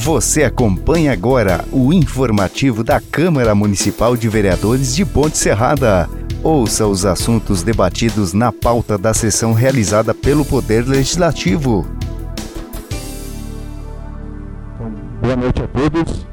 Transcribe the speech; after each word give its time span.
Você 0.00 0.44
acompanha 0.44 1.12
agora 1.12 1.64
o 1.72 1.92
informativo 1.92 2.84
da 2.84 3.00
Câmara 3.00 3.52
Municipal 3.52 4.16
de 4.16 4.28
Vereadores 4.28 4.94
de 4.94 5.04
Ponte 5.04 5.36
Serrada. 5.36 6.08
Ouça 6.40 6.86
os 6.86 7.04
assuntos 7.04 7.64
debatidos 7.64 8.32
na 8.32 8.52
pauta 8.52 8.96
da 8.96 9.12
sessão 9.12 9.52
realizada 9.52 10.14
pelo 10.14 10.44
Poder 10.44 10.86
Legislativo. 10.86 11.84
Boa 15.20 15.36
noite 15.36 15.62
a 15.64 15.66
todos. 15.66 16.26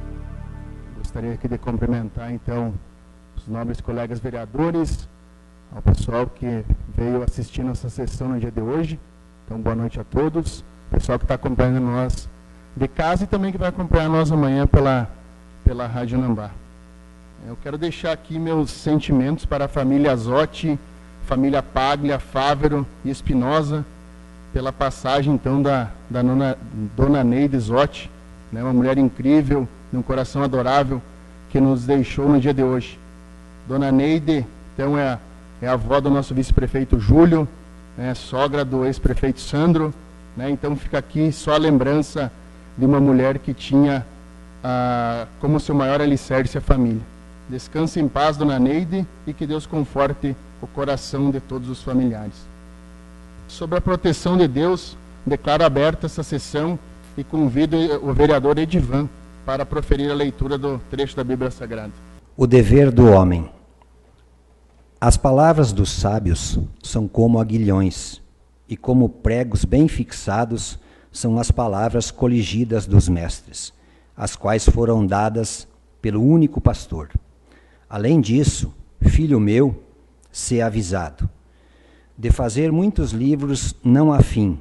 Gostaria 1.00 1.34
aqui 1.34 1.48
de 1.48 1.58
cumprimentar 1.58 2.32
então 2.32 2.72
os 3.36 3.48
nobres 3.48 3.82
colegas 3.82 4.20
vereadores, 4.20 5.10
ao 5.76 5.82
pessoal 5.82 6.28
que 6.28 6.64
veio 6.96 7.24
assistir 7.24 7.64
nossa 7.64 7.90
sessão 7.90 8.30
no 8.30 8.40
dia 8.40 8.52
de 8.52 8.62
hoje. 8.62 9.00
Então, 9.44 9.60
boa 9.60 9.76
noite 9.76 10.00
a 10.00 10.04
todos. 10.04 10.64
Pessoal 10.92 11.18
que 11.18 11.26
está 11.26 11.34
acompanhando 11.34 11.82
nós 11.82 12.30
de 12.76 12.88
casa 12.88 13.24
e 13.24 13.28
também 13.28 13.52
que 13.52 13.58
vai 13.58 13.70
acompanhar 13.70 14.10
nós 14.10 14.32
amanhã 14.32 14.68
pela, 14.68 15.10
pela 15.64 15.88
Rádio 15.88 16.18
Nambá. 16.18 16.52
Eu 17.48 17.58
quero 17.62 17.78
deixar 17.78 18.12
aqui 18.12 18.38
meus 18.38 18.72
sentimentos 18.72 19.46
para 19.46 19.66
a 19.66 19.68
família 19.68 20.12
Azotti, 20.12 20.78
família 21.26 21.64
Paglia, 21.64 22.20
Fávero 22.20 22.86
e 23.04 23.10
Espinosa, 23.10 23.86
pela 24.52 24.74
passagem 24.74 25.34
então 25.34 25.62
da, 25.62 25.90
da 26.10 26.22
nona, 26.22 26.58
dona 26.96 27.24
Neide 27.24 27.58
Zotti, 27.60 28.10
né, 28.52 28.62
uma 28.64 28.74
mulher 28.74 28.98
incrível, 28.98 29.68
de 29.92 29.98
um 29.98 30.02
coração 30.02 30.44
adorável, 30.44 31.02
que 31.50 31.60
nos 31.60 31.86
deixou 31.86 32.28
no 32.28 32.40
dia 32.40 32.54
de 32.54 32.64
hoje. 32.64 33.00
Dona 33.68 33.92
Neide, 33.92 34.46
então, 34.74 34.98
é 34.98 35.10
a, 35.10 35.20
é 35.62 35.68
a 35.68 35.74
avó 35.74 36.00
do 36.02 36.10
nosso 36.10 36.34
vice-prefeito 36.34 37.00
Júlio, 37.00 37.48
né, 37.98 38.14
sogra 38.14 38.66
do 38.66 38.86
ex-prefeito 38.86 39.40
Sandro, 39.40 39.94
né, 40.36 40.50
então 40.50 40.76
fica 40.76 40.98
aqui 40.98 41.32
só 41.32 41.54
a 41.54 41.58
lembrança 41.58 42.32
de 42.78 42.86
uma 42.86 43.00
mulher 43.00 43.40
que 43.40 43.54
tinha 43.54 44.06
ah, 44.64 45.28
como 45.40 45.60
seu 45.60 45.76
maior 45.76 46.02
alicerce 46.02 46.58
a 46.58 46.62
família. 46.62 47.02
Descanse 47.50 48.00
em 48.00 48.08
paz, 48.08 48.38
dona 48.38 48.58
Neide, 48.58 49.06
e 49.28 49.34
que 49.34 49.46
Deus 49.46 49.68
conforte 49.68 50.36
o 50.62 50.68
coração 50.68 51.30
de 51.30 51.40
todos 51.40 51.70
os 51.70 51.82
familiares. 51.84 52.34
Sobre 53.48 53.78
a 53.78 53.82
proteção 53.82 54.36
de 54.36 54.48
Deus, 54.48 54.98
declaro 55.26 55.64
aberta 55.64 56.08
essa 56.08 56.24
sessão 56.24 56.80
e 57.16 57.24
convido 57.24 57.78
o 58.02 58.14
vereador 58.14 58.58
Edivan 58.58 59.08
para 59.46 59.66
proferir 59.66 60.10
a 60.10 60.16
leitura 60.16 60.58
do 60.58 60.82
trecho 60.90 61.16
da 61.16 61.24
Bíblia 61.24 61.52
Sagrada. 61.52 61.94
O 62.36 62.48
dever 62.48 62.92
do 62.92 63.06
homem. 63.12 63.50
As 65.00 65.16
palavras 65.16 65.72
dos 65.72 65.92
sábios 65.92 66.58
são 66.82 67.08
como 67.08 67.40
aguilhões, 67.40 68.22
e 68.68 68.76
como 68.76 69.08
pregos 69.08 69.64
bem 69.64 69.88
fixados 69.88 70.80
são 71.16 71.40
as 71.40 71.50
palavras 71.50 72.12
coligidas 72.12 72.86
dos 72.86 73.08
mestres, 73.08 73.74
as 74.18 74.36
quais 74.36 74.68
foram 74.68 75.08
dadas 75.08 75.66
pelo 76.02 76.22
único 76.22 76.60
pastor. 76.60 77.10
Além 77.90 78.20
disso, 78.20 78.74
filho 79.00 79.40
meu, 79.40 79.82
se 80.30 80.62
avisado. 80.62 81.30
De 82.18 82.32
fazer 82.32 82.70
muitos 82.70 83.12
livros 83.12 83.74
não 83.82 84.12
há 84.12 84.22
fim, 84.22 84.60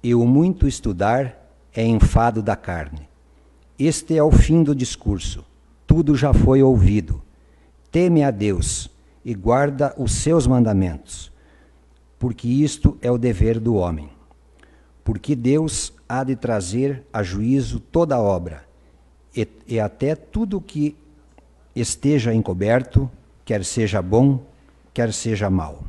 e 0.00 0.14
o 0.14 0.24
muito 0.24 0.68
estudar 0.68 1.36
é 1.74 1.84
enfado 1.84 2.44
da 2.44 2.54
carne. 2.54 3.08
Este 3.76 4.16
é 4.16 4.22
o 4.22 4.30
fim 4.30 4.62
do 4.62 4.76
discurso, 4.76 5.44
tudo 5.84 6.14
já 6.14 6.32
foi 6.32 6.62
ouvido. 6.62 7.20
Teme 7.90 8.22
a 8.22 8.30
Deus 8.30 8.88
e 9.24 9.34
guarda 9.34 9.92
os 9.98 10.12
seus 10.12 10.46
mandamentos, 10.46 11.32
porque 12.20 12.46
isto 12.46 12.96
é 13.02 13.10
o 13.10 13.18
dever 13.18 13.58
do 13.58 13.74
homem 13.74 14.16
porque 15.08 15.34
Deus 15.34 15.90
há 16.06 16.22
de 16.22 16.36
trazer 16.36 17.02
a 17.10 17.22
juízo 17.22 17.80
toda 17.80 18.20
obra, 18.20 18.66
e, 19.34 19.48
e 19.66 19.80
até 19.80 20.14
tudo 20.14 20.60
que 20.60 20.94
esteja 21.74 22.34
encoberto, 22.34 23.10
quer 23.42 23.64
seja 23.64 24.02
bom, 24.02 24.44
quer 24.92 25.10
seja 25.14 25.48
mal. 25.48 25.82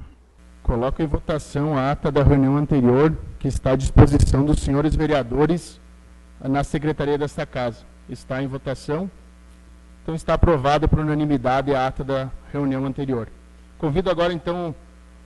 Coloco 0.63 1.02
em 1.02 1.06
votação 1.06 1.78
a 1.78 1.91
ata 1.91 2.09
da 2.09 2.24
reunião 2.24 2.56
anterior, 2.56 3.13
que 3.40 3.50
está 3.50 3.72
à 3.72 3.75
disposição 3.75 4.46
dos 4.46 4.62
senhores 4.62 4.96
vereadores 4.96 5.81
na 6.40 6.63
secretaria 6.63 7.18
desta 7.18 7.46
casa. 7.46 7.84
Está 8.08 8.41
em 8.41 8.47
votação. 8.47 9.12
Então 10.02 10.16
está 10.16 10.35
aprovada 10.35 10.88
por 10.88 11.00
unanimidade 11.00 11.75
a 11.75 11.88
ata 11.88 12.06
da 12.06 12.31
reunião 12.53 12.85
anterior. 12.85 13.28
Convido 13.78 14.09
agora, 14.09 14.31
então, 14.31 14.74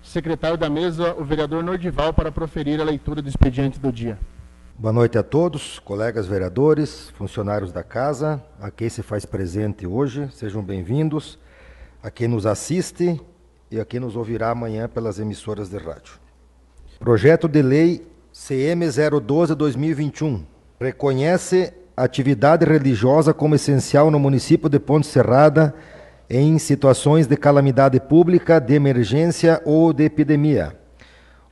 secretário 0.04 0.58
da 0.58 0.70
mesa, 0.70 1.16
o 1.18 1.24
vereador 1.24 1.64
Nordival, 1.64 2.14
para 2.14 2.32
proferir 2.32 2.80
a 2.80 2.84
leitura 2.84 3.22
do 3.22 3.30
expediente 3.30 3.80
do 3.80 3.92
dia. 3.92 4.20
Boa 4.78 4.92
noite 4.92 5.18
a 5.18 5.24
todos, 5.24 5.80
colegas 5.80 6.28
vereadores, 6.28 7.10
funcionários 7.12 7.72
da 7.72 7.84
casa, 7.84 8.44
a 8.60 8.70
quem 8.70 8.90
se 8.90 9.02
faz 9.02 9.26
presente 9.26 9.88
hoje, 9.88 10.28
sejam 10.34 10.62
bem-vindos, 10.62 11.40
a 12.02 12.12
quem 12.12 12.28
nos 12.28 12.46
assiste 12.46 13.20
e 13.72 13.80
a 13.80 13.86
quem 13.86 14.00
nos 14.00 14.16
ouvirá 14.16 14.50
amanhã 14.50 14.90
pelas 14.90 15.20
emissoras 15.20 15.70
de 15.70 15.78
rádio. 15.78 16.20
Projeto 17.00 17.48
de 17.48 17.62
Lei 17.62 18.06
CM 18.32 18.86
012-2021 18.86 20.44
reconhece 20.80 21.72
a 21.96 22.04
atividade 22.04 22.66
religiosa 22.66 23.34
como 23.34 23.56
essencial 23.56 24.12
no 24.12 24.20
município 24.20 24.68
de 24.68 24.80
Ponte 24.80 25.08
Serrada 25.08 25.74
em 26.30 26.58
situações 26.58 27.28
de 27.28 27.36
calamidade 27.36 28.00
pública, 28.00 28.60
de 28.60 28.74
emergência 28.74 29.62
ou 29.66 29.94
de 29.94 30.04
epidemia. 30.06 30.76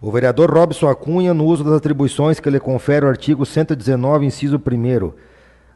O 0.01 0.11
vereador 0.11 0.49
Robson 0.51 0.87
Acunha, 0.87 1.33
no 1.33 1.45
uso 1.45 1.63
das 1.63 1.73
atribuições 1.73 2.39
que 2.39 2.49
lhe 2.49 2.59
confere 2.59 3.05
o 3.05 3.09
artigo 3.09 3.45
119, 3.45 4.25
inciso 4.25 4.57
1 4.57 5.11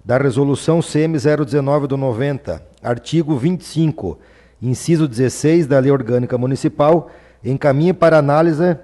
da 0.04 0.18
Resolução 0.18 0.82
CM 0.82 1.18
019 1.18 1.88
do 1.88 1.98
90, 1.98 2.62
artigo 2.82 3.36
25, 3.38 4.20
inciso 4.62 5.08
16 5.08 5.68
da 5.68 5.80
Lei 5.80 5.92
Orgânica 5.92 6.38
Municipal, 6.38 7.10
encaminha 7.44 7.94
para 7.94 8.18
análise 8.18 8.78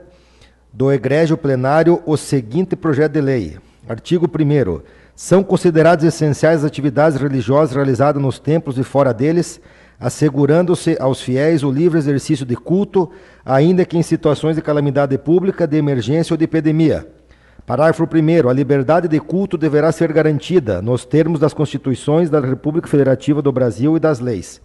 do 0.74 0.92
egrégio 0.92 1.38
plenário 1.38 2.02
o 2.06 2.16
seguinte 2.18 2.76
projeto 2.76 3.14
de 3.14 3.22
lei. 3.22 3.58
Artigo 3.88 4.28
1 4.28 4.82
São 5.16 5.44
consideradas 5.44 6.04
essenciais 6.06 6.60
as 6.60 6.66
atividades 6.66 7.20
religiosas 7.20 7.76
realizadas 7.76 8.22
nos 8.22 8.40
templos 8.40 8.78
e 8.78 8.84
fora 8.84 9.14
deles, 9.14 9.60
assegurando-se 10.02 10.98
aos 11.00 11.22
fiéis 11.22 11.62
o 11.62 11.72
livre 11.72 12.00
exercício 12.00 12.44
de 12.44 12.56
culto, 12.56 13.12
ainda 13.46 13.86
que 13.86 13.96
em 13.96 14.02
situações 14.02 14.56
de 14.56 14.62
calamidade 14.62 15.16
pública, 15.20 15.68
de 15.68 15.78
emergência 15.78 16.34
ou 16.34 16.38
de 16.38 16.46
epidemia. 16.46 17.08
Parágrafo 17.68 18.04
1. 18.04 18.50
A 18.50 18.54
liberdade 18.54 19.08
de 19.08 19.20
culto 19.20 19.60
deverá 19.60 19.92
ser 19.92 20.12
garantida 20.12 20.82
nos 20.82 21.06
termos 21.06 21.40
das 21.40 21.54
Constituições 21.54 22.32
da 22.32 22.40
República 22.40 22.88
Federativa 22.88 23.44
do 23.44 23.52
Brasil 23.52 23.96
e 23.96 24.00
das 24.00 24.20
leis. 24.20 24.60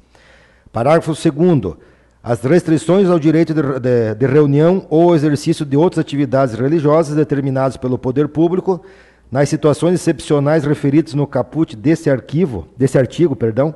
Parágrafo 0.73 1.13
2. 1.13 1.77
As 2.23 2.41
restrições 2.41 3.09
ao 3.11 3.19
direito 3.19 3.53
de, 3.53 3.63
de, 3.79 4.15
de 4.15 4.27
reunião 4.27 4.87
ou 4.89 5.15
exercício 5.15 5.67
de 5.67 5.77
outras 5.77 5.99
atividades 5.99 6.55
religiosas 6.55 7.15
determinadas 7.15 7.77
pelo 7.77 7.99
poder 7.99 8.27
público, 8.29 8.83
nas 9.31 9.51
situações 9.51 9.95
excepcionais 9.95 10.65
referidas 10.65 11.13
no 11.13 11.27
caput 11.27 11.77
desse 11.77 12.09
arquivo, 12.09 12.67
desse 12.77 12.99
artigo, 12.99 13.37
perdão, 13.37 13.75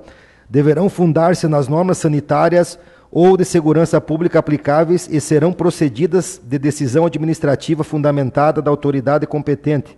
deverão 0.50 0.90
fundar-se 0.90 1.46
nas 1.46 1.68
normas 1.68 1.98
sanitárias 1.98 2.76
ou 3.10 3.36
de 3.36 3.44
segurança 3.44 4.00
pública 4.00 4.40
aplicáveis 4.40 5.08
e 5.10 5.20
serão 5.20 5.52
procedidas 5.52 6.40
de 6.44 6.58
decisão 6.58 7.06
administrativa 7.06 7.84
fundamentada 7.84 8.60
da 8.60 8.70
autoridade 8.70 9.26
competente, 9.28 9.96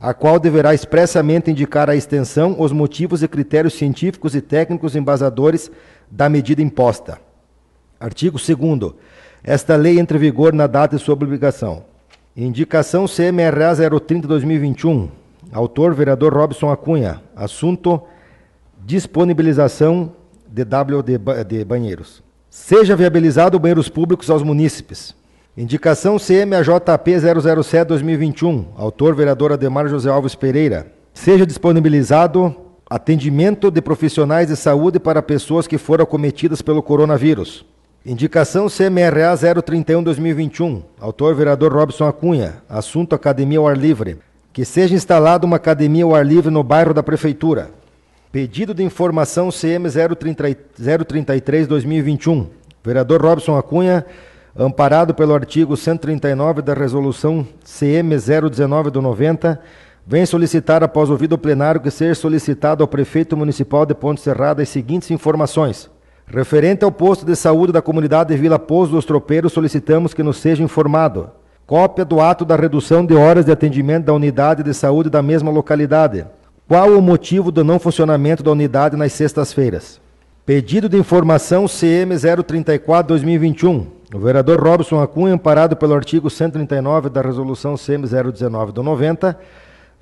a 0.00 0.14
qual 0.14 0.38
deverá 0.38 0.72
expressamente 0.72 1.50
indicar 1.50 1.90
a 1.90 1.96
extensão, 1.96 2.54
os 2.60 2.70
motivos 2.70 3.24
e 3.24 3.28
critérios 3.28 3.74
científicos 3.74 4.36
e 4.36 4.40
técnicos 4.40 4.94
embasadores 4.94 5.68
da 6.08 6.28
medida 6.28 6.62
imposta. 6.62 7.18
Artigo 7.98 8.38
2 8.38 8.92
Esta 9.42 9.74
lei 9.74 9.98
entra 9.98 10.16
em 10.16 10.20
vigor 10.20 10.52
na 10.52 10.68
data 10.68 10.96
de 10.96 11.02
sua 11.02 11.16
publicação. 11.16 11.82
Indicação 12.36 13.06
CMRA 13.06 13.72
030-2021. 13.72 15.08
Autor, 15.52 15.92
vereador 15.92 16.32
Robson 16.32 16.70
Acunha. 16.70 17.20
Assunto 17.34 18.00
disponibilização 18.88 20.12
de 20.46 20.62
WD 20.62 21.18
de 21.46 21.62
banheiros. 21.62 22.22
Seja 22.48 22.96
viabilizado 22.96 23.58
banheiros 23.58 23.90
públicos 23.90 24.30
aos 24.30 24.42
munícipes. 24.42 25.14
Indicação 25.54 26.16
CMAJP 26.16 27.16
007-2021, 27.20 28.64
autor 28.78 29.14
vereador 29.14 29.52
Ademar 29.52 29.88
José 29.88 30.08
Alves 30.08 30.34
Pereira. 30.34 30.90
Seja 31.12 31.44
disponibilizado 31.44 32.56
atendimento 32.88 33.70
de 33.70 33.82
profissionais 33.82 34.48
de 34.48 34.56
saúde 34.56 34.98
para 34.98 35.20
pessoas 35.20 35.66
que 35.66 35.76
foram 35.76 36.04
acometidas 36.04 36.62
pelo 36.62 36.82
coronavírus. 36.82 37.66
Indicação 38.06 38.68
CMRA 38.68 39.34
031-2021, 39.34 40.82
autor 40.98 41.34
vereador 41.34 41.74
Robson 41.74 42.06
Acunha, 42.06 42.62
assunto 42.66 43.14
Academia 43.14 43.58
ao 43.58 43.68
Ar 43.68 43.76
Livre. 43.76 44.16
Que 44.50 44.64
seja 44.64 44.94
instalada 44.94 45.44
uma 45.44 45.56
academia 45.56 46.04
ao 46.04 46.14
ar 46.14 46.24
livre 46.24 46.50
no 46.50 46.62
bairro 46.62 46.94
da 46.94 47.02
Prefeitura. 47.02 47.76
Pedido 48.30 48.74
de 48.74 48.84
informação 48.84 49.48
CM 49.50 49.88
033-2021. 49.88 52.46
Vereador 52.84 53.22
Robson 53.22 53.56
Acunha, 53.56 54.04
amparado 54.54 55.14
pelo 55.14 55.32
artigo 55.32 55.74
139 55.74 56.60
da 56.60 56.74
Resolução 56.74 57.48
CM 57.64 58.14
019 58.14 58.90
do 58.90 59.00
90, 59.00 59.58
vem 60.06 60.26
solicitar, 60.26 60.82
após 60.82 61.08
ouvido 61.08 61.36
o 61.36 61.38
plenário, 61.38 61.80
que 61.80 61.90
seja 61.90 62.14
solicitado 62.14 62.84
ao 62.84 62.88
prefeito 62.88 63.34
municipal 63.34 63.86
de 63.86 63.94
Ponte 63.94 64.20
Serrada 64.20 64.62
as 64.62 64.68
seguintes 64.68 65.10
informações. 65.10 65.90
Referente 66.26 66.84
ao 66.84 66.92
posto 66.92 67.24
de 67.24 67.34
saúde 67.34 67.72
da 67.72 67.80
comunidade 67.80 68.34
de 68.34 68.40
Vila 68.40 68.58
Pouso 68.58 68.92
dos 68.92 69.06
Tropeiros, 69.06 69.54
solicitamos 69.54 70.12
que 70.12 70.22
nos 70.22 70.36
seja 70.36 70.62
informado. 70.62 71.30
Cópia 71.66 72.04
do 72.04 72.20
ato 72.20 72.44
da 72.44 72.56
redução 72.56 73.06
de 73.06 73.14
horas 73.14 73.46
de 73.46 73.52
atendimento 73.52 74.04
da 74.04 74.12
unidade 74.12 74.62
de 74.62 74.74
saúde 74.74 75.08
da 75.08 75.22
mesma 75.22 75.50
localidade. 75.50 76.26
Qual 76.68 76.90
o 76.90 77.00
motivo 77.00 77.50
do 77.50 77.64
não 77.64 77.78
funcionamento 77.78 78.42
da 78.42 78.50
unidade 78.50 78.94
nas 78.94 79.14
sextas-feiras? 79.14 79.98
Pedido 80.44 80.86
de 80.86 80.98
informação 80.98 81.64
CM 81.66 82.14
034-2021. 82.14 83.86
O 84.14 84.18
vereador 84.18 84.60
Robson 84.60 85.00
Acunha, 85.00 85.32
amparado 85.32 85.74
pelo 85.76 85.94
artigo 85.94 86.28
139 86.28 87.08
da 87.08 87.22
resolução 87.22 87.74
CM 87.74 88.06
019 88.06 88.72
do 88.72 88.82
90, 88.82 89.34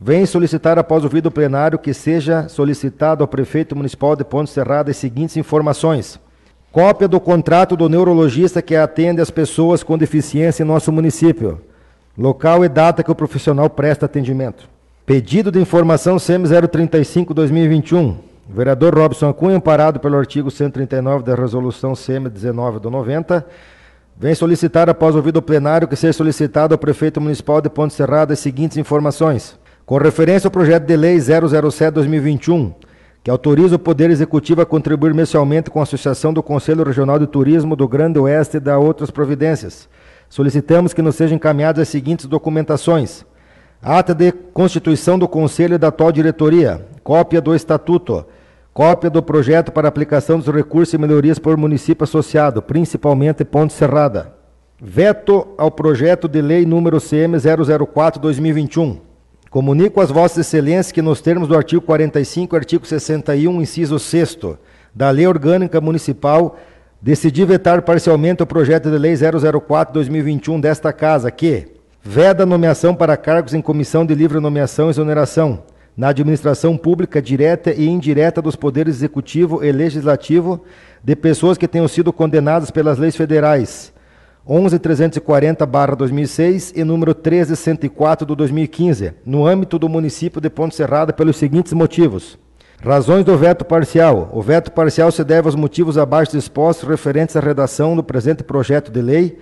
vem 0.00 0.26
solicitar 0.26 0.76
após 0.76 1.04
o 1.04 1.08
vídeo 1.08 1.30
plenário 1.30 1.78
que 1.78 1.94
seja 1.94 2.48
solicitado 2.48 3.22
ao 3.22 3.28
prefeito 3.28 3.76
municipal 3.76 4.16
de 4.16 4.24
Ponte 4.24 4.50
Serrada 4.50 4.90
as 4.90 4.96
seguintes 4.96 5.36
informações. 5.36 6.18
Cópia 6.72 7.06
do 7.06 7.20
contrato 7.20 7.76
do 7.76 7.88
neurologista 7.88 8.60
que 8.60 8.74
atende 8.74 9.20
as 9.20 9.30
pessoas 9.30 9.84
com 9.84 9.96
deficiência 9.96 10.64
em 10.64 10.66
nosso 10.66 10.90
município. 10.90 11.60
Local 12.18 12.64
e 12.64 12.68
data 12.68 13.04
que 13.04 13.10
o 13.12 13.14
profissional 13.14 13.70
presta 13.70 14.06
atendimento. 14.06 14.74
Pedido 15.06 15.52
de 15.52 15.60
informação 15.60 16.18
CM 16.18 16.48
035-2021. 16.48 18.16
O 18.50 18.52
vereador 18.52 18.92
Robson 18.92 19.32
Cunha, 19.32 19.56
amparado 19.56 20.00
pelo 20.00 20.16
artigo 20.16 20.50
139 20.50 21.22
da 21.22 21.36
resolução 21.36 21.94
CM 21.94 22.28
19 22.28 22.80
do 22.80 22.90
90, 22.90 23.46
vem 24.18 24.34
solicitar, 24.34 24.90
após 24.90 25.14
ouvido 25.14 25.36
o 25.36 25.42
plenário, 25.42 25.86
que 25.86 25.94
seja 25.94 26.12
solicitado 26.12 26.74
ao 26.74 26.78
prefeito 26.78 27.20
municipal 27.20 27.60
de 27.60 27.70
Ponte 27.70 27.94
Serrada 27.94 28.32
as 28.32 28.40
seguintes 28.40 28.78
informações. 28.78 29.56
Com 29.86 29.96
referência 29.96 30.48
ao 30.48 30.50
projeto 30.50 30.86
de 30.86 30.96
lei 30.96 31.18
007-2021, 31.18 32.74
que 33.22 33.30
autoriza 33.30 33.76
o 33.76 33.78
Poder 33.78 34.10
Executivo 34.10 34.62
a 34.62 34.66
contribuir 34.66 35.14
mensalmente 35.14 35.70
com 35.70 35.78
a 35.78 35.84
Associação 35.84 36.32
do 36.32 36.42
Conselho 36.42 36.82
Regional 36.82 37.20
de 37.20 37.28
Turismo 37.28 37.76
do 37.76 37.86
Grande 37.86 38.18
Oeste 38.18 38.56
e 38.56 38.60
da 38.60 38.76
outras 38.76 39.12
providências, 39.12 39.88
solicitamos 40.28 40.92
que 40.92 41.00
nos 41.00 41.14
sejam 41.14 41.36
encaminhadas 41.36 41.82
as 41.82 41.88
seguintes 41.90 42.26
documentações. 42.26 43.24
Ata 43.82 44.14
de 44.14 44.32
constituição 44.32 45.18
do 45.18 45.28
Conselho 45.28 45.78
da 45.78 45.88
atual 45.88 46.10
diretoria, 46.10 46.86
cópia 47.02 47.40
do 47.40 47.54
Estatuto, 47.54 48.24
Cópia 48.76 49.08
do 49.08 49.22
projeto 49.22 49.72
para 49.72 49.88
aplicação 49.88 50.38
dos 50.38 50.54
recursos 50.54 50.92
e 50.92 50.98
melhorias 50.98 51.38
por 51.38 51.56
município 51.56 52.04
associado, 52.04 52.60
principalmente 52.60 53.42
Ponte 53.42 53.72
Serrada. 53.72 54.34
Veto 54.78 55.48
ao 55.56 55.70
projeto 55.70 56.28
de 56.28 56.42
lei 56.42 56.66
número 56.66 57.00
CM 57.00 57.38
004-2021. 57.38 58.98
Comunico 59.48 59.98
às 59.98 60.10
vossas 60.10 60.46
excelências 60.46 60.92
que 60.92 61.00
nos 61.00 61.22
termos 61.22 61.48
do 61.48 61.56
artigo 61.56 61.80
45 61.80 62.54
e 62.54 62.58
artigo 62.58 62.86
61, 62.86 63.62
inciso 63.62 63.98
6 63.98 64.40
da 64.94 65.08
Lei 65.08 65.26
Orgânica 65.26 65.80
Municipal, 65.80 66.58
decidi 67.00 67.46
vetar 67.46 67.80
parcialmente 67.80 68.42
o 68.42 68.46
projeto 68.46 68.90
de 68.90 68.98
lei 68.98 69.14
004-2021 69.14 70.60
desta 70.60 70.92
casa, 70.92 71.30
que 71.30 71.75
veda 72.08 72.46
nomeação 72.46 72.94
para 72.94 73.16
cargos 73.16 73.52
em 73.52 73.60
comissão 73.60 74.06
de 74.06 74.14
livre 74.14 74.38
nomeação 74.38 74.86
e 74.86 74.90
exoneração, 74.90 75.64
na 75.96 76.10
administração 76.10 76.76
pública 76.76 77.20
direta 77.20 77.72
e 77.72 77.88
indireta 77.88 78.40
dos 78.40 78.54
poderes 78.54 78.94
executivo 78.94 79.64
e 79.64 79.72
legislativo 79.72 80.62
de 81.02 81.16
pessoas 81.16 81.58
que 81.58 81.66
tenham 81.66 81.88
sido 81.88 82.12
condenadas 82.12 82.70
pelas 82.70 82.96
leis 82.96 83.16
federais 83.16 83.92
11.340-2006 84.48 86.74
e 86.76 86.84
número 86.84 87.12
13.104 87.12 88.20
do 88.20 88.36
2015, 88.36 89.14
no 89.24 89.44
âmbito 89.44 89.76
do 89.76 89.88
município 89.88 90.40
de 90.40 90.48
Ponte 90.48 90.76
Serrada, 90.76 91.12
pelos 91.12 91.36
seguintes 91.36 91.72
motivos. 91.72 92.38
Razões 92.80 93.24
do 93.24 93.36
veto 93.36 93.64
parcial. 93.64 94.30
O 94.32 94.40
veto 94.40 94.70
parcial 94.70 95.10
se 95.10 95.24
deve 95.24 95.48
aos 95.48 95.56
motivos 95.56 95.98
abaixo 95.98 96.36
expostos 96.36 96.88
referentes 96.88 97.34
à 97.34 97.40
redação 97.40 97.96
do 97.96 98.04
presente 98.04 98.44
projeto 98.44 98.92
de 98.92 99.02
lei, 99.02 99.36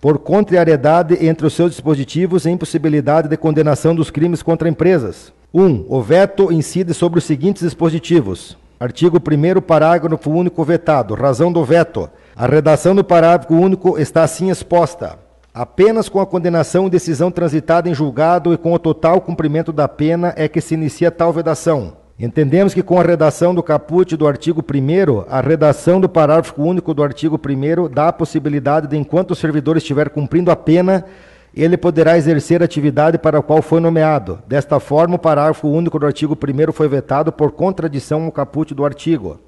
por 0.00 0.18
contrariedade 0.18 1.24
entre 1.26 1.46
os 1.46 1.52
seus 1.52 1.72
dispositivos 1.72 2.46
e 2.46 2.50
impossibilidade 2.50 3.28
de 3.28 3.36
condenação 3.36 3.94
dos 3.94 4.10
crimes 4.10 4.42
contra 4.42 4.68
empresas. 4.68 5.32
1. 5.52 5.62
Um, 5.62 5.84
o 5.88 6.00
veto 6.00 6.52
incide 6.52 6.94
sobre 6.94 7.18
os 7.18 7.24
seguintes 7.24 7.62
dispositivos. 7.62 8.56
Artigo 8.78 9.18
1 9.18 9.60
parágrafo 9.60 10.30
único 10.30 10.64
vetado. 10.64 11.14
Razão 11.14 11.52
do 11.52 11.62
veto. 11.64 12.08
A 12.34 12.46
redação 12.46 12.94
do 12.94 13.04
parágrafo 13.04 13.54
único 13.54 13.98
está 13.98 14.22
assim 14.22 14.48
exposta. 14.48 15.18
Apenas 15.52 16.08
com 16.08 16.20
a 16.20 16.26
condenação 16.26 16.86
e 16.86 16.90
decisão 16.90 17.30
transitada 17.30 17.88
em 17.88 17.94
julgado 17.94 18.54
e 18.54 18.56
com 18.56 18.72
o 18.72 18.78
total 18.78 19.20
cumprimento 19.20 19.72
da 19.72 19.88
pena 19.88 20.32
é 20.36 20.48
que 20.48 20.60
se 20.60 20.74
inicia 20.74 21.10
tal 21.10 21.32
vedação. 21.32 21.99
Entendemos 22.22 22.74
que 22.74 22.82
com 22.82 23.00
a 23.00 23.02
redação 23.02 23.54
do 23.54 23.62
caput 23.62 24.14
do 24.14 24.28
artigo 24.28 24.62
1 24.62 25.24
a 25.26 25.40
redação 25.40 25.98
do 25.98 26.06
parágrafo 26.06 26.62
único 26.62 26.92
do 26.92 27.02
artigo 27.02 27.40
1 27.42 27.88
dá 27.88 28.08
a 28.08 28.12
possibilidade 28.12 28.86
de, 28.86 28.94
enquanto 28.98 29.30
o 29.30 29.34
servidor 29.34 29.78
estiver 29.78 30.10
cumprindo 30.10 30.50
a 30.50 30.56
pena, 30.56 31.06
ele 31.54 31.78
poderá 31.78 32.18
exercer 32.18 32.60
a 32.60 32.66
atividade 32.66 33.16
para 33.16 33.38
a 33.38 33.42
qual 33.42 33.62
foi 33.62 33.80
nomeado. 33.80 34.38
Desta 34.46 34.78
forma, 34.78 35.14
o 35.14 35.18
parágrafo 35.18 35.66
único 35.66 35.98
do 35.98 36.04
artigo 36.04 36.36
1 36.36 36.72
foi 36.72 36.88
vetado 36.88 37.32
por 37.32 37.52
contradição 37.52 38.26
ao 38.26 38.32
caput 38.32 38.74
do 38.74 38.84
artigo. 38.84 39.40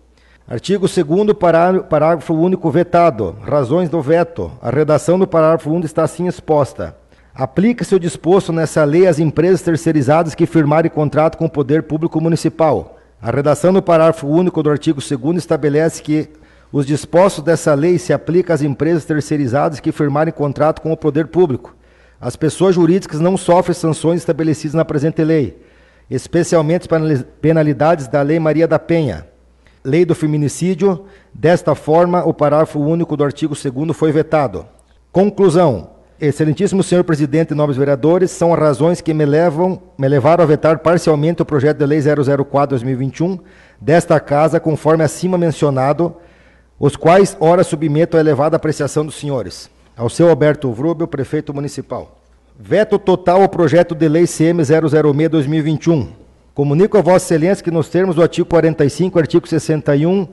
Artigo 0.48 0.86
2 0.86 1.34
parágrafo 1.90 2.32
único 2.32 2.70
vetado. 2.70 3.36
Razões 3.42 3.90
do 3.90 4.00
veto. 4.00 4.50
A 4.62 4.70
redação 4.70 5.19
do 5.19 5.26
parágrafo 5.26 5.70
1 5.70 5.80
está 5.80 6.04
assim 6.04 6.26
exposta. 6.26 7.01
Aplica-se 7.34 7.94
o 7.94 8.00
disposto 8.00 8.52
nessa 8.52 8.84
lei 8.84 9.06
às 9.06 9.19
empresas 9.19 9.62
terceirizadas 9.62 10.34
que 10.34 10.46
firmarem 10.46 10.90
contrato 10.90 11.38
com 11.38 11.46
o 11.46 11.50
poder 11.50 11.84
público 11.84 12.20
municipal. 12.20 12.99
A 13.20 13.31
redação 13.31 13.73
do 13.73 13.82
parágrafo 13.82 14.26
único 14.26 14.62
do 14.62 14.70
artigo 14.70 15.00
2 15.00 15.38
estabelece 15.38 16.02
que 16.02 16.29
os 16.70 16.87
dispostos 16.87 17.44
dessa 17.44 17.75
lei 17.75 17.99
se 17.99 18.12
aplicam 18.12 18.55
às 18.55 18.62
empresas 18.62 19.05
terceirizadas 19.05 19.81
que 19.81 19.93
firmarem 19.93 20.32
contrato 20.32 20.81
com 20.81 20.93
o 20.93 20.96
poder 20.96 21.26
público 21.29 21.75
as 22.23 22.37
pessoas 22.37 22.76
jurídicas 22.76 23.19
não 23.19 23.37
sofrem 23.37 23.75
sanções 23.75 24.20
estabelecidas 24.20 24.75
na 24.75 24.84
presente 24.84 25.25
lei, 25.25 25.61
especialmente 26.08 26.88
penalidades 27.40 28.06
da 28.06 28.23
Lei 28.23 28.38
Maria 28.38 28.69
da 28.69 28.79
Penha. 28.79 29.26
Lei 29.84 30.05
do 30.05 30.14
feminicídio, 30.14 31.05
desta 31.34 31.75
forma, 31.75 32.25
o 32.25 32.32
parágrafo 32.32 32.79
único 32.79 33.17
do 33.17 33.25
artigo 33.25 33.56
2 33.56 33.96
foi 33.96 34.12
vetado. 34.12 34.64
Conclusão. 35.11 35.90
Excelentíssimo 36.24 36.84
senhor 36.84 37.02
presidente 37.02 37.50
e 37.50 37.54
nobres 37.56 37.76
vereadores, 37.76 38.30
são 38.30 38.52
razões 38.52 39.00
que 39.00 39.12
me, 39.12 39.26
levam, 39.26 39.82
me 39.98 40.06
levaram 40.06 40.44
a 40.44 40.46
vetar 40.46 40.78
parcialmente 40.78 41.42
o 41.42 41.44
projeto 41.44 41.78
de 41.78 41.84
lei 41.84 41.98
004-2021 41.98 43.41
desta 43.81 44.20
casa, 44.20 44.60
conforme 44.60 45.02
acima 45.02 45.36
mencionado, 45.36 46.14
os 46.79 46.94
quais, 46.94 47.36
ora, 47.41 47.64
submeto 47.64 48.17
à 48.17 48.20
elevada 48.20 48.55
apreciação 48.55 49.05
dos 49.05 49.17
senhores. 49.17 49.69
Ao 49.96 50.08
seu 50.08 50.31
Alberto 50.31 50.70
Vrubel, 50.70 51.08
prefeito 51.08 51.52
municipal. 51.52 52.17
Veto 52.56 53.00
total 53.00 53.43
ao 53.43 53.48
projeto 53.48 53.93
de 53.93 54.08
lei 54.08 54.24
CM 54.24 54.62
006-2021. 54.62 56.06
Comunico 56.55 56.96
a 56.96 57.00
Vossa 57.02 57.34
Excelência 57.34 57.64
que, 57.64 57.70
nos 57.72 57.88
termos 57.88 58.14
do 58.14 58.22
artigo 58.22 58.48
45, 58.48 59.19
artigo 59.19 59.48
61, 59.48 60.29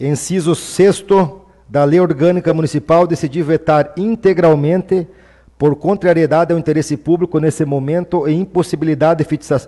inciso 0.00 0.56
6 0.56 1.04
da 1.70 1.84
Lei 1.84 2.00
Orgânica 2.00 2.52
Municipal, 2.52 3.06
decidi 3.06 3.42
vetar 3.42 3.92
integralmente, 3.96 5.06
por 5.56 5.76
contrariedade 5.76 6.52
ao 6.52 6.58
interesse 6.58 6.96
público 6.96 7.38
nesse 7.38 7.66
momento 7.66 8.26
e 8.26 8.32
impossibilidade 8.32 9.24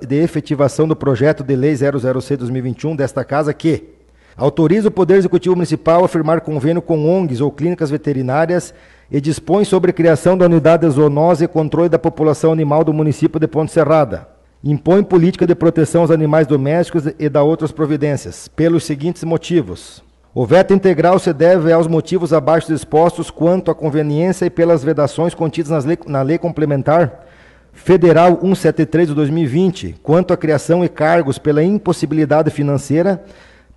de 0.08 0.16
efetivação 0.16 0.88
do 0.88 0.96
projeto 0.96 1.44
de 1.44 1.54
lei 1.54 1.74
006-2021 1.74 2.96
desta 2.96 3.22
Casa, 3.22 3.52
que 3.52 3.90
autoriza 4.34 4.88
o 4.88 4.90
Poder 4.90 5.16
Executivo 5.16 5.54
Municipal 5.54 6.02
a 6.02 6.08
firmar 6.08 6.40
convênio 6.40 6.80
com 6.80 7.06
ONGs 7.06 7.42
ou 7.42 7.52
clínicas 7.52 7.90
veterinárias 7.90 8.72
e 9.10 9.20
dispõe 9.20 9.66
sobre 9.66 9.90
a 9.90 9.94
criação 9.94 10.36
da 10.36 10.46
unidade 10.46 10.86
de 10.86 10.92
zoonose 10.94 11.44
e 11.44 11.48
controle 11.48 11.90
da 11.90 11.98
população 11.98 12.52
animal 12.52 12.82
do 12.82 12.94
município 12.94 13.38
de 13.38 13.46
Ponte 13.46 13.70
Serrada. 13.70 14.26
Impõe 14.64 15.04
política 15.04 15.46
de 15.46 15.54
proteção 15.54 16.00
aos 16.00 16.10
animais 16.10 16.46
domésticos 16.46 17.04
e 17.18 17.28
da 17.28 17.42
outras 17.42 17.70
providências, 17.70 18.48
pelos 18.48 18.84
seguintes 18.84 19.22
motivos. 19.24 20.02
O 20.34 20.46
veto 20.46 20.72
integral 20.72 21.18
se 21.18 21.30
deve 21.30 21.70
aos 21.70 21.86
motivos 21.86 22.32
abaixo 22.32 22.72
expostos 22.72 23.30
quanto 23.30 23.70
à 23.70 23.74
conveniência 23.74 24.46
e 24.46 24.50
pelas 24.50 24.82
vedações 24.82 25.34
contidas 25.34 25.84
lei, 25.84 25.98
na 26.06 26.22
Lei 26.22 26.38
Complementar 26.38 27.26
Federal 27.74 28.38
173 28.40 29.08
de 29.08 29.14
2020, 29.14 29.96
quanto 30.02 30.32
à 30.32 30.36
criação 30.36 30.82
e 30.82 30.88
cargos 30.88 31.38
pela 31.38 31.62
impossibilidade 31.62 32.50
financeira 32.50 33.22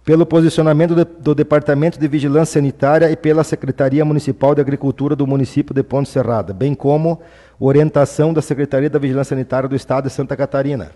pelo 0.05 0.25
posicionamento 0.25 0.95
de, 0.95 1.03
do 1.03 1.35
Departamento 1.35 1.99
de 1.99 2.07
Vigilância 2.07 2.53
Sanitária 2.59 3.11
e 3.11 3.17
pela 3.17 3.43
Secretaria 3.43 4.05
Municipal 4.05 4.55
de 4.55 4.61
Agricultura 4.61 5.13
do 5.13 5.27
município 5.27 5.75
de 5.75 5.83
Ponte 5.83 6.07
Serrada, 6.07 6.53
bem 6.53 6.73
como 6.73 7.19
orientação 7.59 8.31
da 8.31 8.41
Secretaria 8.41 8.89
da 8.89 8.99
Vigilância 8.99 9.35
Sanitária 9.35 9.67
do 9.67 9.75
Estado 9.75 10.05
de 10.05 10.13
Santa 10.13 10.37
Catarina. 10.37 10.91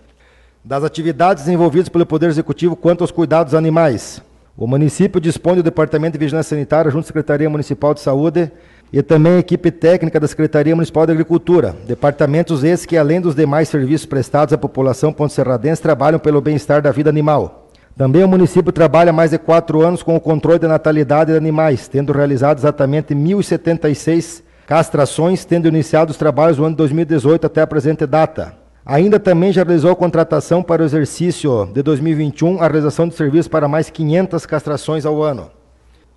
Das 0.64 0.84
atividades 0.84 1.44
desenvolvidas 1.44 1.88
pelo 1.90 2.06
Poder 2.06 2.28
Executivo 2.28 2.76
quanto 2.76 3.02
aos 3.02 3.10
cuidados 3.10 3.54
animais. 3.54 4.22
O 4.60 4.66
município 4.66 5.18
dispõe 5.18 5.56
do 5.56 5.62
Departamento 5.62 6.18
de 6.18 6.22
Vigilância 6.22 6.50
Sanitária, 6.50 6.90
junto 6.90 7.04
à 7.04 7.06
Secretaria 7.06 7.48
Municipal 7.48 7.94
de 7.94 8.00
Saúde, 8.00 8.52
e 8.92 9.00
também 9.00 9.32
a 9.32 9.38
equipe 9.38 9.70
técnica 9.70 10.20
da 10.20 10.28
Secretaria 10.28 10.76
Municipal 10.76 11.06
de 11.06 11.12
Agricultura. 11.12 11.74
Departamentos 11.86 12.62
esses 12.62 12.84
que, 12.84 12.98
além 12.98 13.22
dos 13.22 13.34
demais 13.34 13.70
serviços 13.70 14.04
prestados 14.04 14.52
à 14.52 14.58
população 14.58 15.14
ponte-serradense, 15.14 15.80
trabalham 15.80 16.18
pelo 16.18 16.42
bem-estar 16.42 16.82
da 16.82 16.90
vida 16.90 17.08
animal. 17.08 17.70
Também 17.96 18.22
o 18.22 18.28
município 18.28 18.70
trabalha 18.70 19.08
há 19.08 19.14
mais 19.14 19.30
de 19.30 19.38
quatro 19.38 19.80
anos 19.80 20.02
com 20.02 20.14
o 20.14 20.20
controle 20.20 20.58
da 20.58 20.68
natalidade 20.68 21.32
de 21.32 21.38
animais, 21.38 21.88
tendo 21.88 22.12
realizado 22.12 22.58
exatamente 22.58 23.14
1.076 23.14 24.42
castrações, 24.66 25.42
tendo 25.42 25.68
iniciado 25.68 26.10
os 26.10 26.18
trabalhos 26.18 26.58
no 26.58 26.64
ano 26.64 26.74
de 26.74 26.78
2018 26.78 27.46
até 27.46 27.62
a 27.62 27.66
presente 27.66 28.04
data. 28.04 28.59
Ainda 28.84 29.20
também 29.20 29.52
já 29.52 29.62
realizou 29.62 29.90
a 29.90 29.96
contratação 29.96 30.62
para 30.62 30.82
o 30.82 30.84
exercício 30.84 31.66
de 31.72 31.82
2021, 31.82 32.58
a 32.58 32.62
realização 32.62 33.06
de 33.06 33.14
serviços 33.14 33.48
para 33.48 33.68
mais 33.68 33.90
500 33.90 34.46
castrações 34.46 35.04
ao 35.04 35.22
ano. 35.22 35.50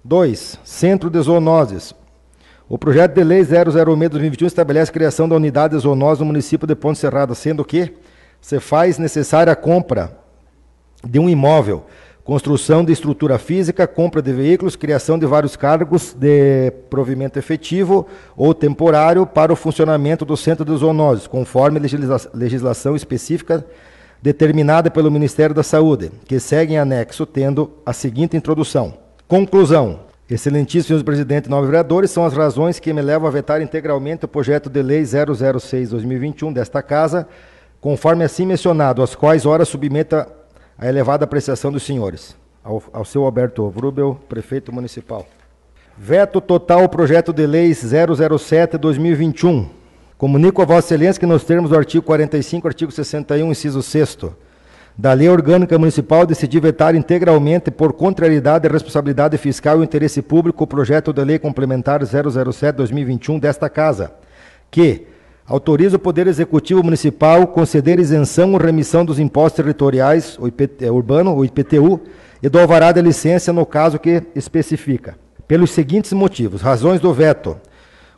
2. 0.03 0.59
Centro 0.63 1.09
de 1.09 1.19
Zoonoses. 1.21 1.93
O 2.67 2.77
projeto 2.77 3.13
de 3.13 3.23
lei 3.23 3.41
006-2021 3.41 4.47
estabelece 4.47 4.89
a 4.89 4.93
criação 4.93 5.27
da 5.27 5.35
unidade 5.35 5.75
de 5.75 5.81
zoonose 5.81 6.21
no 6.21 6.25
município 6.25 6.65
de 6.65 6.73
Ponte 6.73 6.97
Serrada, 6.97 7.35
sendo 7.35 7.63
que 7.63 7.93
se 8.41 8.59
faz 8.59 8.97
necessária 8.97 9.51
a 9.51 9.55
compra 9.55 10.17
de 11.05 11.19
um 11.19 11.29
imóvel, 11.29 11.85
construção 12.23 12.85
de 12.85 12.93
estrutura 12.93 13.37
física, 13.37 13.85
compra 13.85 14.21
de 14.21 14.31
veículos, 14.31 14.75
criação 14.75 15.19
de 15.19 15.25
vários 15.25 15.55
cargos 15.55 16.13
de 16.13 16.71
provimento 16.89 17.37
efetivo 17.37 18.07
ou 18.37 18.53
temporário 18.53 19.25
para 19.25 19.51
o 19.51 19.55
funcionamento 19.55 20.23
do 20.23 20.37
centro 20.37 20.63
de 20.63 20.75
zoonoses, 20.75 21.27
conforme 21.27 21.81
legislação 22.33 22.95
específica 22.95 23.65
determinada 24.21 24.89
pelo 24.89 25.11
Ministério 25.11 25.53
da 25.53 25.63
Saúde, 25.63 26.09
que 26.25 26.39
segue 26.39 26.73
em 26.73 26.77
anexo, 26.77 27.25
tendo 27.25 27.71
a 27.85 27.91
seguinte 27.91 28.37
introdução. 28.37 28.93
Conclusão. 29.27 29.99
Excelentíssimo 30.29 30.97
senhor 30.97 31.03
presidente 31.03 31.47
e 31.47 31.49
nove 31.49 31.67
vereadores, 31.67 32.09
são 32.09 32.25
as 32.25 32.33
razões 32.33 32.79
que 32.79 32.93
me 32.93 33.01
levam 33.01 33.27
a 33.27 33.31
vetar 33.31 33.61
integralmente 33.61 34.23
o 34.23 34.27
projeto 34.27 34.69
de 34.69 34.81
lei 34.81 35.03
006-2021 35.03 36.53
desta 36.53 36.81
Casa, 36.81 37.27
conforme 37.81 38.23
assim 38.23 38.45
mencionado, 38.45 39.03
as 39.03 39.13
quais 39.13 39.45
ora 39.45 39.65
submeta 39.65 40.25
a 40.77 40.87
elevada 40.87 41.25
apreciação 41.25 41.71
dos 41.71 41.83
senhores. 41.83 42.35
Ao, 42.63 42.81
ao 42.93 43.03
seu 43.03 43.25
Alberto 43.25 43.69
Vrubel, 43.69 44.19
prefeito 44.29 44.73
municipal. 44.73 45.25
Veto 45.97 46.39
total 46.39 46.81
ao 46.81 46.89
projeto 46.89 47.33
de 47.33 47.45
lei 47.45 47.71
007-2021. 47.71 49.67
Comunico 50.17 50.61
a 50.61 50.65
Vossa 50.65 50.87
Excelência 50.87 51.19
que, 51.19 51.25
nos 51.25 51.43
termos 51.43 51.69
do 51.69 51.77
artigo 51.77 52.05
45, 52.05 52.67
artigo 52.67 52.91
61, 52.91 53.51
inciso 53.51 53.83
6 53.83 54.17
da 54.97 55.11
Lei 55.11 55.27
Orgânica 55.27 55.77
Municipal, 55.77 56.25
decidi 56.25 56.59
vetar 56.59 56.95
integralmente, 56.95 57.71
por 57.71 57.93
contrariedade 57.93 58.67
responsabilidade 58.67 59.37
fiscal 59.37 59.77
e 59.77 59.79
o 59.81 59.83
interesse 59.83 60.21
público, 60.21 60.63
o 60.63 60.67
projeto 60.67 61.11
de 61.11 61.23
lei 61.23 61.39
complementar 61.39 62.01
007-2021 62.01 63.39
desta 63.39 63.69
Casa, 63.69 64.13
que 64.69 65.07
autoriza 65.45 65.97
o 65.97 65.99
Poder 65.99 66.27
Executivo 66.27 66.83
Municipal 66.83 67.45
conceder 67.47 67.99
isenção 67.99 68.53
ou 68.53 68.59
remissão 68.59 69.03
dos 69.03 69.19
impostos 69.19 69.57
territoriais 69.57 70.37
o 70.39 70.47
é, 70.47 70.91
urbano, 70.91 71.35
o 71.35 71.43
IPTU, 71.43 71.99
e 72.41 72.49
do 72.49 72.59
alvará 72.59 72.91
de 72.91 73.01
licença 73.01 73.53
no 73.53 73.65
caso 73.65 73.99
que 73.99 74.23
especifica. 74.35 75.15
Pelos 75.47 75.71
seguintes 75.71 76.13
motivos: 76.13 76.61
razões 76.61 76.99
do 76.99 77.13
veto. 77.13 77.57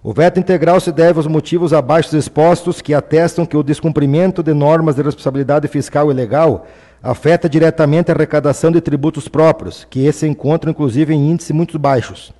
O 0.03 0.13
veto 0.13 0.39
integral 0.39 0.79
se 0.79 0.91
deve 0.91 1.17
aos 1.17 1.25
motivos 1.25 1.73
abaixo 1.73 2.15
expostos 2.15 2.79
que 2.79 2.93
atestam 2.93 3.43
que 3.43 3.57
o 3.57 3.63
descumprimento 3.63 4.43
de 4.43 4.53
normas 4.53 4.95
de 4.95 5.01
responsabilidade 5.01 5.67
fiscal 5.67 6.11
e 6.11 6.13
legal 6.13 6.67
afeta 7.01 7.49
diretamente 7.49 8.11
a 8.11 8.13
arrecadação 8.13 8.71
de 8.71 8.81
tributos 8.81 9.27
próprios, 9.27 9.85
que 9.89 10.05
esse 10.05 10.27
encontram 10.27 10.71
inclusive 10.71 11.13
em 11.13 11.31
índices 11.31 11.51
muito 11.51 11.79
baixos. 11.79 12.31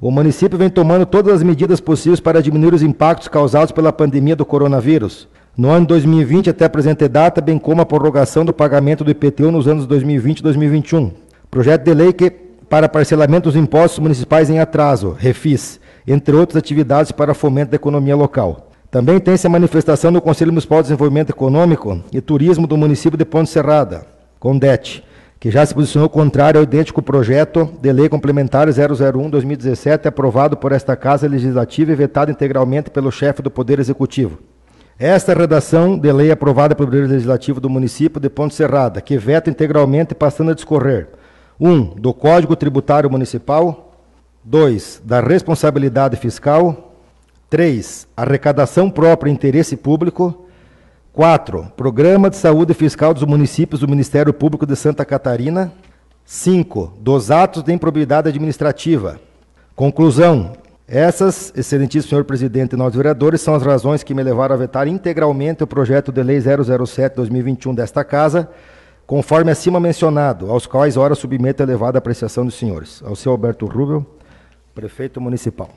O 0.00 0.12
município 0.12 0.56
vem 0.56 0.70
tomando 0.70 1.04
todas 1.04 1.34
as 1.34 1.42
medidas 1.42 1.80
possíveis 1.80 2.20
para 2.20 2.40
diminuir 2.40 2.72
os 2.72 2.84
impactos 2.84 3.26
causados 3.26 3.72
pela 3.72 3.92
pandemia 3.92 4.36
do 4.36 4.46
coronavírus. 4.46 5.26
No 5.56 5.70
ano 5.70 5.86
2020 5.86 6.50
até 6.50 6.66
a 6.66 6.70
presente 6.70 7.08
data, 7.08 7.40
bem 7.40 7.58
como 7.58 7.82
a 7.82 7.86
prorrogação 7.86 8.44
do 8.44 8.52
pagamento 8.52 9.02
do 9.02 9.10
IPTU 9.10 9.50
nos 9.50 9.66
anos 9.66 9.88
2020 9.88 10.38
e 10.38 10.42
2021. 10.44 11.10
Projeto 11.50 11.82
de 11.82 11.94
lei 11.94 12.12
que 12.12 12.30
para 12.30 12.88
parcelamento 12.88 13.48
dos 13.48 13.56
impostos 13.56 13.98
municipais 13.98 14.48
em 14.48 14.60
atraso, 14.60 15.16
refis, 15.18 15.80
entre 16.06 16.36
outras 16.36 16.58
atividades 16.58 17.10
para 17.10 17.34
fomento 17.34 17.72
da 17.72 17.76
economia 17.76 18.14
local. 18.14 18.70
Também 18.92 19.18
tem-se 19.18 19.48
a 19.48 19.50
manifestação 19.50 20.12
do 20.12 20.20
Conselho 20.20 20.52
Municipal 20.52 20.78
de 20.78 20.84
Desenvolvimento 20.84 21.30
Econômico 21.30 22.00
e 22.12 22.20
Turismo 22.20 22.68
do 22.68 22.76
município 22.76 23.18
de 23.18 23.24
Ponte 23.24 23.50
Serrada, 23.50 24.06
CONDET, 24.38 25.02
que 25.40 25.50
já 25.50 25.64
se 25.64 25.74
posicionou 25.74 26.08
contrário 26.08 26.58
ao 26.58 26.64
idêntico 26.64 27.00
projeto 27.00 27.70
de 27.80 27.92
lei 27.92 28.08
complementar 28.08 28.66
001-2017, 28.68 30.06
aprovado 30.06 30.56
por 30.56 30.72
esta 30.72 30.96
Casa 30.96 31.28
Legislativa 31.28 31.92
e 31.92 31.94
vetado 31.94 32.30
integralmente 32.30 32.90
pelo 32.90 33.12
chefe 33.12 33.40
do 33.40 33.50
Poder 33.50 33.78
Executivo. 33.78 34.38
Esta 34.98 35.32
redação 35.32 35.96
de 35.96 36.10
lei 36.10 36.32
aprovada 36.32 36.74
pelo 36.74 36.88
Poder 36.88 37.06
Legislativo 37.06 37.60
do 37.60 37.70
município 37.70 38.20
de 38.20 38.28
Ponte 38.28 38.54
Serrada, 38.54 39.00
que 39.00 39.16
veta 39.16 39.48
integralmente, 39.48 40.12
passando 40.14 40.50
a 40.50 40.54
discorrer 40.54 41.08
1. 41.60 41.70
Um, 41.70 41.82
do 41.94 42.12
Código 42.12 42.56
Tributário 42.56 43.08
Municipal, 43.08 43.92
2. 44.42 45.02
Da 45.04 45.20
responsabilidade 45.20 46.16
fiscal. 46.16 46.94
3. 47.48 48.08
Arrecadação 48.16 48.90
própria 48.90 49.30
e 49.30 49.32
interesse 49.32 49.76
público. 49.76 50.47
4. 51.18 51.72
Programa 51.76 52.30
de 52.30 52.36
saúde 52.36 52.72
fiscal 52.74 53.12
dos 53.12 53.24
municípios 53.24 53.80
do 53.80 53.88
Ministério 53.88 54.32
Público 54.32 54.64
de 54.64 54.76
Santa 54.76 55.04
Catarina. 55.04 55.72
5. 56.24 56.92
Dos 57.00 57.32
atos 57.32 57.64
de 57.64 57.72
improbidade 57.72 58.28
administrativa. 58.28 59.18
Conclusão. 59.74 60.52
Essas, 60.86 61.52
excelentíssimo 61.56 62.10
senhor 62.10 62.22
presidente 62.22 62.74
e 62.74 62.76
nós 62.76 62.94
vereadores, 62.94 63.40
são 63.40 63.52
as 63.52 63.64
razões 63.64 64.04
que 64.04 64.14
me 64.14 64.22
levaram 64.22 64.54
a 64.54 64.58
vetar 64.58 64.86
integralmente 64.86 65.64
o 65.64 65.66
projeto 65.66 66.12
de 66.12 66.22
lei 66.22 66.38
007-2021 66.38 67.74
desta 67.74 68.04
Casa, 68.04 68.48
conforme 69.04 69.50
acima 69.50 69.80
mencionado, 69.80 70.48
aos 70.52 70.68
quais 70.68 70.96
ora 70.96 71.16
submeto 71.16 71.64
a 71.64 71.66
elevada 71.66 71.98
apreciação 71.98 72.44
dos 72.44 72.54
senhores. 72.54 73.02
Ao 73.04 73.16
senhor 73.16 73.32
Alberto 73.32 73.66
Rubel. 73.66 74.06
Prefeito 74.72 75.20
Municipal. 75.20 75.70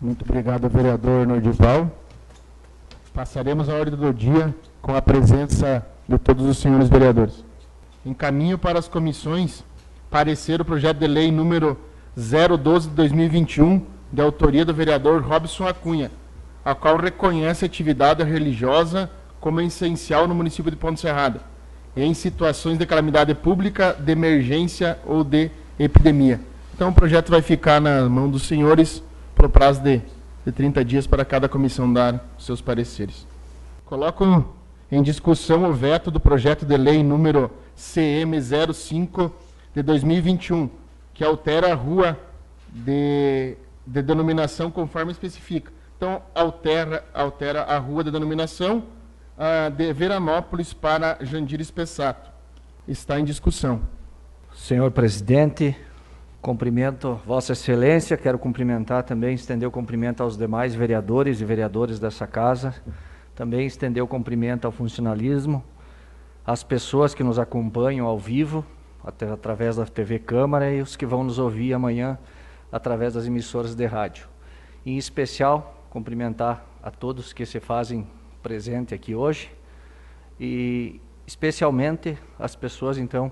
Muito 0.00 0.24
obrigado, 0.24 0.68
vereador 0.68 1.26
Nordival. 1.26 1.90
Passaremos 3.12 3.68
a 3.70 3.74
ordem 3.74 3.98
do 3.98 4.12
dia 4.12 4.54
com 4.86 4.94
a 4.94 5.02
presença 5.02 5.84
de 6.08 6.16
todos 6.16 6.46
os 6.46 6.58
senhores 6.58 6.88
vereadores. 6.88 7.44
Encaminho 8.04 8.56
para 8.56 8.78
as 8.78 8.86
comissões 8.86 9.64
parecer 10.08 10.60
o 10.60 10.64
projeto 10.64 10.98
de 10.98 11.08
lei 11.08 11.32
número 11.32 11.76
012 12.14 12.90
de 12.90 12.94
2021, 12.94 13.84
de 14.12 14.22
autoria 14.22 14.64
do 14.64 14.72
vereador 14.72 15.20
Robson 15.22 15.66
Acunha, 15.66 16.08
a 16.64 16.72
qual 16.72 16.96
reconhece 16.96 17.64
a 17.64 17.66
atividade 17.66 18.22
religiosa 18.22 19.10
como 19.40 19.60
essencial 19.60 20.28
no 20.28 20.36
município 20.36 20.70
de 20.70 20.76
Ponte 20.76 21.00
Serrada, 21.00 21.40
em 21.96 22.14
situações 22.14 22.78
de 22.78 22.86
calamidade 22.86 23.34
pública, 23.34 23.92
de 23.92 24.12
emergência 24.12 25.00
ou 25.04 25.24
de 25.24 25.50
epidemia 25.80 26.40
então 26.72 26.90
o 26.90 26.92
projeto 26.92 27.30
vai 27.30 27.40
ficar 27.40 27.80
na 27.80 28.06
mão 28.06 28.30
dos 28.30 28.42
senhores 28.42 29.02
por 29.34 29.48
prazo 29.48 29.80
de, 29.80 30.02
de 30.44 30.52
30 30.52 30.84
dias 30.84 31.06
para 31.06 31.24
cada 31.24 31.48
comissão 31.48 31.90
dar 31.90 32.22
seus 32.38 32.60
pareceres. 32.60 33.26
Coloco 33.86 34.55
em 34.90 35.02
discussão 35.02 35.68
o 35.68 35.72
veto 35.72 36.10
do 36.10 36.20
projeto 36.20 36.64
de 36.64 36.76
lei 36.76 37.02
número 37.02 37.50
CM05 37.76 39.32
de 39.74 39.82
2021, 39.82 40.70
que 41.12 41.24
altera 41.24 41.72
a 41.72 41.74
rua 41.74 42.18
de, 42.70 43.56
de 43.86 44.02
denominação 44.02 44.70
conforme 44.70 45.12
especifica. 45.12 45.72
Então, 45.96 46.22
altera, 46.34 47.04
altera 47.12 47.62
a 47.62 47.78
rua 47.78 48.04
de 48.04 48.10
denominação 48.10 48.84
uh, 49.36 49.70
de 49.70 49.92
Veranópolis 49.92 50.72
para 50.72 51.18
Jandir 51.22 51.60
Espessato. 51.60 52.30
Está 52.86 53.18
em 53.18 53.24
discussão. 53.24 53.80
Senhor 54.54 54.90
presidente, 54.90 55.76
Cumprimento 56.40 57.20
Vossa 57.26 57.52
Excelência, 57.52 58.16
quero 58.16 58.38
cumprimentar 58.38 59.02
também, 59.02 59.34
estender 59.34 59.66
o 59.66 59.70
cumprimento 59.70 60.22
aos 60.22 60.36
demais 60.36 60.74
vereadores 60.74 61.40
e 61.40 61.44
vereadoras 61.44 61.98
dessa 61.98 62.26
casa, 62.26 62.74
também 63.36 63.66
estender 63.66 64.02
o 64.02 64.08
cumprimento 64.08 64.64
ao 64.64 64.72
funcionalismo, 64.72 65.62
às 66.44 66.64
pessoas 66.64 67.14
que 67.14 67.22
nos 67.22 67.38
acompanham 67.38 68.06
ao 68.06 68.18
vivo, 68.18 68.64
até, 69.04 69.30
através 69.30 69.76
da 69.76 69.84
TV 69.84 70.18
Câmara, 70.18 70.72
e 70.72 70.80
os 70.80 70.96
que 70.96 71.04
vão 71.04 71.22
nos 71.22 71.38
ouvir 71.38 71.74
amanhã 71.74 72.18
através 72.72 73.12
das 73.12 73.26
emissoras 73.26 73.74
de 73.74 73.84
rádio. 73.84 74.26
Em 74.86 74.96
especial, 74.96 75.84
cumprimentar 75.90 76.64
a 76.82 76.90
todos 76.90 77.34
que 77.34 77.44
se 77.44 77.60
fazem 77.60 78.06
presente 78.42 78.94
aqui 78.94 79.14
hoje, 79.14 79.52
e 80.40 80.98
especialmente 81.26 82.16
as 82.38 82.56
pessoas, 82.56 82.96
então, 82.96 83.30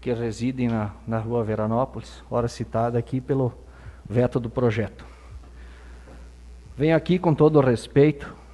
que 0.00 0.12
residem 0.12 0.66
na, 0.66 0.90
na 1.06 1.18
rua 1.20 1.44
Veranópolis, 1.44 2.24
hora 2.28 2.48
citada 2.48 2.98
aqui 2.98 3.20
pelo 3.20 3.52
veto 4.08 4.40
do 4.40 4.50
projeto. 4.50 5.06
Venho 6.76 6.96
aqui 6.96 7.16
com 7.16 7.32
todo 7.32 7.56
o 7.56 7.62
respeito 7.62 8.45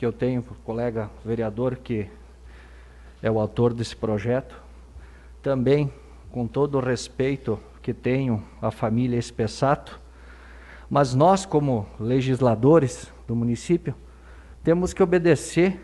que 0.00 0.06
eu 0.06 0.14
tenho 0.14 0.42
para 0.42 0.54
o 0.54 0.56
colega 0.64 1.10
vereador 1.22 1.76
que 1.76 2.08
é 3.22 3.30
o 3.30 3.38
autor 3.38 3.74
desse 3.74 3.94
projeto, 3.94 4.58
também 5.42 5.92
com 6.32 6.46
todo 6.46 6.78
o 6.78 6.80
respeito 6.80 7.60
que 7.82 7.92
tenho 7.92 8.42
à 8.62 8.70
família 8.70 9.18
Espessato, 9.18 10.00
Mas 10.88 11.14
nós, 11.14 11.44
como 11.44 11.86
legisladores 12.00 13.12
do 13.28 13.36
município, 13.36 13.94
temos 14.64 14.94
que 14.94 15.02
obedecer 15.02 15.78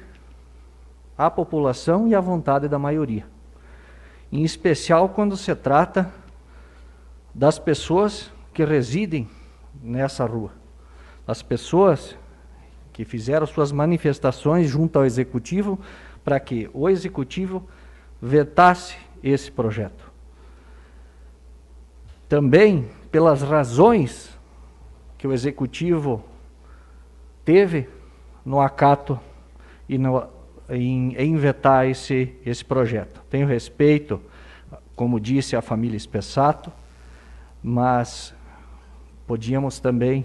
à 1.17 1.31
população 1.31 2.09
e 2.09 2.15
à 2.15 2.21
vontade 2.21 2.69
da 2.69 2.79
maioria. 2.79 3.27
Em 4.33 4.45
especial 4.45 5.11
quando 5.11 5.37
se 5.37 5.55
trata 5.55 6.11
das 7.35 7.59
pessoas 7.59 8.33
que 8.55 8.65
residem 8.65 9.29
nessa 9.83 10.25
rua. 10.25 10.53
As 11.27 11.43
pessoas 11.43 12.17
que 12.97 13.05
fizeram 13.05 13.47
suas 13.47 13.71
manifestações 13.71 14.71
junto 14.71 14.99
ao 14.99 15.05
executivo 15.05 15.79
para 16.25 16.41
que 16.41 16.71
o 16.73 16.89
executivo 16.89 17.63
vetasse 18.23 18.97
esse 19.23 19.53
projeto. 19.53 20.11
Também 22.27 22.89
pelas 23.11 23.43
razões 23.43 24.35
que 25.19 25.27
o 25.27 25.33
executivo 25.35 26.25
teve 27.45 27.87
no 28.43 28.63
acato 28.63 29.21
e 29.87 29.99
no, 29.99 30.27
em, 30.71 31.15
em 31.17 31.37
vetar 31.37 31.87
esse, 31.87 32.35
esse 32.47 32.65
projeto. 32.65 33.23
Tenho 33.29 33.47
respeito, 33.47 34.23
como 34.95 35.21
disse 35.21 35.55
a 35.55 35.61
família 35.61 35.99
Espessato, 35.99 36.73
mas 37.63 38.35
podíamos 39.27 39.79
também 39.79 40.25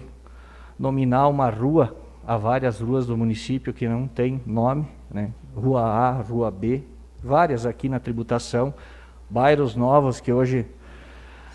nominar 0.78 1.28
uma 1.28 1.50
rua, 1.50 1.94
há 2.26 2.36
várias 2.36 2.80
ruas 2.80 3.06
do 3.06 3.16
município 3.16 3.72
que 3.72 3.88
não 3.88 4.06
tem 4.06 4.40
nome, 4.46 4.86
né? 5.10 5.30
Rua 5.54 5.82
A, 5.82 6.10
Rua 6.10 6.50
B, 6.50 6.82
várias 7.22 7.66
aqui 7.66 7.88
na 7.88 8.00
tributação, 8.00 8.72
bairros 9.28 9.76
novos 9.76 10.20
que 10.20 10.32
hoje 10.32 10.66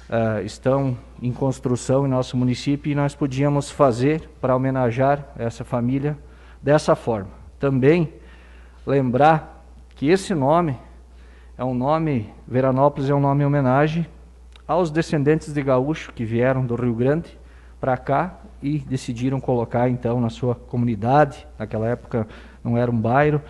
uh, 0.09 0.41
estão 0.43 0.97
em 1.21 1.31
construção 1.31 2.05
em 2.05 2.09
nosso 2.09 2.37
município 2.37 2.91
e 2.91 2.95
nós 2.95 3.15
podíamos 3.15 3.71
fazer 3.71 4.29
para 4.39 4.55
homenagear 4.55 5.25
essa 5.37 5.63
família 5.63 6.17
dessa 6.61 6.95
forma. 6.95 7.29
Também 7.59 8.13
lembrar 8.85 9.65
que 9.95 10.09
esse 10.09 10.33
nome 10.35 10.77
é 11.57 11.63
um 11.63 11.73
nome, 11.73 12.31
Veranópolis 12.47 13.09
é 13.09 13.15
um 13.15 13.19
nome 13.19 13.43
em 13.43 13.47
homenagem 13.47 14.05
aos 14.67 14.91
descendentes 14.91 15.53
de 15.53 15.61
gaúcho 15.63 16.11
que 16.13 16.23
vieram 16.23 16.65
do 16.65 16.75
Rio 16.75 16.93
Grande 16.93 17.37
para 17.79 17.97
cá 17.97 18.39
e 18.61 18.79
decidiram 18.79 19.39
colocar 19.39 19.89
então 19.89 20.19
na 20.19 20.29
sua 20.29 20.55
comunidade, 20.55 21.47
naquela 21.57 21.87
época 21.87 22.27
não 22.63 22.77
era 22.77 22.89
um 22.89 22.99
bairro, 22.99 23.41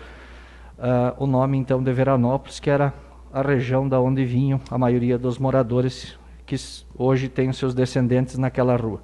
uh, 0.78 1.22
o 1.22 1.26
nome 1.26 1.56
então 1.56 1.82
de 1.82 1.92
Veranópolis, 1.92 2.60
que 2.60 2.70
era 2.70 2.92
a 3.32 3.42
região 3.42 3.88
da 3.88 4.00
onde 4.00 4.24
vinham 4.24 4.60
a 4.70 4.78
maioria 4.78 5.18
dos 5.18 5.38
moradores 5.38 6.18
que 6.46 6.56
hoje 6.96 7.28
têm 7.28 7.52
seus 7.52 7.74
descendentes 7.74 8.38
naquela 8.38 8.74
rua. 8.76 9.02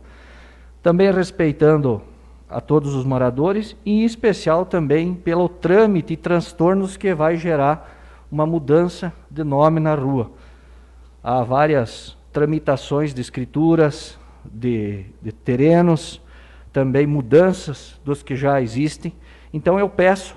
Também 0.82 1.10
respeitando 1.12 2.00
a 2.48 2.60
todos 2.60 2.94
os 2.94 3.04
moradores 3.04 3.76
e 3.84 4.02
em 4.02 4.04
especial 4.04 4.64
também 4.64 5.14
pelo 5.14 5.48
trâmite 5.48 6.12
e 6.12 6.16
transtornos 6.16 6.96
que 6.96 7.14
vai 7.14 7.36
gerar 7.36 7.90
uma 8.30 8.46
mudança 8.46 9.12
de 9.30 9.44
nome 9.44 9.80
na 9.80 9.94
rua. 9.94 10.30
Há 11.22 11.42
várias 11.42 12.16
tramitações 12.32 13.14
de 13.14 13.20
escrituras, 13.20 14.18
de, 14.52 15.06
de 15.22 15.32
terrenos, 15.32 16.20
também 16.72 17.06
mudanças 17.06 18.00
dos 18.04 18.22
que 18.22 18.34
já 18.34 18.60
existem. 18.60 19.14
Então 19.52 19.78
eu 19.78 19.88
peço 19.88 20.36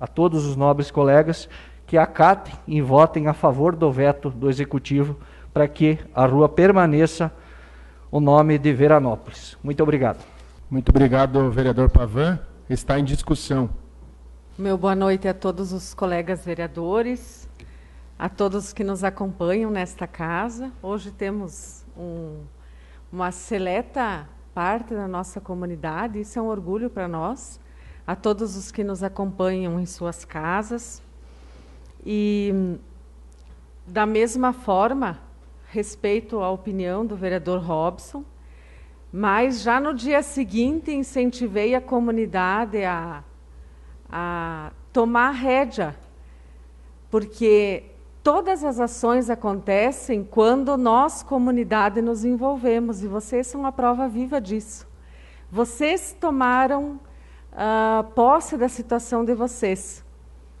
a 0.00 0.06
todos 0.06 0.44
os 0.44 0.56
nobres 0.56 0.90
colegas 0.90 1.48
que 1.86 1.96
acatem 1.96 2.54
e 2.66 2.80
votem 2.80 3.28
a 3.28 3.32
favor 3.32 3.76
do 3.76 3.90
veto 3.90 4.30
do 4.30 4.50
Executivo 4.50 5.16
para 5.54 5.68
que 5.68 5.98
a 6.14 6.26
rua 6.26 6.48
permaneça 6.48 7.32
o 8.10 8.20
nome 8.20 8.58
de 8.58 8.72
Veranópolis. 8.72 9.56
Muito 9.62 9.82
obrigado. 9.82 10.24
Muito 10.68 10.88
obrigado, 10.88 11.50
vereador 11.50 11.88
Pavan. 11.88 12.40
Está 12.68 12.98
em 12.98 13.04
discussão. 13.04 13.70
Meu 14.58 14.76
boa 14.76 14.96
noite 14.96 15.28
a 15.28 15.34
todos 15.34 15.72
os 15.72 15.94
colegas 15.94 16.44
vereadores, 16.44 17.48
a 18.18 18.28
todos 18.28 18.72
que 18.72 18.82
nos 18.82 19.04
acompanham 19.04 19.70
nesta 19.70 20.06
casa. 20.06 20.72
Hoje 20.82 21.10
temos 21.10 21.84
um, 21.96 22.40
uma 23.12 23.30
seleta 23.30 24.28
parte 24.54 24.94
da 24.94 25.06
nossa 25.06 25.40
comunidade, 25.40 26.20
isso 26.20 26.38
é 26.38 26.42
um 26.42 26.46
orgulho 26.46 26.88
para 26.88 27.06
nós 27.06 27.60
a 28.06 28.14
todos 28.14 28.56
os 28.56 28.70
que 28.70 28.84
nos 28.84 29.02
acompanham 29.02 29.80
em 29.80 29.86
suas 29.86 30.24
casas. 30.24 31.02
E, 32.04 32.78
da 33.86 34.06
mesma 34.06 34.52
forma, 34.52 35.20
respeito 35.68 36.40
a 36.40 36.50
opinião 36.50 37.04
do 37.04 37.16
vereador 37.16 37.60
Robson, 37.60 38.24
mas 39.12 39.62
já 39.62 39.80
no 39.80 39.92
dia 39.92 40.22
seguinte 40.22 40.92
incentivei 40.92 41.74
a 41.74 41.80
comunidade 41.80 42.84
a, 42.84 43.24
a 44.08 44.72
tomar 44.92 45.30
rédea, 45.30 45.96
porque 47.10 47.84
todas 48.26 48.64
as 48.64 48.80
ações 48.80 49.30
acontecem 49.30 50.24
quando 50.24 50.76
nós, 50.76 51.22
comunidade, 51.22 52.02
nos 52.02 52.24
envolvemos, 52.24 53.04
e 53.04 53.06
vocês 53.06 53.46
são 53.46 53.64
a 53.64 53.70
prova 53.70 54.08
viva 54.08 54.40
disso. 54.40 54.84
Vocês 55.48 56.12
tomaram 56.20 56.98
uh, 57.52 58.02
posse 58.16 58.56
da 58.56 58.68
situação 58.68 59.24
de 59.24 59.32
vocês. 59.32 60.04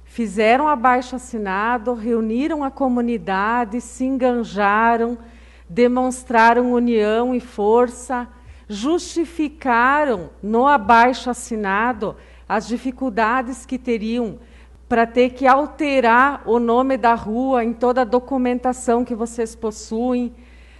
Fizeram 0.04 0.68
abaixo 0.68 1.16
assinado, 1.16 1.92
reuniram 1.92 2.62
a 2.62 2.70
comunidade, 2.70 3.80
se 3.80 4.04
enganjaram, 4.04 5.18
demonstraram 5.68 6.70
união 6.70 7.34
e 7.34 7.40
força, 7.40 8.28
justificaram 8.68 10.30
no 10.40 10.68
abaixo 10.68 11.28
assinado 11.28 12.14
as 12.48 12.68
dificuldades 12.68 13.66
que 13.66 13.76
teriam 13.76 14.38
para 14.88 15.06
ter 15.06 15.30
que 15.30 15.46
alterar 15.46 16.42
o 16.46 16.58
nome 16.58 16.96
da 16.96 17.14
rua 17.14 17.64
em 17.64 17.72
toda 17.72 18.02
a 18.02 18.04
documentação 18.04 19.04
que 19.04 19.14
vocês 19.14 19.54
possuem, 19.54 20.34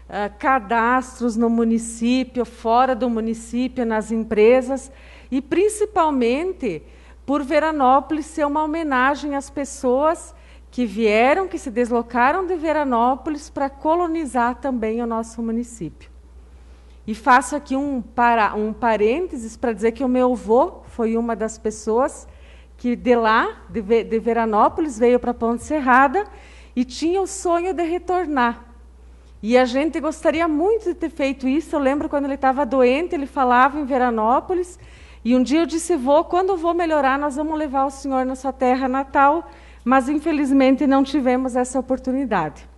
uh, 0.08 0.32
cadastros 0.38 1.36
no 1.36 1.50
município, 1.50 2.44
fora 2.44 2.94
do 2.94 3.10
município, 3.10 3.84
nas 3.84 4.12
empresas 4.12 4.92
e 5.30 5.42
principalmente 5.42 6.82
por 7.24 7.42
Veranópolis 7.42 8.26
ser 8.26 8.46
uma 8.46 8.62
homenagem 8.62 9.34
às 9.34 9.50
pessoas 9.50 10.32
que 10.70 10.86
vieram, 10.86 11.48
que 11.48 11.58
se 11.58 11.70
deslocaram 11.70 12.46
de 12.46 12.54
Veranópolis 12.54 13.50
para 13.50 13.68
colonizar 13.68 14.56
também 14.56 15.02
o 15.02 15.06
nosso 15.06 15.42
município. 15.42 16.10
E 17.06 17.14
faço 17.14 17.56
aqui 17.56 17.74
um, 17.74 18.02
para, 18.02 18.54
um 18.54 18.72
parênteses 18.72 19.56
para 19.56 19.72
dizer 19.72 19.92
que 19.92 20.04
o 20.04 20.08
meu 20.08 20.32
avô 20.32 20.82
foi 20.88 21.16
uma 21.16 21.34
das 21.34 21.56
pessoas 21.56 22.28
que 22.76 22.94
de 22.94 23.16
lá, 23.16 23.64
de, 23.68 23.82
de 24.04 24.18
Veranópolis, 24.18 24.98
veio 24.98 25.18
para 25.18 25.32
Ponte 25.32 25.62
Serrada 25.62 26.24
e 26.74 26.84
tinha 26.84 27.20
o 27.20 27.26
sonho 27.26 27.72
de 27.72 27.82
retornar. 27.82 28.64
E 29.42 29.56
a 29.56 29.64
gente 29.64 30.00
gostaria 30.00 30.48
muito 30.48 30.84
de 30.84 30.94
ter 30.94 31.10
feito 31.10 31.46
isso. 31.46 31.76
Eu 31.76 31.80
lembro 31.80 32.08
quando 32.08 32.24
ele 32.24 32.34
estava 32.34 32.66
doente, 32.66 33.14
ele 33.14 33.26
falava 33.26 33.78
em 33.78 33.84
Veranópolis 33.84 34.78
e 35.26 35.34
um 35.34 35.42
dia 35.42 35.58
eu 35.58 35.66
disse, 35.66 35.96
vou, 35.96 36.22
quando 36.22 36.56
vou 36.56 36.72
melhorar, 36.72 37.18
nós 37.18 37.34
vamos 37.34 37.58
levar 37.58 37.84
o 37.84 37.90
senhor 37.90 38.24
na 38.24 38.36
sua 38.36 38.52
terra 38.52 38.86
natal, 38.86 39.50
mas 39.84 40.08
infelizmente 40.08 40.86
não 40.86 41.02
tivemos 41.02 41.56
essa 41.56 41.80
oportunidade. 41.80 42.68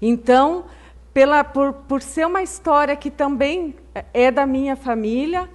Então, 0.00 0.66
pela, 1.14 1.42
por, 1.42 1.72
por 1.72 2.02
ser 2.02 2.26
uma 2.26 2.42
história 2.42 2.94
que 2.96 3.10
também 3.10 3.74
é 4.12 4.30
da 4.30 4.44
minha 4.44 4.76
família, 4.76 5.48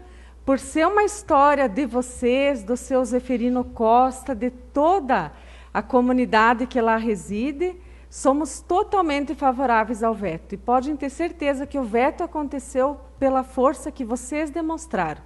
por 0.47 0.59
ser 0.59 0.87
uma 0.87 1.03
história 1.03 1.67
de 1.67 1.85
vocês, 1.85 2.63
do 2.63 2.77
seu 2.77 3.03
Zeferino 3.03 3.65
Costa, 3.65 4.33
de 4.33 4.49
toda 4.49 5.33
a 5.73 5.81
comunidade 5.81 6.65
que 6.65 6.79
lá 6.79 6.95
reside, 6.95 7.75
somos 8.09 8.61
totalmente 8.61 9.35
favoráveis 9.35 10.01
ao 10.01 10.13
veto. 10.13 10.55
E 10.55 10.57
podem 10.57 10.95
ter 10.95 11.09
certeza 11.09 11.67
que 11.67 11.77
o 11.77 11.83
veto 11.83 12.23
aconteceu 12.23 12.97
pela 13.19 13.43
força 13.43 13.91
que 13.91 14.05
vocês 14.05 14.49
demonstraram. 14.49 15.21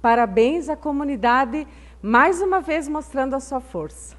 Parabéns 0.00 0.68
à 0.68 0.76
comunidade, 0.76 1.66
mais 2.00 2.40
uma 2.40 2.60
vez 2.60 2.86
mostrando 2.86 3.34
a 3.34 3.40
sua 3.40 3.60
força. 3.60 4.14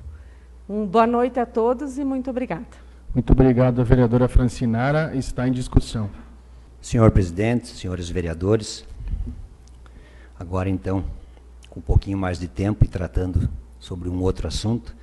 Um 0.68 0.86
boa 0.86 1.08
noite 1.08 1.40
a 1.40 1.46
todos 1.46 1.98
e 1.98 2.04
muito 2.04 2.30
obrigada. 2.30 2.66
Muito 3.16 3.32
obrigado, 3.32 3.82
vereadora 3.86 4.28
Francinara. 4.28 5.16
Está 5.16 5.48
em 5.48 5.54
discussão. 5.54 6.10
Senhor 6.82 7.12
presidente, 7.12 7.70
senhores 7.70 8.10
vereadores, 8.10 8.86
agora 10.44 10.70
então, 10.70 11.06
com 11.70 11.80
um 11.80 11.84
pouquinho 11.84 12.18
mais 12.18 12.38
de 12.38 12.50
tempo 12.50 12.84
e 12.84 12.88
tratando 12.88 13.50
sobre 13.80 14.10
um 14.10 14.22
outro 14.22 14.46
assunto, 14.46 14.94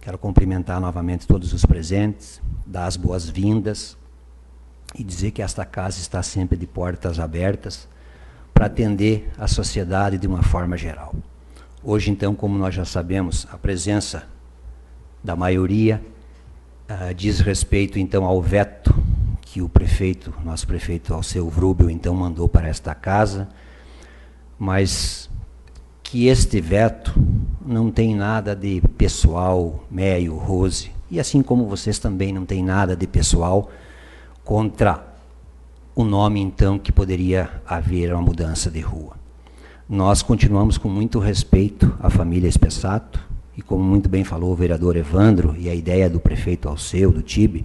quero 0.00 0.16
cumprimentar 0.16 0.80
novamente 0.80 1.26
todos 1.26 1.52
os 1.52 1.66
presentes, 1.66 2.40
dar 2.64 2.86
as 2.86 2.96
boas-vindas 2.96 3.98
e 4.94 5.02
dizer 5.02 5.32
que 5.32 5.42
esta 5.42 5.64
casa 5.64 5.98
está 5.98 6.22
sempre 6.22 6.56
de 6.56 6.64
portas 6.64 7.18
abertas 7.18 7.88
para 8.54 8.66
atender 8.66 9.28
a 9.36 9.48
sociedade 9.48 10.16
de 10.16 10.28
uma 10.28 10.44
forma 10.44 10.76
geral. 10.76 11.12
Hoje, 11.82 12.12
então, 12.12 12.32
como 12.32 12.56
nós 12.56 12.72
já 12.72 12.84
sabemos, 12.84 13.48
a 13.50 13.58
presença 13.58 14.28
da 15.24 15.34
maioria 15.34 16.00
uh, 16.88 17.12
diz 17.14 17.40
respeito, 17.40 17.98
então, 17.98 18.24
ao 18.24 18.40
veto 18.40 18.94
que 19.40 19.60
o 19.60 19.68
prefeito, 19.68 20.32
nosso 20.44 20.68
prefeito 20.68 21.12
Alceu 21.12 21.50
Vrubel, 21.50 21.90
então 21.90 22.14
mandou 22.14 22.48
para 22.48 22.68
esta 22.68 22.94
casa, 22.94 23.48
mas 24.60 25.30
que 26.02 26.26
este 26.26 26.60
veto 26.60 27.14
não 27.64 27.90
tem 27.90 28.14
nada 28.14 28.54
de 28.54 28.82
pessoal, 28.98 29.82
Meio, 29.90 30.36
Rose, 30.36 30.90
e 31.10 31.18
assim 31.18 31.42
como 31.42 31.64
vocês 31.64 31.98
também 31.98 32.30
não 32.30 32.44
tem 32.44 32.62
nada 32.62 32.94
de 32.94 33.06
pessoal 33.06 33.70
contra 34.44 35.02
o 35.94 36.04
nome, 36.04 36.40
então, 36.40 36.78
que 36.78 36.92
poderia 36.92 37.48
haver 37.66 38.12
uma 38.12 38.20
mudança 38.20 38.70
de 38.70 38.80
rua. 38.80 39.16
Nós 39.88 40.22
continuamos 40.22 40.76
com 40.76 40.90
muito 40.90 41.18
respeito 41.18 41.96
à 41.98 42.10
família 42.10 42.48
Espessato, 42.48 43.18
e 43.56 43.62
como 43.62 43.82
muito 43.82 44.10
bem 44.10 44.24
falou 44.24 44.52
o 44.52 44.56
vereador 44.56 44.94
Evandro, 44.94 45.56
e 45.58 45.70
a 45.70 45.74
ideia 45.74 46.10
do 46.10 46.20
prefeito 46.20 46.68
Alceu, 46.68 47.10
do 47.10 47.22
TIB, 47.22 47.64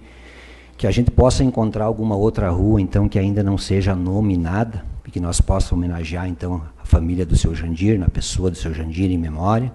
que 0.78 0.88
a 0.88 0.92
gente 0.92 1.12
possa 1.12 1.44
encontrar 1.44 1.86
alguma 1.86 2.16
outra 2.16 2.50
rua, 2.50 2.80
então, 2.80 3.10
que 3.10 3.20
ainda 3.20 3.44
não 3.44 3.58
seja 3.58 3.94
nominada, 3.94 4.84
e 5.06 5.12
que 5.12 5.20
nós 5.20 5.42
possamos 5.42 5.74
homenagear, 5.74 6.28
então, 6.28 6.62
família 6.86 7.26
do 7.26 7.36
seu 7.36 7.54
Jandir, 7.54 8.00
na 8.00 8.08
pessoa 8.08 8.50
do 8.50 8.58
seu 8.58 8.74
Jandir 8.74 9.12
em 9.12 9.18
memória. 9.18 9.72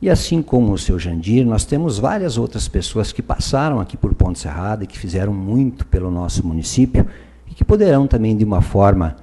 E 0.00 0.10
assim 0.10 0.42
como 0.42 0.72
o 0.72 0.78
seu 0.78 0.98
Jandir, 0.98 1.46
nós 1.46 1.64
temos 1.64 1.98
várias 1.98 2.36
outras 2.36 2.68
pessoas 2.68 3.12
que 3.12 3.22
passaram 3.22 3.80
aqui 3.80 3.96
por 3.96 4.12
Ponte 4.14 4.38
Serrada 4.38 4.84
e 4.84 4.86
que 4.86 4.98
fizeram 4.98 5.32
muito 5.32 5.86
pelo 5.86 6.10
nosso 6.10 6.46
município 6.46 7.06
e 7.48 7.54
que 7.54 7.64
poderão 7.64 8.06
também, 8.06 8.36
de 8.36 8.44
uma 8.44 8.60
forma 8.60 9.16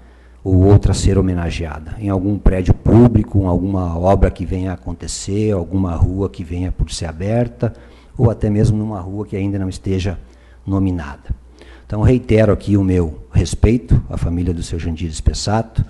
ou 0.44 0.56
outra, 0.66 0.94
ser 0.94 1.18
homenageada 1.18 1.96
em 2.00 2.10
algum 2.10 2.38
prédio 2.38 2.74
público, 2.74 3.40
em 3.40 3.46
alguma 3.46 3.98
obra 3.98 4.32
que 4.32 4.46
venha 4.46 4.72
a 4.72 4.74
acontecer, 4.74 5.52
alguma 5.52 5.96
rua 5.96 6.30
que 6.30 6.44
venha 6.44 6.72
por 6.72 6.92
ser 6.92 7.06
aberta, 7.06 7.74
ou 8.18 8.32
até 8.32 8.50
mesmo 8.50 8.78
numa 8.78 9.00
rua 9.00 9.26
que 9.26 9.36
ainda 9.36 9.60
não 9.60 9.70
esteja 9.70 10.20
nominada. 10.66 11.44
Então, 11.86 12.02
reitero 12.02 12.52
aqui 12.52 12.76
o 12.76 12.84
meu 12.84 13.24
respeito 13.32 14.02
à 14.10 14.18
família 14.18 14.54
do 14.54 14.64
seu 14.64 14.80
Jandir 14.80 15.10
Espessato 15.10 15.86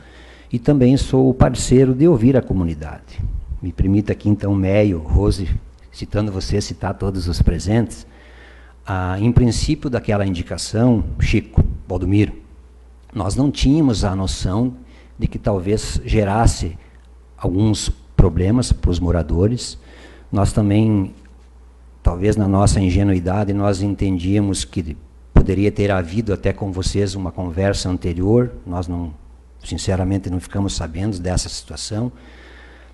e 0.53 0.59
também 0.59 0.95
sou 0.95 1.33
parceiro 1.33 1.95
de 1.95 2.07
ouvir 2.07 2.37
a 2.37 2.41
comunidade. 2.41 3.19
Me 3.61 3.73
permita 3.73 4.13
aqui, 4.13 4.29
então, 4.29 4.53
Meio, 4.53 4.99
Rose, 4.99 5.49
citando 5.91 6.31
você, 6.31 6.61
citar 6.61 6.93
todos 6.93 7.27
os 7.27 7.41
presentes. 7.41 8.05
Ah, 8.85 9.17
em 9.19 9.31
princípio 9.31 9.89
daquela 9.89 10.25
indicação, 10.25 11.03
Chico, 11.19 11.63
Valdomiro, 11.87 12.33
nós 13.13 13.35
não 13.35 13.49
tínhamos 13.49 14.05
a 14.05 14.15
noção 14.15 14.75
de 15.17 15.27
que 15.27 15.39
talvez 15.39 15.99
gerasse 16.05 16.77
alguns 17.37 17.89
problemas 18.15 18.71
para 18.71 18.91
os 18.91 18.99
moradores. 18.99 19.77
Nós 20.31 20.53
também 20.53 21.13
Talvez 22.03 22.35
na 22.35 22.49
nossa 22.49 22.81
ingenuidade 22.81 23.53
nós 23.53 23.81
entendíamos 23.81 24.65
que 24.65 24.97
poderia 25.33 25.71
ter 25.71 25.89
havido 25.89 26.33
até 26.33 26.51
com 26.51 26.69
vocês 26.69 27.15
uma 27.15 27.31
conversa 27.31 27.89
anterior, 27.89 28.51
nós 28.67 28.89
não, 28.89 29.13
sinceramente, 29.63 30.29
não 30.29 30.39
ficamos 30.39 30.75
sabendo 30.75 31.19
dessa 31.19 31.49
situação, 31.49 32.11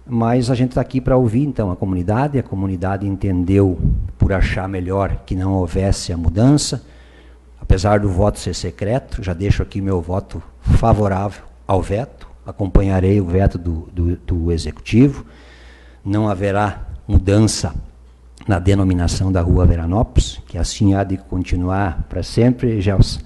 mas 0.05 0.49
a 0.49 0.55
gente 0.55 0.69
está 0.69 0.81
aqui 0.81 0.99
para 0.99 1.15
ouvir 1.15 1.43
então 1.43 1.71
a 1.71 1.75
comunidade, 1.75 2.39
a 2.39 2.43
comunidade 2.43 3.07
entendeu 3.07 3.79
por 4.17 4.33
achar 4.33 4.67
melhor 4.67 5.23
que 5.25 5.35
não 5.35 5.53
houvesse 5.53 6.11
a 6.11 6.17
mudança, 6.17 6.83
apesar 7.61 7.99
do 7.99 8.09
voto 8.09 8.39
ser 8.39 8.55
secreto, 8.55 9.21
já 9.21 9.33
deixo 9.33 9.61
aqui 9.61 9.81
meu 9.81 10.01
voto 10.01 10.41
favorável 10.61 11.43
ao 11.67 11.81
veto, 11.81 12.27
acompanharei 12.45 13.21
o 13.21 13.25
veto 13.25 13.57
do, 13.57 13.87
do, 13.93 14.15
do 14.17 14.51
executivo, 14.51 15.25
não 16.03 16.27
haverá 16.27 16.87
mudança 17.07 17.73
na 18.47 18.57
denominação 18.57 19.31
da 19.31 19.41
rua 19.41 19.65
Veranópolis, 19.65 20.41
que 20.47 20.57
assim 20.57 20.95
há 20.95 21.03
de 21.03 21.17
continuar 21.17 22.05
para 22.09 22.23
sempre, 22.23 22.81
Gels. 22.81 23.19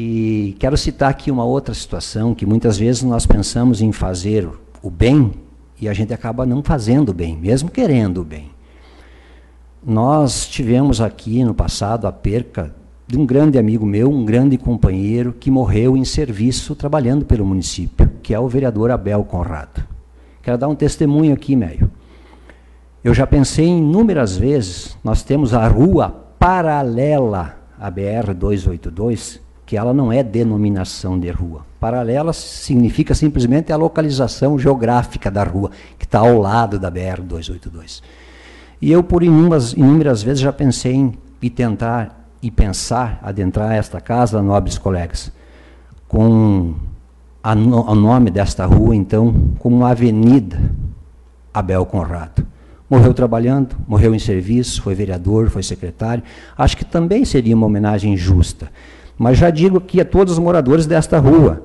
E 0.00 0.54
quero 0.60 0.76
citar 0.76 1.10
aqui 1.10 1.28
uma 1.28 1.44
outra 1.44 1.74
situação 1.74 2.32
que 2.32 2.46
muitas 2.46 2.78
vezes 2.78 3.02
nós 3.02 3.26
pensamos 3.26 3.80
em 3.80 3.90
fazer 3.90 4.48
o 4.80 4.88
bem 4.88 5.32
e 5.80 5.88
a 5.88 5.92
gente 5.92 6.14
acaba 6.14 6.46
não 6.46 6.62
fazendo 6.62 7.08
o 7.08 7.12
bem, 7.12 7.36
mesmo 7.36 7.68
querendo 7.68 8.18
o 8.20 8.24
bem. 8.24 8.48
Nós 9.84 10.46
tivemos 10.46 11.00
aqui 11.00 11.42
no 11.42 11.52
passado 11.52 12.06
a 12.06 12.12
perca 12.12 12.72
de 13.08 13.18
um 13.18 13.26
grande 13.26 13.58
amigo 13.58 13.84
meu, 13.84 14.08
um 14.08 14.24
grande 14.24 14.56
companheiro 14.56 15.32
que 15.32 15.50
morreu 15.50 15.96
em 15.96 16.04
serviço 16.04 16.76
trabalhando 16.76 17.24
pelo 17.24 17.44
município, 17.44 18.08
que 18.22 18.32
é 18.32 18.38
o 18.38 18.46
vereador 18.46 18.92
Abel 18.92 19.24
Conrado. 19.24 19.84
Quero 20.40 20.58
dar 20.58 20.68
um 20.68 20.76
testemunho 20.76 21.34
aqui, 21.34 21.56
meio. 21.56 21.90
Eu 23.02 23.12
já 23.12 23.26
pensei 23.26 23.66
inúmeras 23.66 24.36
vezes, 24.36 24.96
nós 25.02 25.24
temos 25.24 25.52
a 25.52 25.66
rua 25.66 26.10
paralela 26.38 27.56
à 27.76 27.90
BR 27.90 28.32
282, 28.32 29.47
que 29.68 29.76
ela 29.76 29.92
não 29.92 30.10
é 30.10 30.22
denominação 30.22 31.20
de 31.20 31.30
rua. 31.30 31.60
Paralela 31.78 32.32
significa 32.32 33.14
simplesmente 33.14 33.70
a 33.70 33.76
localização 33.76 34.58
geográfica 34.58 35.30
da 35.30 35.44
rua, 35.44 35.70
que 35.98 36.06
está 36.06 36.20
ao 36.20 36.38
lado 36.38 36.78
da 36.78 36.90
BR 36.90 37.20
282. 37.22 38.02
E 38.80 38.90
eu, 38.90 39.02
por 39.02 39.22
inúmeras, 39.22 39.74
inúmeras 39.74 40.22
vezes, 40.22 40.40
já 40.40 40.54
pensei 40.54 40.94
em 40.94 41.12
ir 41.42 41.50
tentar 41.50 42.30
e 42.40 42.50
pensar 42.50 43.20
adentrar 43.22 43.72
esta 43.74 44.00
casa, 44.00 44.40
nobres 44.40 44.78
colegas, 44.78 45.30
com 46.08 46.74
o 47.44 47.94
nome 47.94 48.30
desta 48.30 48.64
rua, 48.64 48.96
então, 48.96 49.52
como 49.58 49.84
Avenida 49.84 50.58
Abel 51.52 51.84
Conrado. 51.84 52.42
Morreu 52.88 53.12
trabalhando, 53.12 53.76
morreu 53.86 54.14
em 54.14 54.18
serviço, 54.18 54.80
foi 54.80 54.94
vereador, 54.94 55.50
foi 55.50 55.62
secretário. 55.62 56.22
Acho 56.56 56.74
que 56.74 56.86
também 56.86 57.22
seria 57.26 57.54
uma 57.54 57.66
homenagem 57.66 58.16
justa. 58.16 58.70
Mas 59.18 59.36
já 59.36 59.50
digo 59.50 59.78
aqui 59.78 60.00
a 60.00 60.04
todos 60.04 60.34
os 60.34 60.38
moradores 60.38 60.86
desta 60.86 61.18
rua: 61.18 61.62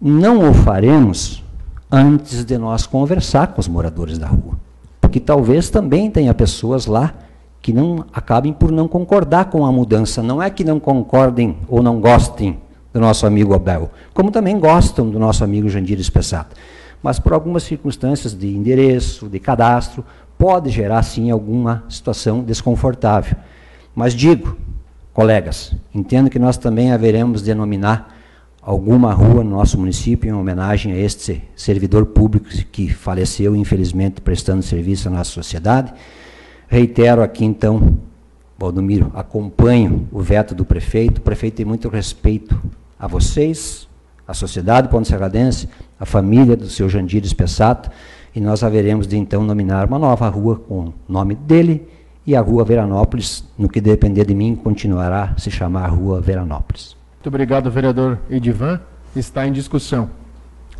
não 0.00 0.50
o 0.50 0.54
faremos 0.54 1.44
antes 1.90 2.44
de 2.44 2.56
nós 2.56 2.86
conversar 2.86 3.48
com 3.48 3.60
os 3.60 3.68
moradores 3.68 4.18
da 4.18 4.26
rua. 4.26 4.58
Porque 5.00 5.20
talvez 5.20 5.70
também 5.70 6.10
tenha 6.10 6.32
pessoas 6.32 6.86
lá 6.86 7.14
que 7.60 7.72
não 7.72 8.04
acabem 8.12 8.52
por 8.52 8.70
não 8.70 8.88
concordar 8.88 9.46
com 9.46 9.66
a 9.66 9.72
mudança. 9.72 10.22
Não 10.22 10.42
é 10.42 10.48
que 10.48 10.64
não 10.64 10.80
concordem 10.80 11.58
ou 11.68 11.82
não 11.82 12.00
gostem 12.00 12.58
do 12.92 13.00
nosso 13.00 13.26
amigo 13.26 13.54
Abel, 13.54 13.90
como 14.14 14.30
também 14.30 14.58
gostam 14.58 15.08
do 15.10 15.18
nosso 15.18 15.44
amigo 15.44 15.68
Jandir 15.68 16.00
Espessato. 16.00 16.56
Mas 17.02 17.18
por 17.18 17.32
algumas 17.32 17.62
circunstâncias 17.62 18.36
de 18.36 18.48
endereço, 18.48 19.28
de 19.28 19.38
cadastro, 19.38 20.04
pode 20.36 20.70
gerar 20.70 21.02
sim 21.02 21.30
alguma 21.30 21.84
situação 21.88 22.42
desconfortável. 22.42 23.36
Mas 23.94 24.14
digo, 24.14 24.56
colegas, 25.18 25.74
entendo 25.92 26.30
que 26.30 26.38
nós 26.38 26.56
também 26.56 26.92
haveremos 26.92 27.40
de 27.40 27.46
denominar 27.46 28.16
alguma 28.62 29.12
rua 29.12 29.42
no 29.42 29.50
nosso 29.50 29.76
município 29.76 30.30
em 30.30 30.32
homenagem 30.32 30.92
a 30.92 30.96
este 30.96 31.42
servidor 31.56 32.06
público 32.06 32.46
que 32.70 32.88
faleceu, 32.88 33.56
infelizmente, 33.56 34.20
prestando 34.20 34.62
serviço 34.62 35.08
à 35.08 35.10
nossa 35.10 35.32
sociedade. 35.32 35.92
Reitero 36.68 37.20
aqui, 37.20 37.44
então, 37.44 37.98
Valdomiro, 38.56 39.10
acompanho 39.12 40.06
o 40.12 40.20
veto 40.20 40.54
do 40.54 40.64
prefeito. 40.64 41.18
O 41.18 41.22
prefeito 41.22 41.56
tem 41.56 41.66
muito 41.66 41.88
respeito 41.88 42.56
a 42.96 43.08
vocês, 43.08 43.88
a 44.24 44.32
sociedade 44.32 44.86
ponte 44.86 45.08
serradense, 45.08 45.68
a 45.98 46.06
família 46.06 46.56
do 46.56 46.68
seu 46.68 46.88
Jandir 46.88 47.24
Espessato, 47.24 47.90
e 48.32 48.40
nós 48.40 48.62
haveremos 48.62 49.04
de 49.08 49.16
então 49.16 49.42
nominar 49.42 49.88
uma 49.88 49.98
nova 49.98 50.28
rua 50.28 50.54
com 50.54 50.78
o 50.78 50.94
nome 51.08 51.34
dele 51.34 51.88
e 52.28 52.36
a 52.36 52.42
Rua 52.42 52.62
Veranópolis, 52.62 53.42
no 53.56 53.70
que 53.70 53.80
depender 53.80 54.26
de 54.26 54.34
mim, 54.34 54.54
continuará 54.54 55.32
a 55.34 55.40
se 55.40 55.50
chamar 55.50 55.86
Rua 55.86 56.20
Veranópolis. 56.20 56.94
Muito 57.14 57.26
obrigado, 57.28 57.70
vereador 57.70 58.18
Edivan. 58.28 58.82
Está 59.16 59.46
em 59.46 59.52
discussão. 59.52 60.10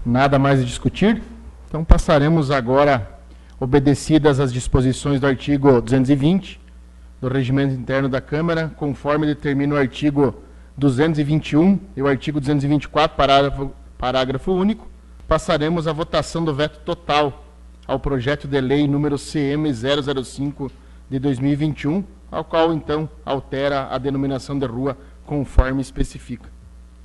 Nada 0.05 0.39
mais 0.39 0.61
a 0.61 0.63
discutir? 0.63 1.23
Então 1.67 1.83
passaremos 1.83 2.51
agora, 2.51 3.19
obedecidas 3.59 4.41
as 4.41 4.53
disposições 4.53 5.21
do 5.21 5.27
artigo 5.27 5.81
220 5.81 6.61
do 7.19 7.29
Regimento 7.29 7.73
Interno 7.73 8.11
da 8.11 8.21
Câmara, 8.21 8.71
conforme 8.77 9.27
determina 9.27 9.75
o 9.75 9.79
artigo 9.79 10.35
221 10.77 11.81
e 11.97 12.03
o 12.03 12.07
artigo 12.07 12.41
224, 12.41 13.17
parágrafo, 13.17 13.73
parágrafo 13.97 14.53
único, 14.53 14.87
passaremos 15.27 15.89
à 15.89 15.95
votação 15.95 16.45
do 16.45 16.55
veto 16.55 16.81
total 16.81 17.43
ao 17.87 17.99
projeto 17.99 18.47
de 18.47 18.61
lei 18.61 18.87
número 18.87 19.17
CM005 19.17 20.71
de 21.11 21.18
2021, 21.18 22.05
ao 22.31 22.44
qual 22.44 22.73
então 22.73 23.09
altera 23.25 23.88
a 23.90 23.99
denominação 23.99 24.59
de 24.59 24.66
rua 24.66 24.97
conforme 25.27 25.81
especifica. 25.81 26.49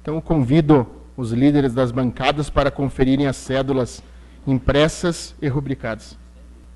Então 0.01 0.19
convido 0.19 0.87
os 1.15 1.31
líderes 1.31 1.73
das 1.73 1.91
bancadas 1.91 2.49
para 2.49 2.71
conferirem 2.71 3.27
as 3.27 3.37
cédulas 3.37 4.03
impressas 4.45 5.35
e 5.41 5.47
rubricadas. 5.47 6.17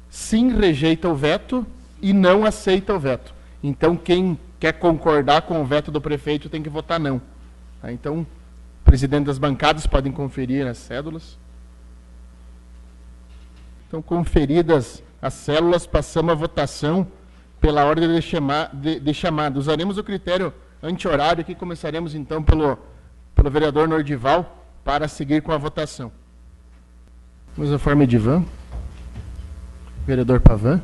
Sim 0.10 0.58
rejeita 0.58 1.10
o 1.10 1.16
veto 1.16 1.66
e 2.02 2.13
não 2.13 2.46
aceita 2.46 2.94
o 2.94 3.00
veto. 3.00 3.34
Então 3.62 3.98
quem 3.98 4.40
quer 4.60 4.74
concordar 4.74 5.42
com 5.44 5.62
o 5.62 5.66
veto 5.66 5.92
do 5.92 6.00
prefeito 6.00 6.50
tem 6.50 6.63
que 6.63 6.70
votar 6.70 7.00
não. 7.00 7.22
Tá? 7.82 7.92
Então 7.92 8.26
presidente 8.88 9.26
das 9.26 9.38
bancadas 9.38 9.86
podem 9.86 10.13
conferir 10.13 10.66
as 10.66 10.78
cédulas. 10.78 11.38
Então, 13.86 14.02
conferidas 14.02 15.04
as 15.22 15.34
células, 15.34 15.86
passamos 15.86 16.32
a 16.32 16.36
votação 16.36 17.06
pela 17.60 17.86
ordem 17.86 18.08
de, 18.08 18.22
de, 18.74 19.00
de 19.00 19.13
chamada. 19.13 19.60
Usaremos 19.60 19.98
o 19.98 20.04
critério 20.04 20.54
anti-horário, 20.82 21.43
que 21.43 21.56
começaremos 21.56 22.13
então 22.15 22.43
pelo, 22.43 22.78
pelo 23.36 23.50
vereador 23.50 23.88
Nordival 23.88 24.65
para 24.84 25.08
seguir 25.08 25.41
com 25.41 25.52
a 25.52 25.58
votação. 25.58 26.12
Mesma 27.58 27.80
forma, 27.80 28.04
Edivan. 28.04 28.46
Vereador 30.06 30.39
Pavan. 30.39 30.82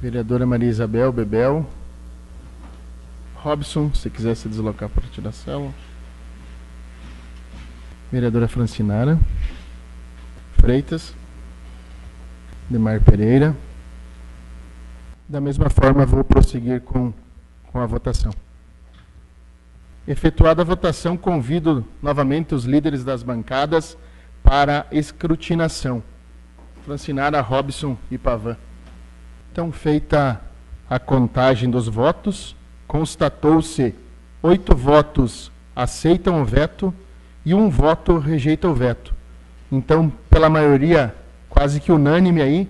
Vereadora 0.00 0.46
Maria 0.46 0.68
Isabel 0.68 1.10
Bebel. 1.12 1.66
Robson, 3.36 3.92
se 3.94 4.10
quiser 4.10 4.36
se 4.36 4.48
deslocar 4.48 4.88
para 4.88 5.06
tirar 5.08 5.30
a 5.30 5.32
célula. 5.32 5.72
Vereadora 8.12 8.46
Francinara. 8.46 9.18
Freitas. 10.58 11.14
Demar 12.68 13.00
Pereira. 13.00 13.56
Da 15.28 15.40
mesma 15.40 15.68
forma, 15.68 16.06
vou 16.06 16.22
prosseguir 16.22 16.80
com, 16.82 17.12
com 17.72 17.80
a 17.80 17.86
votação. 17.86 18.32
Efetuada 20.06 20.62
a 20.62 20.64
votação, 20.64 21.16
convido 21.16 21.84
novamente 22.00 22.54
os 22.54 22.64
líderes 22.64 23.02
das 23.02 23.22
bancadas 23.22 23.98
para 24.42 24.86
escrutinação. 24.92 26.02
Francinara, 26.84 27.40
Robson 27.40 27.96
e 28.10 28.16
Pavan. 28.16 28.56
Então, 29.50 29.72
feita 29.72 30.40
a 30.88 30.98
contagem 30.98 31.68
dos 31.68 31.88
votos, 31.88 32.54
constatou-se 32.86 33.94
oito 34.42 34.76
votos 34.76 35.50
aceitam 35.76 36.40
o 36.40 36.44
veto 36.44 36.94
e 37.44 37.52
um 37.52 37.68
voto 37.68 38.16
rejeita 38.18 38.66
o 38.66 38.74
veto. 38.74 39.14
Então, 39.70 40.10
pela 40.30 40.48
maioria 40.48 41.14
quase 41.50 41.80
que 41.80 41.92
unânime 41.92 42.40
aí, 42.40 42.68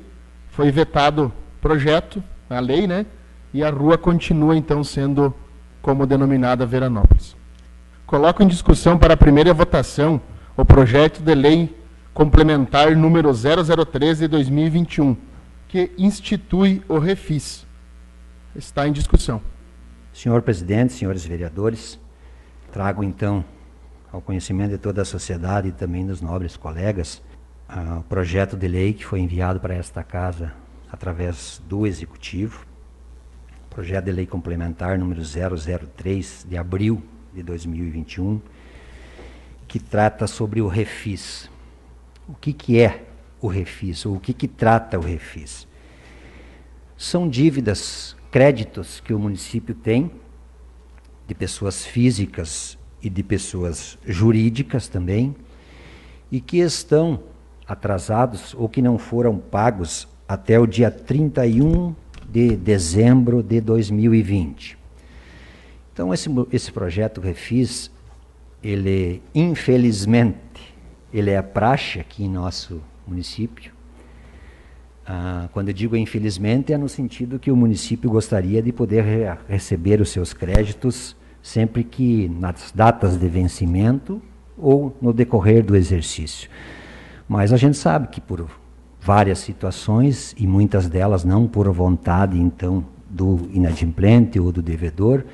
foi 0.50 0.70
vetado 0.70 1.26
o 1.26 1.32
projeto, 1.60 2.22
a 2.48 2.60
lei, 2.60 2.86
né? 2.86 3.06
E 3.52 3.62
a 3.62 3.70
rua 3.70 3.96
continua 3.96 4.56
então 4.56 4.84
sendo 4.84 5.34
como 5.80 6.06
denominada 6.06 6.66
Veranópolis. 6.66 7.36
Coloco 8.06 8.42
em 8.42 8.46
discussão 8.46 8.98
para 8.98 9.14
a 9.14 9.16
primeira 9.16 9.52
votação 9.52 10.20
o 10.56 10.64
projeto 10.64 11.20
de 11.20 11.34
lei 11.34 11.76
complementar 12.14 12.96
número 12.96 13.30
0013 13.32 14.22
de 14.22 14.28
2021, 14.28 15.16
que 15.68 15.90
institui 15.98 16.82
o 16.88 16.98
Refis. 16.98 17.66
Está 18.54 18.88
em 18.88 18.92
discussão. 18.92 19.40
Senhor 20.12 20.40
presidente, 20.42 20.94
senhores 20.94 21.24
vereadores, 21.24 21.98
trago 22.72 23.04
então 23.04 23.44
ao 24.12 24.20
conhecimento 24.20 24.70
de 24.70 24.78
toda 24.78 25.02
a 25.02 25.04
sociedade 25.04 25.68
e 25.68 25.72
também 25.72 26.06
dos 26.06 26.22
nobres 26.22 26.56
colegas 26.56 27.22
o 27.98 28.02
projeto 28.04 28.56
de 28.56 28.68
lei 28.68 28.92
que 28.92 29.04
foi 29.04 29.20
enviado 29.20 29.58
para 29.58 29.74
esta 29.74 30.02
casa 30.02 30.52
através 30.90 31.60
do 31.68 31.86
executivo, 31.86 32.66
projeto 33.70 34.06
de 34.06 34.12
lei 34.12 34.26
complementar 34.26 34.98
número 34.98 35.20
003 35.22 36.46
de 36.48 36.56
abril 36.56 37.02
de 37.34 37.42
2021, 37.42 38.40
que 39.68 39.78
trata 39.78 40.26
sobre 40.26 40.60
o 40.60 40.68
refis. 40.68 41.50
O 42.28 42.34
que, 42.34 42.52
que 42.52 42.80
é 42.80 43.04
o 43.40 43.48
refis? 43.48 44.06
Ou 44.06 44.16
o 44.16 44.20
que, 44.20 44.32
que 44.32 44.48
trata 44.48 44.98
o 44.98 45.02
refis? 45.02 45.66
São 46.96 47.28
dívidas 47.28 48.16
créditos 48.30 49.00
que 49.00 49.12
o 49.12 49.18
município 49.18 49.74
tem, 49.74 50.10
de 51.26 51.34
pessoas 51.34 51.84
físicas 51.84 52.78
e 53.02 53.10
de 53.10 53.22
pessoas 53.22 53.98
jurídicas 54.06 54.88
também, 54.88 55.34
e 56.30 56.40
que 56.40 56.58
estão 56.58 57.22
atrasados 57.66 58.54
ou 58.54 58.68
que 58.68 58.80
não 58.80 58.96
foram 58.96 59.38
pagos 59.38 60.08
até 60.28 60.58
o 60.58 60.66
dia 60.66 60.90
31 60.90 61.94
de 62.28 62.56
dezembro 62.56 63.42
de 63.42 63.60
2020. 63.60 64.76
Então, 65.92 66.12
esse, 66.12 66.28
esse 66.52 66.72
projeto 66.72 67.20
Refis, 67.20 67.90
ele, 68.62 69.22
infelizmente, 69.34 70.74
ele 71.12 71.30
é 71.30 71.40
praxe 71.40 72.00
aqui 72.00 72.24
em 72.24 72.28
nosso 72.28 72.82
município, 73.06 73.72
ah, 75.06 75.48
quando 75.52 75.68
eu 75.68 75.74
digo 75.74 75.96
infelizmente, 75.96 76.72
é 76.72 76.78
no 76.78 76.88
sentido 76.88 77.38
que 77.38 77.52
o 77.52 77.56
município 77.56 78.10
gostaria 78.10 78.60
de 78.60 78.72
poder 78.72 79.04
re 79.04 79.38
receber 79.48 80.00
os 80.00 80.08
seus 80.08 80.32
créditos 80.32 81.14
sempre 81.40 81.84
que 81.84 82.28
nas 82.28 82.72
datas 82.72 83.16
de 83.16 83.28
vencimento 83.28 84.20
ou 84.58 84.96
no 85.00 85.12
decorrer 85.12 85.64
do 85.64 85.76
exercício. 85.76 86.50
Mas 87.28 87.52
a 87.52 87.56
gente 87.56 87.76
sabe 87.76 88.08
que 88.08 88.20
por 88.20 88.50
várias 89.06 89.38
situações, 89.38 90.34
e 90.36 90.48
muitas 90.48 90.88
delas 90.88 91.22
não 91.22 91.46
por 91.46 91.70
vontade, 91.70 92.36
então, 92.36 92.84
do 93.08 93.48
inadimplente 93.52 94.40
ou 94.40 94.50
do 94.50 94.60
devedor, 94.60 95.24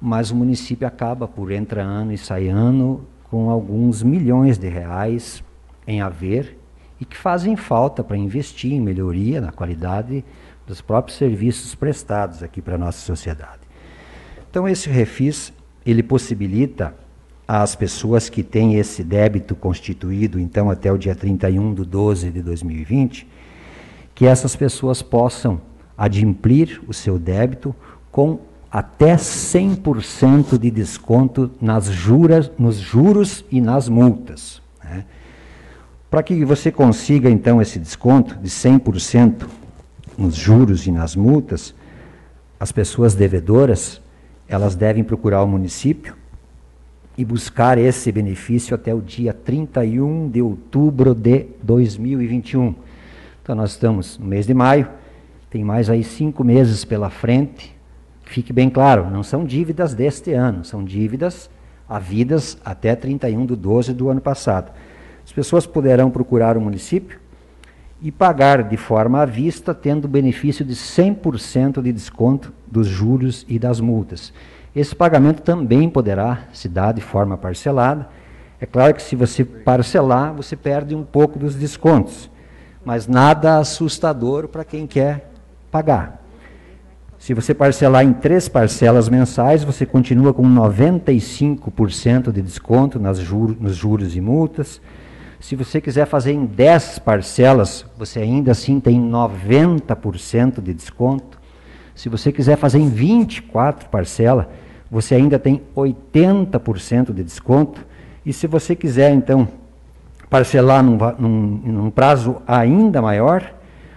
mas 0.00 0.30
o 0.30 0.34
município 0.34 0.88
acaba 0.88 1.28
por 1.28 1.52
entrar 1.52 1.82
ano 1.82 2.14
e 2.14 2.16
sair 2.16 2.48
ano 2.48 3.06
com 3.30 3.50
alguns 3.50 4.02
milhões 4.02 4.56
de 4.56 4.66
reais 4.66 5.44
em 5.86 6.00
haver 6.00 6.58
e 6.98 7.04
que 7.04 7.16
fazem 7.16 7.54
falta 7.54 8.02
para 8.02 8.16
investir 8.16 8.72
em 8.72 8.80
melhoria 8.80 9.42
na 9.42 9.52
qualidade 9.52 10.24
dos 10.66 10.80
próprios 10.80 11.18
serviços 11.18 11.74
prestados 11.74 12.42
aqui 12.42 12.62
para 12.62 12.76
a 12.76 12.78
nossa 12.78 12.98
sociedade. 13.00 13.60
Então 14.50 14.66
esse 14.66 14.88
refis, 14.88 15.52
ele 15.84 16.02
possibilita 16.02 16.94
às 17.46 17.74
pessoas 17.74 18.28
que 18.28 18.42
têm 18.42 18.76
esse 18.76 19.02
débito 19.02 19.54
constituído, 19.54 20.38
então 20.38 20.70
até 20.70 20.92
o 20.92 20.96
dia 20.96 21.14
31 21.14 21.74
de 21.74 21.84
12 21.84 22.30
de 22.30 22.42
2020, 22.42 23.26
que 24.14 24.26
essas 24.26 24.54
pessoas 24.54 25.02
possam 25.02 25.60
adimplir 25.96 26.80
o 26.86 26.92
seu 26.92 27.18
débito 27.18 27.74
com 28.10 28.40
até 28.70 29.16
100% 29.16 30.58
de 30.58 30.70
desconto 30.70 31.50
nas 31.60 31.86
juras, 31.86 32.50
nos 32.58 32.76
juros 32.76 33.44
e 33.50 33.60
nas 33.60 33.88
multas. 33.88 34.62
Né? 34.82 35.04
Para 36.10 36.22
que 36.22 36.44
você 36.44 36.72
consiga, 36.72 37.28
então, 37.28 37.60
esse 37.60 37.78
desconto 37.78 38.34
de 38.36 38.48
100% 38.48 39.46
nos 40.16 40.34
juros 40.34 40.86
e 40.86 40.90
nas 40.90 41.14
multas, 41.14 41.74
as 42.58 42.72
pessoas 42.72 43.14
devedoras, 43.14 44.00
elas 44.48 44.74
devem 44.74 45.04
procurar 45.04 45.42
o 45.42 45.48
município 45.48 46.21
e 47.16 47.24
buscar 47.24 47.78
esse 47.78 48.10
benefício 48.10 48.74
até 48.74 48.94
o 48.94 49.00
dia 49.00 49.32
31 49.32 50.30
de 50.30 50.40
outubro 50.40 51.14
de 51.14 51.46
2021. 51.62 52.74
Então, 53.42 53.54
nós 53.54 53.72
estamos 53.72 54.18
no 54.18 54.26
mês 54.26 54.46
de 54.46 54.54
maio, 54.54 54.88
tem 55.50 55.62
mais 55.62 55.90
aí 55.90 56.02
cinco 56.02 56.42
meses 56.42 56.84
pela 56.84 57.10
frente. 57.10 57.74
Fique 58.24 58.52
bem 58.52 58.70
claro, 58.70 59.10
não 59.10 59.22
são 59.22 59.44
dívidas 59.44 59.94
deste 59.94 60.32
ano, 60.32 60.64
são 60.64 60.84
dívidas 60.84 61.50
havidas 61.88 62.56
até 62.64 62.96
31 62.96 63.44
de 63.44 63.56
12 63.56 63.92
do 63.92 64.08
ano 64.08 64.20
passado. 64.20 64.72
As 65.24 65.32
pessoas 65.32 65.66
poderão 65.66 66.10
procurar 66.10 66.56
o 66.56 66.60
município 66.60 67.20
e 68.00 68.10
pagar 68.10 68.62
de 68.62 68.76
forma 68.76 69.20
à 69.20 69.24
vista, 69.24 69.74
tendo 69.74 70.08
benefício 70.08 70.64
de 70.64 70.74
100% 70.74 71.82
de 71.82 71.92
desconto 71.92 72.52
dos 72.66 72.86
juros 72.88 73.44
e 73.48 73.58
das 73.58 73.78
multas. 73.78 74.32
Esse 74.74 74.96
pagamento 74.96 75.42
também 75.42 75.88
poderá 75.88 76.44
se 76.52 76.68
dar 76.68 76.92
de 76.92 77.00
forma 77.00 77.36
parcelada. 77.36 78.08
É 78.60 78.64
claro 78.64 78.94
que 78.94 79.02
se 79.02 79.14
você 79.14 79.44
parcelar, 79.44 80.32
você 80.32 80.56
perde 80.56 80.94
um 80.94 81.02
pouco 81.02 81.38
dos 81.38 81.54
descontos, 81.54 82.30
mas 82.84 83.06
nada 83.06 83.58
assustador 83.58 84.48
para 84.48 84.64
quem 84.64 84.86
quer 84.86 85.30
pagar. 85.70 86.22
Se 87.18 87.34
você 87.34 87.54
parcelar 87.54 88.04
em 88.04 88.12
três 88.12 88.48
parcelas 88.48 89.08
mensais, 89.08 89.62
você 89.62 89.86
continua 89.86 90.32
com 90.32 90.42
95% 90.42 92.32
de 92.32 92.42
desconto 92.42 92.98
nas 92.98 93.18
nos 93.18 93.76
juros 93.76 94.16
e 94.16 94.20
multas. 94.20 94.80
Se 95.38 95.54
você 95.54 95.80
quiser 95.80 96.06
fazer 96.06 96.32
em 96.32 96.46
10 96.46 97.00
parcelas, 97.00 97.84
você 97.98 98.20
ainda 98.20 98.52
assim 98.52 98.80
tem 98.80 99.00
90% 99.00 100.60
de 100.62 100.72
desconto. 100.72 101.41
Se 101.94 102.08
você 102.08 102.32
quiser 102.32 102.56
fazer 102.56 102.78
em 102.78 102.88
24 102.88 103.88
parcelas, 103.88 104.46
você 104.90 105.14
ainda 105.14 105.38
tem 105.38 105.62
80% 105.76 107.12
de 107.12 107.22
desconto. 107.22 107.84
E 108.24 108.32
se 108.32 108.46
você 108.46 108.74
quiser, 108.76 109.12
então, 109.12 109.48
parcelar 110.28 110.82
num, 110.82 110.98
num, 111.18 111.60
num, 111.64 111.90
prazo 111.90 112.42
ainda 112.46 113.00
maior, 113.00 113.54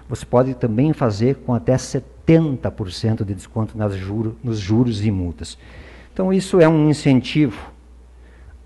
você 0.07 0.25
pode 0.25 0.53
também 0.53 0.93
fazer 0.93 1.35
com 1.45 1.53
até 1.53 1.75
70% 1.75 3.23
de 3.23 3.33
desconto 3.33 3.77
nas 3.77 3.95
juro, 3.95 4.37
nos 4.43 4.59
juros 4.59 5.05
e 5.05 5.11
multas. 5.11 5.57
Então, 6.13 6.31
isso 6.31 6.59
é 6.61 6.67
um 6.67 6.89
incentivo 6.89 7.71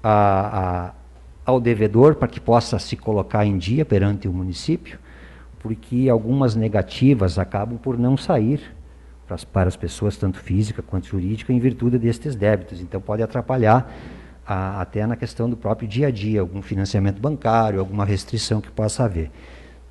a, 0.03 0.89
a 0.91 0.99
ao 1.49 1.59
devedor 1.59 2.15
para 2.15 2.27
que 2.27 2.39
possa 2.39 2.77
se 2.77 2.95
colocar 2.95 3.43
em 3.43 3.57
dia 3.57 3.83
perante 3.83 4.27
o 4.27 4.33
município, 4.33 4.99
porque 5.59 6.07
algumas 6.07 6.55
negativas 6.55 7.39
acabam 7.39 7.77
por 7.77 7.97
não 7.97 8.15
sair 8.15 8.61
para 9.51 9.67
as, 9.67 9.75
pessoas, 9.75 10.17
tanto 10.17 10.39
física 10.39 10.81
quanto 10.81 11.07
jurídica, 11.07 11.53
em 11.53 11.59
virtude 11.59 11.97
destes 11.97 12.35
débitos. 12.35 12.81
Então 12.81 12.99
pode 12.99 13.21
atrapalhar 13.21 13.93
a, 14.45 14.81
até 14.81 15.05
na 15.05 15.15
questão 15.15 15.49
do 15.49 15.55
próprio 15.55 15.87
dia 15.87 16.07
a 16.07 16.11
dia, 16.11 16.41
algum 16.41 16.61
financiamento 16.61 17.21
bancário, 17.21 17.79
alguma 17.79 18.05
restrição 18.05 18.59
que 18.59 18.71
possa 18.71 19.03
haver. 19.03 19.29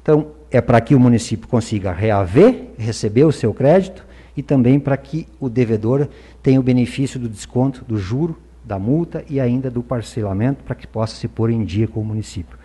Então, 0.02 0.32
é 0.50 0.60
para 0.60 0.80
que 0.80 0.94
o 0.94 1.00
município 1.00 1.46
consiga 1.46 1.92
reaver, 1.92 2.70
receber 2.78 3.24
o 3.24 3.32
seu 3.32 3.52
crédito 3.52 4.06
e 4.36 4.42
também 4.42 4.80
para 4.80 4.96
que 4.96 5.28
o 5.38 5.48
devedor 5.48 6.08
tenha 6.42 6.58
o 6.58 6.62
benefício 6.62 7.20
do 7.20 7.28
desconto 7.28 7.84
do 7.84 7.98
juro, 7.98 8.38
da 8.64 8.78
multa 8.78 9.24
e 9.28 9.40
ainda 9.40 9.70
do 9.70 9.82
parcelamento 9.82 10.64
para 10.64 10.74
que 10.74 10.86
possa 10.86 11.14
se 11.16 11.28
pôr 11.28 11.50
em 11.50 11.64
dia 11.64 11.86
com 11.86 12.00
o 12.00 12.04
município. 12.04 12.58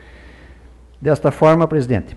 Desta 1.02 1.32
forma, 1.32 1.68
presidente, 1.68 2.16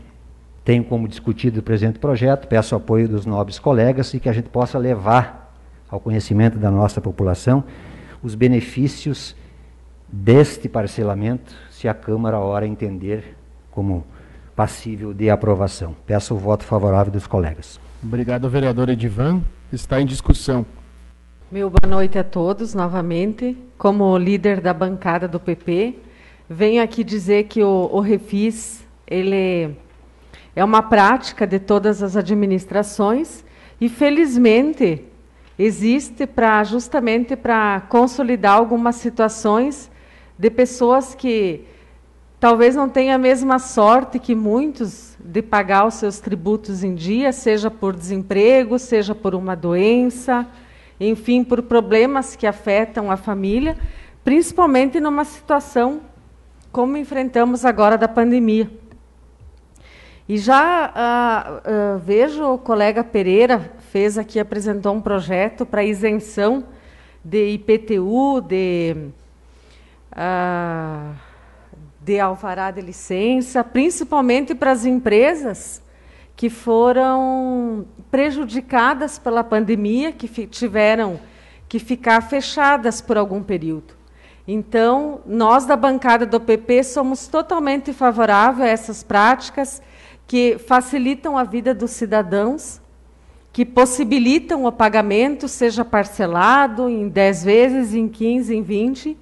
tenho 0.67 0.83
como 0.83 1.07
discutido 1.07 1.61
o 1.61 1.63
presente 1.63 2.01
projeto, 2.01 2.49
peço 2.49 2.75
o 2.75 2.79
apoio 2.79 3.09
dos 3.09 3.25
nobres 3.25 3.57
colegas 3.57 4.13
e 4.13 4.19
que 4.19 4.29
a 4.29 4.33
gente 4.33 4.49
possa 4.49 4.77
levar 4.77 5.55
ao 5.89 6.01
conhecimento 6.01 6.59
da 6.59 6.73
nossa 6.73 7.01
população 7.01 7.63
os 8.21 8.35
benefícios 8.35 9.37
deste 10.09 10.69
parcelamento, 10.69 11.55
se 11.71 11.87
a 11.87 11.95
Câmara, 11.95 12.39
a 12.39 12.41
hora 12.41 12.67
entender 12.67 13.37
como 13.71 14.05
passível 14.57 15.15
de 15.15 15.31
aprovação. 15.31 15.95
Peço 16.05 16.35
o 16.35 16.37
voto 16.37 16.65
favorável 16.65 17.13
dos 17.13 17.29
colegas. 17.29 17.79
Obrigado, 18.03 18.51
vereador 18.51 18.89
Edivan. 18.89 19.43
Está 19.73 20.01
em 20.01 20.07
discussão. 20.07 20.67
Meu 21.49 21.71
boa 21.71 21.89
noite 21.89 22.19
a 22.19 22.25
todos 22.25 22.75
novamente. 22.75 23.57
Como 23.79 24.19
líder 24.19 24.61
da 24.61 24.75
bancada 24.75 25.29
do 25.29 25.39
PP, 25.39 25.95
venho 26.51 26.83
aqui 26.83 27.05
dizer 27.05 27.45
que 27.45 27.63
o, 27.63 27.89
o 27.93 28.01
Refis 28.01 28.85
ele 29.07 29.86
é 30.57 30.65
uma 30.65 30.83
prática 30.83 31.47
de 31.47 31.59
todas 31.59 32.03
as 32.03 32.17
administrações 32.17 33.45
e 33.79 33.91
felizmente 33.91 35.05
existe 35.59 36.27
para 36.27 36.65
justamente 36.65 37.37
para 37.37 37.83
consolidar 37.91 38.57
algumas 38.57 38.97
situações 38.97 39.91
de 40.39 40.51
pessoas 40.51 41.15
que 41.15 41.65
talvez 42.41 42.75
não 42.75 42.89
tenham 42.89 43.15
a 43.15 43.19
mesma 43.19 43.59
sorte 43.59 44.19
que 44.19 44.35
muitos 44.35 45.15
de 45.23 45.43
pagar 45.43 45.87
os 45.87 45.95
seus 45.95 46.21
tributos 46.21 46.83
em 46.83 46.95
dia, 46.95 47.33
seja 47.33 47.71
por 47.71 47.95
desemprego, 47.95 48.79
seja 48.79 49.15
por 49.15 49.35
uma 49.35 49.55
doença, 49.55 50.47
enfim, 50.99 51.45
por 51.45 51.63
problemas 51.63 52.35
que 52.35 52.47
afetam 52.47 53.11
a 53.11 53.17
família, 53.19 53.77
principalmente 54.25 55.01
numa 55.01 55.25
situação 55.25 56.01
como 56.73 56.97
enfrentamos 56.97 57.65
agora 57.65 57.99
da 57.99 58.09
pandemia. 58.09 58.71
E 60.29 60.39
já 60.39 60.91
uh, 60.91 61.97
uh, 61.97 61.99
vejo 62.01 62.45
o 62.45 62.59
colega 62.59 63.05
Pereira 63.05 63.73
fez 63.93 64.19
aqui, 64.19 64.41
apresentou 64.41 64.93
um 64.93 65.01
projeto 65.01 65.65
para 65.65 65.85
isenção 65.85 66.65
de 67.25 67.51
IPTU, 67.51 68.41
de, 68.41 68.97
uh, 70.13 71.15
de 72.03 72.19
alvará 72.19 72.73
de 72.73 72.81
licença, 72.81 73.63
principalmente 73.63 74.53
para 74.53 74.73
as 74.73 74.85
empresas 74.85 75.81
que 76.35 76.51
foram 76.51 77.87
prejudicadas 78.11 79.21
pela 79.21 79.45
pandemia, 79.45 80.11
que 80.11 80.29
tiveram 80.49 81.21
que 81.69 81.79
ficar 81.79 82.21
fechadas 82.21 83.01
por 83.01 83.17
algum 83.17 83.45
período. 83.45 83.95
Então, 84.47 85.21
nós 85.25 85.67
da 85.67 85.77
bancada 85.77 86.27
do 86.27 86.41
PP 86.41 86.83
somos 86.83 87.29
totalmente 87.29 87.93
favoráveis 87.93 88.69
a 88.69 88.73
essas 88.73 89.03
práticas 89.05 89.81
que 90.27 90.59
facilitam 90.59 91.39
a 91.39 91.45
vida 91.45 91.73
dos 91.75 91.93
cidadãos, 91.93 92.81
que 93.53 93.65
possibilitam 93.65 94.65
o 94.65 94.73
pagamento, 94.73 95.49
seja 95.49 95.85
parcelado 95.85 96.89
em 96.89 97.09
10 97.09 97.45
vezes, 97.45 97.95
em 97.95 98.09
15, 98.09 98.55
em 98.55 98.63
20. 98.63 99.17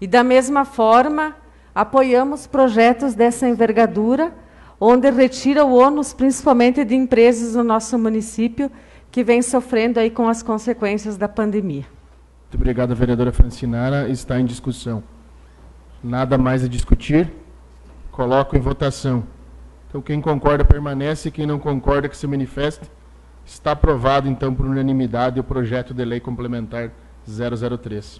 E, 0.00 0.06
da 0.06 0.24
mesma 0.24 0.64
forma, 0.64 1.36
apoiamos 1.74 2.46
projetos 2.46 3.14
dessa 3.14 3.48
envergadura, 3.48 4.32
onde 4.80 5.08
retira 5.10 5.64
o 5.64 5.74
ônus, 5.74 6.12
principalmente 6.12 6.84
de 6.84 6.96
empresas 6.96 7.52
do 7.52 7.62
nosso 7.62 7.96
município, 7.98 8.70
que 9.12 9.22
vem 9.22 9.42
sofrendo 9.42 10.00
aí 10.00 10.10
com 10.10 10.26
as 10.26 10.42
consequências 10.42 11.16
da 11.16 11.28
pandemia. 11.28 11.84
Muito 12.42 12.54
obrigado, 12.56 12.96
vereadora 12.96 13.30
Francinara. 13.30 14.08
Está 14.08 14.40
em 14.40 14.44
discussão. 14.44 15.04
Nada 16.02 16.36
mais 16.36 16.64
a 16.64 16.68
discutir. 16.68 17.30
Coloco 18.10 18.56
em 18.56 18.60
votação. 18.60 19.22
Então, 19.92 20.00
quem 20.00 20.22
concorda 20.22 20.64
permanece, 20.64 21.30
quem 21.30 21.44
não 21.44 21.58
concorda 21.58 22.08
que 22.08 22.16
se 22.16 22.26
manifeste. 22.26 22.90
Está 23.44 23.72
aprovado, 23.72 24.26
então, 24.26 24.54
por 24.54 24.64
unanimidade 24.64 25.38
o 25.38 25.44
projeto 25.44 25.92
de 25.92 26.02
lei 26.02 26.18
complementar 26.18 26.90
003. 27.28 28.18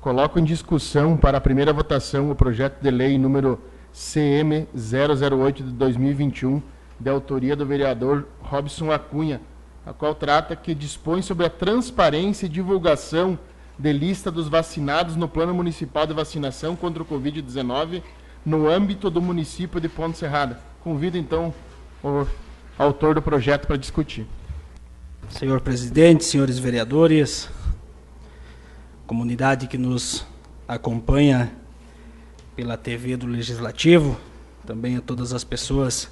Coloco 0.00 0.38
em 0.38 0.44
discussão 0.44 1.14
para 1.14 1.36
a 1.36 1.40
primeira 1.42 1.74
votação 1.74 2.30
o 2.30 2.34
projeto 2.34 2.80
de 2.80 2.90
lei 2.90 3.18
número 3.18 3.60
CM 3.92 4.66
008 4.74 5.62
de 5.62 5.72
2021, 5.72 6.62
de 6.98 7.10
autoria 7.10 7.54
do 7.54 7.66
vereador 7.66 8.26
Robson 8.40 8.90
Acunha, 8.90 9.42
a 9.84 9.92
qual 9.92 10.14
trata 10.14 10.56
que 10.56 10.74
dispõe 10.74 11.20
sobre 11.20 11.44
a 11.44 11.50
transparência 11.50 12.46
e 12.46 12.48
divulgação 12.48 13.38
de 13.78 13.92
lista 13.92 14.30
dos 14.30 14.48
vacinados 14.48 15.16
no 15.16 15.28
Plano 15.28 15.52
Municipal 15.52 16.06
de 16.06 16.14
Vacinação 16.14 16.74
contra 16.74 17.02
o 17.02 17.06
Covid-19 17.06 18.02
no 18.44 18.68
âmbito 18.68 19.08
do 19.08 19.22
município 19.22 19.80
de 19.80 19.88
Ponte 19.88 20.18
Serrada. 20.18 20.58
Convido 20.82 21.16
então 21.16 21.54
o 22.02 22.26
autor 22.76 23.14
do 23.14 23.22
projeto 23.22 23.66
para 23.66 23.76
discutir. 23.76 24.26
Senhor 25.28 25.60
presidente, 25.60 26.24
senhores 26.24 26.58
vereadores, 26.58 27.48
comunidade 29.06 29.66
que 29.66 29.78
nos 29.78 30.26
acompanha 30.66 31.52
pela 32.56 32.76
TV 32.76 33.16
do 33.16 33.26
Legislativo, 33.26 34.18
também 34.66 34.96
a 34.96 35.00
todas 35.00 35.32
as 35.32 35.44
pessoas 35.44 36.10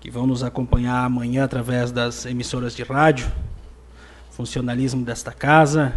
que 0.00 0.10
vão 0.10 0.26
nos 0.26 0.42
acompanhar 0.42 1.04
amanhã 1.04 1.44
através 1.44 1.92
das 1.92 2.26
emissoras 2.26 2.74
de 2.74 2.82
rádio, 2.82 3.30
funcionalismo 4.30 5.04
desta 5.04 5.30
casa, 5.30 5.94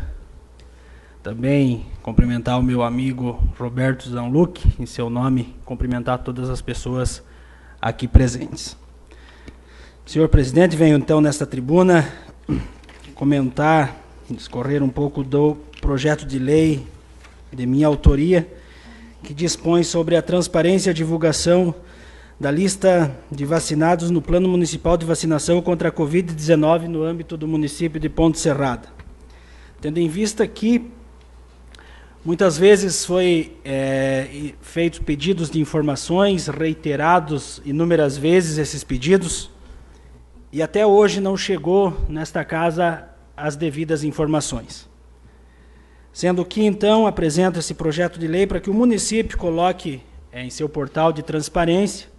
também 1.26 1.88
cumprimentar 2.04 2.60
o 2.60 2.62
meu 2.62 2.84
amigo 2.84 3.40
Roberto 3.58 4.08
Zanluc, 4.08 4.64
em 4.80 4.86
seu 4.86 5.10
nome, 5.10 5.56
cumprimentar 5.66 6.20
todas 6.20 6.52
as 6.52 6.62
pessoas 6.62 7.24
aqui 7.82 8.08
presentes. 8.08 8.78
Senhor 10.06 10.30
presidente, 10.30 10.76
venho 10.78 10.96
então 10.96 11.20
nesta 11.20 11.44
tribuna 11.44 12.08
comentar, 13.16 13.98
discorrer 14.30 14.84
um 14.84 14.90
pouco 14.90 15.24
do 15.24 15.58
projeto 15.82 16.28
de 16.28 16.38
lei 16.38 16.86
de 17.52 17.66
minha 17.66 17.88
autoria, 17.88 18.48
que 19.24 19.34
dispõe 19.34 19.82
sobre 19.82 20.16
a 20.16 20.22
transparência 20.22 20.92
e 20.92 20.94
divulgação 20.94 21.74
da 22.40 22.52
lista 22.52 23.18
de 23.32 23.46
vacinados 23.46 24.12
no 24.12 24.22
Plano 24.22 24.48
Municipal 24.48 24.96
de 24.96 25.08
Vacinação 25.08 25.60
contra 25.60 25.90
a 25.90 25.92
Covid-19 25.92 26.84
no 26.84 27.02
âmbito 27.02 27.36
do 27.36 27.48
município 27.48 28.00
de 28.00 28.10
Ponte 28.10 28.38
Serrada. 28.38 28.90
Tendo 29.82 29.98
em 29.98 30.08
vista 30.08 30.46
que 30.46 30.94
Muitas 32.26 32.58
vezes 32.58 33.06
foi 33.06 33.56
é, 33.64 34.54
feito 34.60 35.04
pedidos 35.04 35.48
de 35.48 35.60
informações, 35.60 36.48
reiterados 36.48 37.62
inúmeras 37.64 38.18
vezes 38.18 38.58
esses 38.58 38.84
pedidos, 38.84 39.52
e 40.52 40.60
até 40.60 40.88
hoje 40.88 41.22
não 41.22 41.38
chegou 41.38 41.96
nesta 42.10 42.44
casa 42.44 43.08
as 43.38 43.56
devidas 43.56 44.04
informações. 44.04 44.90
Sendo 46.12 46.44
que 46.44 46.64
então 46.64 47.06
apresento 47.06 47.60
esse 47.60 47.76
projeto 47.76 48.18
de 48.18 48.26
lei 48.26 48.48
para 48.48 48.60
que 48.60 48.72
o 48.72 48.74
município 48.74 49.38
coloque 49.38 50.02
é, 50.32 50.44
em 50.44 50.50
seu 50.50 50.68
portal 50.68 51.14
de 51.14 51.22
transparência 51.22 52.10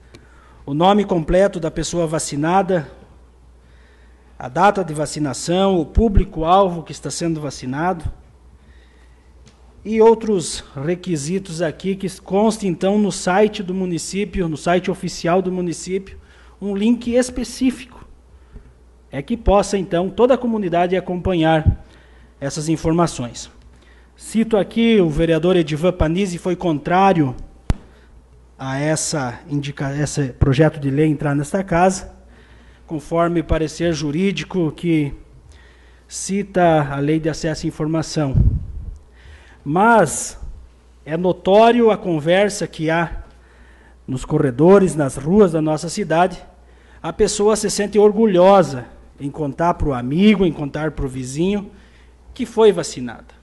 o 0.64 0.72
nome 0.72 1.04
completo 1.04 1.58
da 1.58 1.70
pessoa 1.70 2.06
vacinada, 2.06 2.88
a 4.38 4.48
data 4.48 4.84
de 4.84 4.94
vacinação, 4.94 5.80
o 5.80 5.84
público-alvo 5.84 6.84
que 6.84 6.92
está 6.92 7.10
sendo 7.10 7.40
vacinado 7.40 8.04
e 9.86 10.00
outros 10.00 10.64
requisitos 10.84 11.62
aqui 11.62 11.94
que 11.94 12.10
consta 12.20 12.66
então 12.66 12.98
no 12.98 13.12
site 13.12 13.62
do 13.62 13.72
município, 13.72 14.48
no 14.48 14.56
site 14.56 14.90
oficial 14.90 15.40
do 15.40 15.52
município, 15.52 16.18
um 16.60 16.74
link 16.74 17.14
específico. 17.14 18.04
É 19.12 19.22
que 19.22 19.36
possa 19.36 19.78
então 19.78 20.10
toda 20.10 20.34
a 20.34 20.38
comunidade 20.38 20.96
acompanhar 20.96 21.86
essas 22.40 22.68
informações. 22.68 23.48
Cito 24.16 24.56
aqui 24.56 25.00
o 25.00 25.08
vereador 25.08 25.54
Edivan 25.54 25.92
Panizzi 25.92 26.36
foi 26.36 26.56
contrário 26.56 27.36
a 28.58 28.80
essa 28.80 29.38
indica, 29.48 29.96
esse 29.96 30.32
projeto 30.32 30.80
de 30.80 30.90
lei 30.90 31.06
entrar 31.06 31.36
nesta 31.36 31.62
casa, 31.62 32.12
conforme 32.88 33.40
parecer 33.40 33.92
jurídico 33.92 34.72
que 34.72 35.14
cita 36.08 36.92
a 36.92 36.98
lei 36.98 37.20
de 37.20 37.28
acesso 37.28 37.66
à 37.66 37.68
informação 37.68 38.55
mas 39.68 40.38
é 41.04 41.16
notório 41.16 41.90
a 41.90 41.96
conversa 41.96 42.68
que 42.68 42.88
há 42.88 43.24
nos 44.06 44.24
corredores, 44.24 44.94
nas 44.94 45.16
ruas 45.16 45.50
da 45.50 45.60
nossa 45.60 45.88
cidade. 45.88 46.40
A 47.02 47.12
pessoa 47.12 47.56
se 47.56 47.68
sente 47.68 47.98
orgulhosa 47.98 48.84
em 49.18 49.28
contar 49.28 49.74
para 49.74 49.88
o 49.88 49.92
amigo, 49.92 50.46
em 50.46 50.52
contar 50.52 50.92
para 50.92 51.04
o 51.04 51.08
vizinho 51.08 51.68
que 52.32 52.46
foi 52.46 52.70
vacinada. 52.70 53.34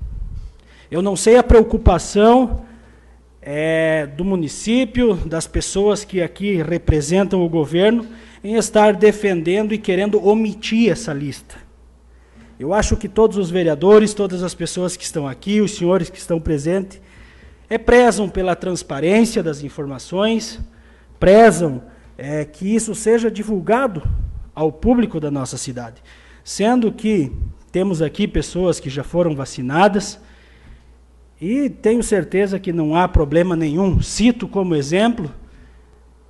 Eu 0.89 1.01
não 1.01 1.17
sei 1.17 1.36
a 1.36 1.43
preocupação 1.43 2.63
é, 3.41 4.05
do 4.05 4.24
município, 4.24 5.15
das 5.15 5.45
pessoas 5.45 6.05
que 6.05 6.21
aqui 6.21 6.63
representam 6.63 7.45
o 7.45 7.49
governo, 7.49 8.07
em 8.41 8.55
estar 8.55 8.93
defendendo 8.93 9.74
e 9.74 9.78
querendo 9.78 10.26
omitir 10.26 10.89
essa 10.89 11.11
lista. 11.11 11.62
Eu 12.60 12.74
acho 12.74 12.95
que 12.95 13.08
todos 13.08 13.38
os 13.38 13.49
vereadores, 13.49 14.14
todas 14.14 14.43
as 14.43 14.54
pessoas 14.54 14.95
que 14.95 15.04
estão 15.04 15.28
aqui, 15.28 15.62
os 15.62 15.72
senhores 15.72 16.10
que 16.10 16.18
estão 16.18 16.39
presentes, 16.39 17.01
é, 17.70 17.78
prezam 17.78 18.30
pela 18.30 18.56
transparência 18.56 19.41
das 19.41 19.64
informações, 19.64 20.60
prezam 21.20 21.84
é, 22.18 22.45
que 22.45 22.74
isso 22.74 22.93
seja 22.93 23.32
divulgado 23.32 24.04
ao 24.54 24.72
público 24.72 25.20
da 25.20 25.32
nossa 25.32 25.58
cidade. 25.58 26.01
Sendo 26.43 26.91
que 26.91 27.32
temos 27.72 28.01
aqui 28.01 28.28
pessoas 28.28 28.80
que 28.80 28.89
já 28.89 29.04
foram 29.04 29.36
vacinadas 29.36 30.20
e 31.41 31.70
tenho 31.70 32.04
certeza 32.04 32.60
que 32.60 32.72
não 32.72 32.95
há 32.95 33.08
problema 33.08 33.56
nenhum. 33.56 34.01
Cito 34.01 34.47
como 34.47 34.76
exemplo 34.76 35.32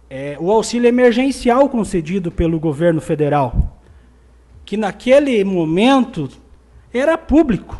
é, 0.09 0.37
o 0.39 0.51
auxílio 0.51 0.87
emergencial 0.87 1.67
concedido 1.67 2.31
pelo 2.31 2.59
governo 2.59 3.01
federal, 3.01 3.81
que 4.73 4.77
naquele 4.77 5.43
momento 5.43 6.27
era 6.91 7.15
público. 7.15 7.77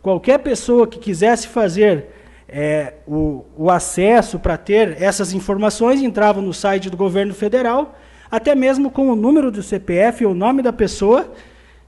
Qualquer 0.00 0.38
pessoa 0.38 0.86
que 0.86 0.98
quisesse 0.98 1.46
fazer 1.46 2.06
é, 2.48 2.94
o, 3.06 3.44
o 3.54 3.70
acesso 3.70 4.38
para 4.38 4.56
ter 4.56 5.02
essas 5.02 5.34
informações 5.34 6.00
entrava 6.00 6.40
no 6.40 6.54
site 6.54 6.88
do 6.88 6.96
governo 6.96 7.34
federal, 7.34 7.94
até 8.30 8.54
mesmo 8.54 8.90
com 8.90 9.10
o 9.10 9.14
número 9.14 9.50
do 9.50 9.62
CPF 9.62 10.24
ou 10.24 10.32
o 10.32 10.34
nome 10.34 10.62
da 10.62 10.72
pessoa, 10.72 11.30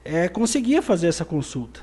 é, 0.04 0.28
conseguia 0.28 0.82
fazer 0.82 1.06
essa 1.06 1.24
consulta. 1.24 1.80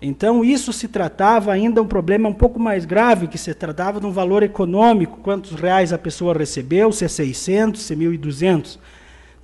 Então, 0.00 0.42
isso 0.42 0.72
se 0.72 0.88
tratava 0.88 1.52
ainda 1.52 1.82
um 1.82 1.86
problema 1.86 2.30
um 2.30 2.32
pouco 2.32 2.58
mais 2.58 2.86
grave, 2.86 3.28
que 3.28 3.36
se 3.36 3.52
tratava 3.52 4.00
de 4.00 4.06
um 4.06 4.10
valor 4.10 4.42
econômico, 4.42 5.18
quantos 5.22 5.52
reais 5.52 5.92
a 5.92 5.98
pessoa 5.98 6.32
recebeu, 6.32 6.92
se 6.92 7.04
é 7.04 7.08
600, 7.08 7.82
se 7.82 7.92
é 7.92 7.96
1.200. 7.96 8.78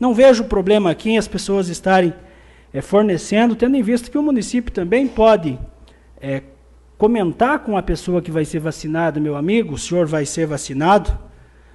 Não 0.01 0.15
vejo 0.15 0.45
problema 0.45 0.91
aqui 0.91 1.11
em 1.11 1.19
as 1.19 1.29
pessoas 1.29 1.69
estarem 1.69 2.15
é, 2.77 2.83
fornecendo, 2.83 3.57
tendo 3.57 3.75
em 3.75 3.83
vista 3.83 4.11
que 4.11 4.19
o 4.19 4.23
município 4.23 4.71
também 4.71 5.09
pode 5.09 5.59
é, 6.21 6.43
comentar 6.99 7.61
com 7.61 7.75
a 7.75 7.83
pessoa 7.83 8.21
que 8.21 8.31
vai 8.31 8.45
ser 8.45 8.59
vacinada, 8.59 9.19
meu 9.19 9.35
amigo, 9.35 9.73
o 9.73 9.79
senhor 9.79 10.07
vai 10.07 10.27
ser 10.27 10.47
vacinado, 10.47 11.19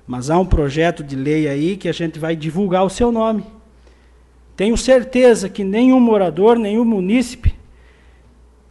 mas 0.05 0.29
há 0.29 0.37
um 0.37 0.45
projeto 0.45 1.03
de 1.03 1.15
lei 1.15 1.47
aí 1.47 1.75
que 1.75 1.89
a 1.89 1.91
gente 1.91 2.19
vai 2.19 2.35
divulgar 2.35 2.85
o 2.85 2.89
seu 2.89 3.11
nome. 3.11 3.43
Tenho 4.55 4.77
certeza 4.77 5.49
que 5.49 5.63
nenhum 5.63 5.99
morador, 5.99 6.59
nenhum 6.59 6.85
munícipe 6.85 7.55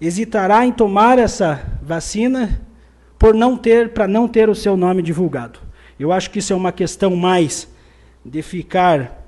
hesitará 0.01 0.65
em 0.65 0.71
tomar 0.71 1.19
essa 1.19 1.61
vacina 1.83 2.65
por 3.19 3.35
não 3.35 3.57
ter, 3.57 3.89
para 3.89 4.07
não 4.07 4.29
ter 4.29 4.49
o 4.49 4.55
seu 4.55 4.77
nome 4.77 5.03
divulgado. 5.03 5.59
Eu 5.99 6.13
acho 6.13 6.31
que 6.31 6.39
isso 6.39 6.53
é 6.53 6.57
uma 6.57 6.71
questão 6.71 7.17
mais 7.17 7.67
de 8.25 8.41
ficar 8.41 9.27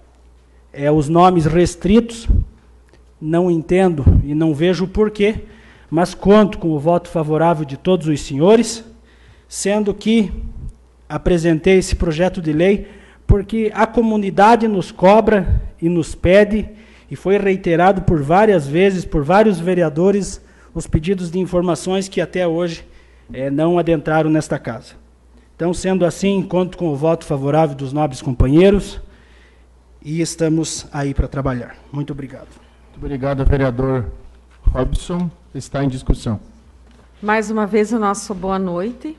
é, 0.72 0.88
os 0.88 1.08
nomes 1.08 1.46
restritos. 1.46 2.28
Não 3.22 3.50
entendo 3.50 4.04
e 4.24 4.34
não 4.34 4.52
vejo 4.52 4.84
o 4.84 4.88
porquê 4.88 5.42
mas 5.92 6.14
conto 6.14 6.56
com 6.56 6.70
o 6.70 6.78
voto 6.78 7.06
favorável 7.10 7.66
de 7.66 7.76
todos 7.76 8.08
os 8.08 8.18
senhores, 8.22 8.82
sendo 9.46 9.92
que 9.92 10.32
apresentei 11.06 11.76
esse 11.76 11.94
projeto 11.94 12.40
de 12.40 12.50
lei 12.50 12.88
porque 13.26 13.70
a 13.74 13.86
comunidade 13.86 14.66
nos 14.66 14.90
cobra 14.90 15.60
e 15.78 15.90
nos 15.90 16.14
pede, 16.14 16.66
e 17.10 17.14
foi 17.14 17.36
reiterado 17.36 18.02
por 18.02 18.22
várias 18.22 18.66
vezes, 18.66 19.04
por 19.04 19.22
vários 19.22 19.60
vereadores, 19.60 20.40
os 20.74 20.86
pedidos 20.86 21.30
de 21.30 21.38
informações 21.38 22.08
que 22.08 22.22
até 22.22 22.48
hoje 22.48 22.86
é, 23.30 23.50
não 23.50 23.78
adentraram 23.78 24.30
nesta 24.30 24.58
casa. 24.58 24.94
Então, 25.54 25.74
sendo 25.74 26.06
assim, 26.06 26.40
conto 26.40 26.78
com 26.78 26.88
o 26.88 26.96
voto 26.96 27.26
favorável 27.26 27.76
dos 27.76 27.92
nobres 27.92 28.22
companheiros 28.22 28.98
e 30.02 30.22
estamos 30.22 30.86
aí 30.90 31.12
para 31.12 31.28
trabalhar. 31.28 31.76
Muito 31.92 32.14
obrigado. 32.14 32.71
Muito 32.92 33.06
obrigado, 33.06 33.42
vereador 33.46 34.04
Robson 34.70 35.30
está 35.54 35.82
em 35.82 35.88
discussão. 35.88 36.38
Mais 37.22 37.50
uma 37.50 37.66
vez 37.66 37.90
o 37.90 37.98
nosso 37.98 38.34
boa 38.34 38.58
noite. 38.58 39.16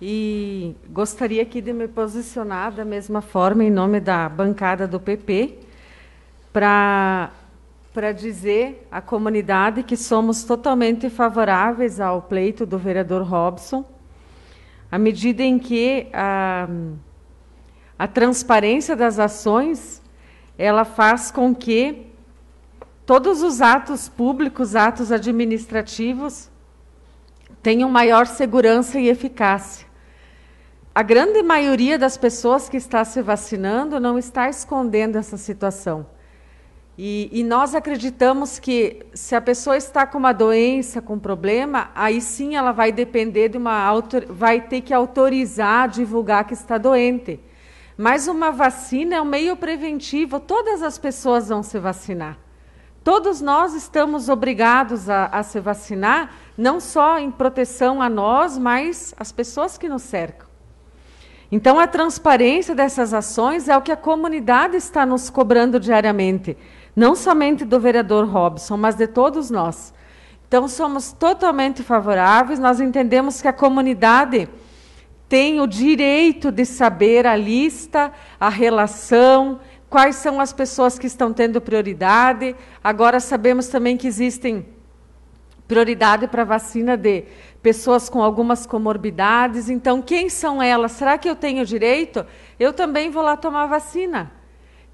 E 0.00 0.74
gostaria 0.88 1.42
aqui 1.42 1.60
de 1.60 1.74
me 1.74 1.86
posicionar 1.86 2.72
da 2.72 2.82
mesma 2.82 3.20
forma 3.20 3.62
em 3.62 3.70
nome 3.70 4.00
da 4.00 4.26
bancada 4.30 4.88
do 4.88 4.98
PP 4.98 5.58
para 6.54 7.30
para 7.92 8.12
dizer 8.12 8.88
à 8.90 9.02
comunidade 9.02 9.82
que 9.82 9.96
somos 9.96 10.42
totalmente 10.42 11.10
favoráveis 11.10 12.00
ao 12.00 12.22
pleito 12.22 12.64
do 12.64 12.78
vereador 12.78 13.24
Robson, 13.24 13.84
à 14.90 14.98
medida 14.98 15.42
em 15.42 15.58
que 15.58 16.06
a, 16.14 16.66
a 17.98 18.08
transparência 18.08 18.96
das 18.96 19.18
ações 19.18 20.00
ela 20.56 20.84
faz 20.86 21.30
com 21.30 21.54
que 21.54 22.09
todos 23.10 23.42
os 23.42 23.60
atos 23.60 24.08
públicos, 24.08 24.76
atos 24.76 25.10
administrativos, 25.10 26.48
tenham 27.60 27.90
maior 27.90 28.24
segurança 28.24 29.00
e 29.00 29.08
eficácia. 29.08 29.84
A 30.94 31.02
grande 31.02 31.42
maioria 31.42 31.98
das 31.98 32.16
pessoas 32.16 32.68
que 32.68 32.76
está 32.76 33.04
se 33.04 33.20
vacinando 33.20 33.98
não 33.98 34.16
está 34.16 34.48
escondendo 34.48 35.18
essa 35.18 35.36
situação. 35.36 36.06
E, 36.96 37.28
e, 37.32 37.42
nós 37.42 37.74
acreditamos 37.74 38.60
que 38.60 39.04
se 39.12 39.34
a 39.34 39.40
pessoa 39.40 39.76
está 39.76 40.06
com 40.06 40.16
uma 40.16 40.32
doença, 40.32 41.02
com 41.02 41.14
um 41.14 41.18
problema, 41.18 41.90
aí 41.96 42.20
sim 42.20 42.54
ela 42.54 42.70
vai 42.70 42.92
depender 42.92 43.48
de 43.48 43.58
uma 43.58 43.92
vai 44.28 44.60
ter 44.60 44.82
que 44.82 44.94
autorizar, 44.94 45.88
divulgar 45.88 46.44
que 46.44 46.54
está 46.54 46.78
doente. 46.78 47.40
Mas 47.98 48.28
uma 48.28 48.52
vacina 48.52 49.16
é 49.16 49.20
um 49.20 49.24
meio 49.24 49.56
preventivo, 49.56 50.38
todas 50.38 50.80
as 50.80 50.96
pessoas 50.96 51.48
vão 51.48 51.60
se 51.60 51.76
vacinar. 51.76 52.38
Todos 53.02 53.40
nós 53.40 53.74
estamos 53.74 54.28
obrigados 54.28 55.08
a, 55.08 55.26
a, 55.26 55.42
se 55.42 55.58
vacinar, 55.58 56.34
não 56.56 56.78
só 56.78 57.18
em 57.18 57.30
proteção 57.30 58.02
a 58.02 58.10
nós, 58.10 58.58
mas 58.58 59.14
as 59.18 59.32
pessoas 59.32 59.78
que 59.78 59.88
nos 59.88 60.02
cercam. 60.02 60.46
Então, 61.50 61.80
a 61.80 61.86
transparência 61.86 62.74
dessas 62.74 63.14
ações 63.14 63.68
é 63.68 63.76
o 63.76 63.82
que 63.82 63.90
a 63.90 63.96
comunidade 63.96 64.76
está 64.76 65.06
nos 65.06 65.30
cobrando 65.30 65.80
diariamente, 65.80 66.56
não 66.94 67.16
somente 67.16 67.64
do 67.64 67.80
vereador 67.80 68.28
Robson, 68.28 68.76
mas 68.76 68.94
de 68.94 69.06
todos 69.06 69.50
nós. 69.50 69.94
Então, 70.46 70.68
somos 70.68 71.10
totalmente 71.10 71.82
favoráveis, 71.82 72.58
nós 72.58 72.80
entendemos 72.80 73.40
que 73.40 73.48
a 73.48 73.52
comunidade 73.52 74.48
tem 75.30 75.60
o 75.60 75.66
direito 75.66 76.50
de 76.50 76.64
saber 76.64 77.24
a 77.24 77.36
lista, 77.36 78.12
a 78.38 78.48
relação, 78.48 79.60
quais 79.90 80.16
são 80.16 80.40
as 80.40 80.52
pessoas 80.52 80.98
que 80.98 81.08
estão 81.08 81.32
tendo 81.32 81.60
prioridade. 81.60 82.54
Agora 82.82 83.18
sabemos 83.18 83.66
também 83.66 83.96
que 83.96 84.06
existem 84.06 84.64
prioridade 85.66 86.28
para 86.28 86.44
vacina 86.44 86.96
de 86.96 87.24
pessoas 87.60 88.08
com 88.08 88.22
algumas 88.22 88.64
comorbidades. 88.64 89.68
Então, 89.68 90.00
quem 90.00 90.28
são 90.28 90.62
elas? 90.62 90.92
Será 90.92 91.18
que 91.18 91.28
eu 91.28 91.34
tenho 91.34 91.66
direito? 91.66 92.24
Eu 92.58 92.72
também 92.72 93.10
vou 93.10 93.22
lá 93.22 93.36
tomar 93.36 93.66
vacina. 93.66 94.32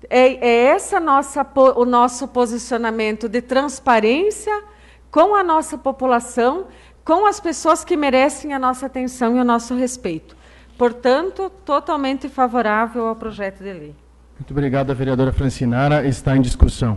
É, 0.09 0.35
é 0.35 0.65
essa 0.65 0.99
nossa, 0.99 1.47
o 1.77 1.85
nosso 1.85 2.27
posicionamento 2.29 3.29
de 3.29 3.43
transparência 3.43 4.65
com 5.11 5.35
a 5.35 5.43
nossa 5.43 5.77
população, 5.77 6.67
com 7.05 7.27
as 7.27 7.39
pessoas 7.39 7.85
que 7.85 7.97
merecem 7.97 8.53
a 8.53 8.59
nossa 8.59 8.87
atenção 8.87 9.37
e 9.37 9.41
o 9.41 9.45
nosso 9.45 9.75
respeito. 9.75 10.37
Portanto, 10.77 11.51
totalmente 11.65 12.29
favorável 12.29 13.07
ao 13.07 13.17
projeto 13.17 13.63
de 13.63 13.73
lei. 13.73 14.06
Muito 14.39 14.51
obrigado, 14.51 14.95
vereadora 14.95 15.33
Francinara. 15.33 16.07
Está 16.07 16.37
em 16.37 16.43
discussão. 16.43 16.95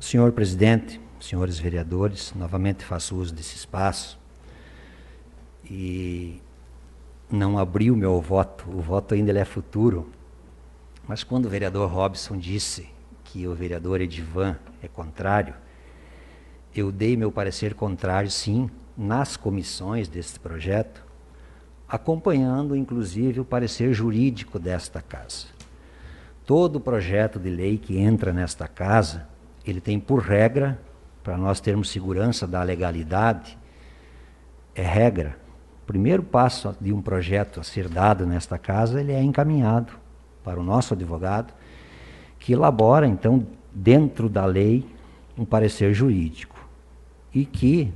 Senhor 0.00 0.32
presidente, 0.32 1.00
senhores 1.20 1.56
vereadores, 1.56 2.34
novamente 2.34 2.84
faço 2.84 3.14
uso 3.16 3.32
desse 3.32 3.54
espaço 3.54 4.18
e 5.64 6.42
não 7.30 7.56
abri 7.56 7.88
o 7.88 7.96
meu 7.96 8.20
voto, 8.20 8.68
o 8.68 8.80
voto 8.80 9.14
ainda 9.14 9.32
é 9.38 9.44
futuro, 9.44 10.10
mas 11.06 11.22
quando 11.22 11.46
o 11.46 11.48
vereador 11.48 11.88
Robson 11.88 12.36
disse 12.36 12.88
que 13.22 13.46
o 13.46 13.54
vereador 13.54 14.00
Edivan 14.00 14.56
é 14.82 14.88
contrário, 14.88 15.54
eu 16.74 16.90
dei 16.90 17.16
meu 17.16 17.30
parecer 17.30 17.74
contrário, 17.74 18.30
sim, 18.30 18.68
nas 18.98 19.36
comissões 19.36 20.08
deste 20.08 20.40
projeto, 20.40 21.04
acompanhando 21.88 22.74
inclusive 22.74 23.38
o 23.38 23.44
parecer 23.44 23.94
jurídico 23.94 24.58
desta 24.58 25.00
casa. 25.00 25.61
Todo 26.54 26.78
projeto 26.78 27.38
de 27.38 27.48
lei 27.48 27.78
que 27.78 27.96
entra 27.96 28.30
nesta 28.30 28.68
casa, 28.68 29.26
ele 29.66 29.80
tem 29.80 29.98
por 29.98 30.18
regra, 30.18 30.78
para 31.24 31.34
nós 31.38 31.60
termos 31.60 31.88
segurança 31.88 32.46
da 32.46 32.62
legalidade, 32.62 33.56
é 34.74 34.82
regra. 34.82 35.38
O 35.82 35.86
primeiro 35.86 36.22
passo 36.22 36.76
de 36.78 36.92
um 36.92 37.00
projeto 37.00 37.58
a 37.58 37.62
ser 37.62 37.88
dado 37.88 38.26
nesta 38.26 38.58
casa, 38.58 39.00
ele 39.00 39.12
é 39.12 39.22
encaminhado 39.22 39.94
para 40.44 40.60
o 40.60 40.62
nosso 40.62 40.92
advogado, 40.92 41.54
que 42.38 42.52
elabora, 42.52 43.06
então, 43.06 43.46
dentro 43.72 44.28
da 44.28 44.44
lei, 44.44 44.84
um 45.38 45.46
parecer 45.46 45.94
jurídico. 45.94 46.68
E 47.32 47.46
que 47.46 47.90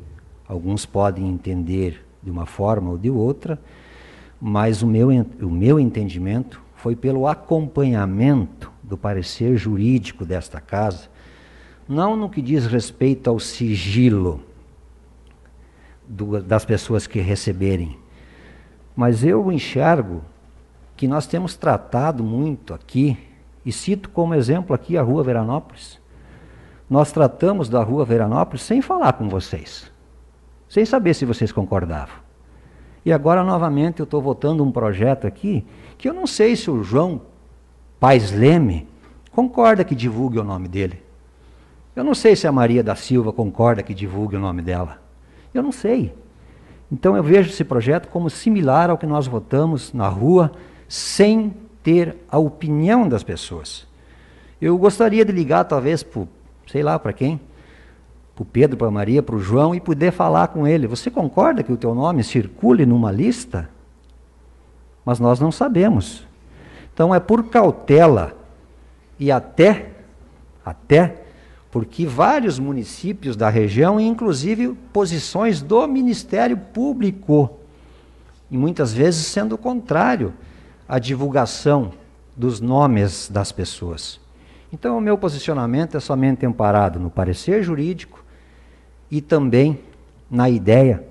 alguns 0.49 0.87
podem 0.87 1.29
entender 1.29 2.03
de 2.23 2.31
uma 2.31 2.47
forma 2.47 2.89
ou 2.89 2.97
de 2.97 3.11
outra, 3.11 3.61
mas 4.41 4.81
o 4.81 4.87
meu, 4.87 5.11
o 5.43 5.51
meu 5.51 5.79
entendimento 5.79 6.65
foi 6.77 6.95
pelo 6.95 7.27
acompanhamento 7.27 8.71
do 8.83 8.97
parecer 8.97 9.57
jurídico 9.57 10.25
desta 10.25 10.61
casa, 10.61 11.09
não 11.89 12.17
no 12.17 12.31
que 12.31 12.41
diz 12.41 12.67
respeito 12.67 13.29
ao 13.29 13.41
sigilo 13.41 14.43
do, 16.07 16.41
das 16.41 16.65
pessoas 16.65 17.07
que 17.07 17.21
receberem, 17.21 17.99
mas 18.95 19.25
eu 19.25 19.51
enxergo 19.51 20.23
que 20.97 21.09
nós 21.09 21.27
temos 21.27 21.57
tratado 21.57 22.23
muito 22.23 22.73
aqui, 22.73 23.19
e 23.65 23.73
cito 23.73 24.09
como 24.11 24.35
exemplo 24.35 24.75
aqui 24.75 24.97
a 24.97 25.03
Rua 25.03 25.25
Veranópolis. 25.25 26.01
Nós 26.89 27.11
tratamos 27.11 27.69
da 27.69 27.83
Rua 27.83 28.05
Veranópolis 28.05 28.63
sem 28.63 28.81
falar 28.81 29.15
com 29.15 29.29
vocês, 29.29 29.91
sem 30.69 30.85
saber 30.85 31.15
se 31.15 31.25
vocês 31.25 31.51
concordavam. 31.51 32.26
E 33.07 33.13
agora, 33.13 33.45
novamente, 33.45 34.01
eu 34.01 34.05
estou 34.05 34.21
votando 34.21 34.65
um 34.65 34.73
projeto 34.73 35.29
aqui 35.29 35.65
que 35.97 36.09
eu 36.09 36.13
não 36.13 36.27
sei 36.27 36.57
se 36.57 36.69
o 36.69 36.83
João 36.83 37.21
Pais 38.01 38.33
Leme 38.33 38.89
concorda 39.31 39.85
que 39.85 39.95
divulgue 39.95 40.41
o 40.41 40.45
nome 40.45 40.67
dele. 40.67 41.01
Eu 41.95 42.03
não 42.03 42.17
sei 42.17 42.35
se 42.35 42.49
a 42.49 42.53
Maria 42.53 42.83
da 42.83 42.97
Silva 42.97 43.33
concorda 43.33 43.81
que 43.81 43.95
divulgue 43.95 44.35
o 44.35 44.41
nome 44.41 44.61
dela. 44.61 45.01
Eu 45.55 45.63
não 45.63 45.71
sei. 45.71 46.13
Então 46.91 47.17
eu 47.17 47.23
vejo 47.23 47.49
esse 47.49 47.63
projeto 47.63 48.09
como 48.09 48.29
similar 48.29 48.91
ao 48.91 48.99
que 48.99 49.07
nós 49.07 49.29
votamos 49.29 49.93
na 49.93 50.09
rua, 50.09 50.51
sem 50.89 51.55
ter 51.85 52.17
a 52.29 52.39
opinião 52.39 53.09
das 53.09 53.23
pessoas. 53.23 53.87
Eu 54.61 54.77
gostaria 54.77 55.25
de 55.25 55.31
ligar, 55.31 55.63
talvez, 55.63 56.03
para, 56.03 56.25
sei 56.67 56.83
lá, 56.83 56.99
para 56.99 57.13
quem? 57.13 57.41
Para 58.37 58.43
o 58.43 58.47
Pedro, 58.47 58.77
para 58.77 58.89
a 58.89 58.91
Maria, 58.91 59.23
para 59.23 59.35
o 59.35 59.41
João, 59.41 59.75
e 59.75 59.81
poder 59.81 60.13
falar 60.13 60.49
com 60.49 60.67
ele. 60.67 60.87
Você 60.87 61.11
concorda 61.11 61.63
que 61.63 61.73
o 61.73 61.77
teu 61.77 61.95
nome 61.95 62.23
circule 62.23 62.85
numa 62.85 63.11
lista? 63.11 63.71
Mas 65.07 65.19
nós 65.19 65.41
não 65.41 65.51
sabemos. 65.51 66.27
Então 66.93 67.15
é 67.15 67.19
por 67.19 67.45
cautela 67.45 68.37
e 69.19 69.33
até, 69.33 69.91
até 70.63 71.23
porque 71.71 72.05
vários 72.05 72.59
municípios 72.59 73.37
da 73.37 73.49
região, 73.49 73.99
inclusive 73.99 74.75
posições 74.93 75.63
do 75.63 75.87
Ministério 75.87 76.59
Público, 76.59 77.59
e 78.51 78.59
muitas 78.59 78.93
vezes 78.93 79.27
sendo 79.27 79.57
contrário 79.57 80.35
à 80.87 80.99
divulgação 80.99 81.91
dos 82.37 82.61
nomes 82.61 83.31
das 83.31 83.51
pessoas. 83.51 84.21
Então, 84.71 84.99
o 84.99 85.01
meu 85.01 85.17
posicionamento 85.17 85.97
é 85.97 86.01
somente 86.01 86.45
amparado 86.45 87.01
no 87.01 87.09
parecer 87.09 87.63
jurídico 87.63 88.26
e 89.11 89.21
também 89.21 89.81
na 90.31 90.49
ideia 90.51 91.07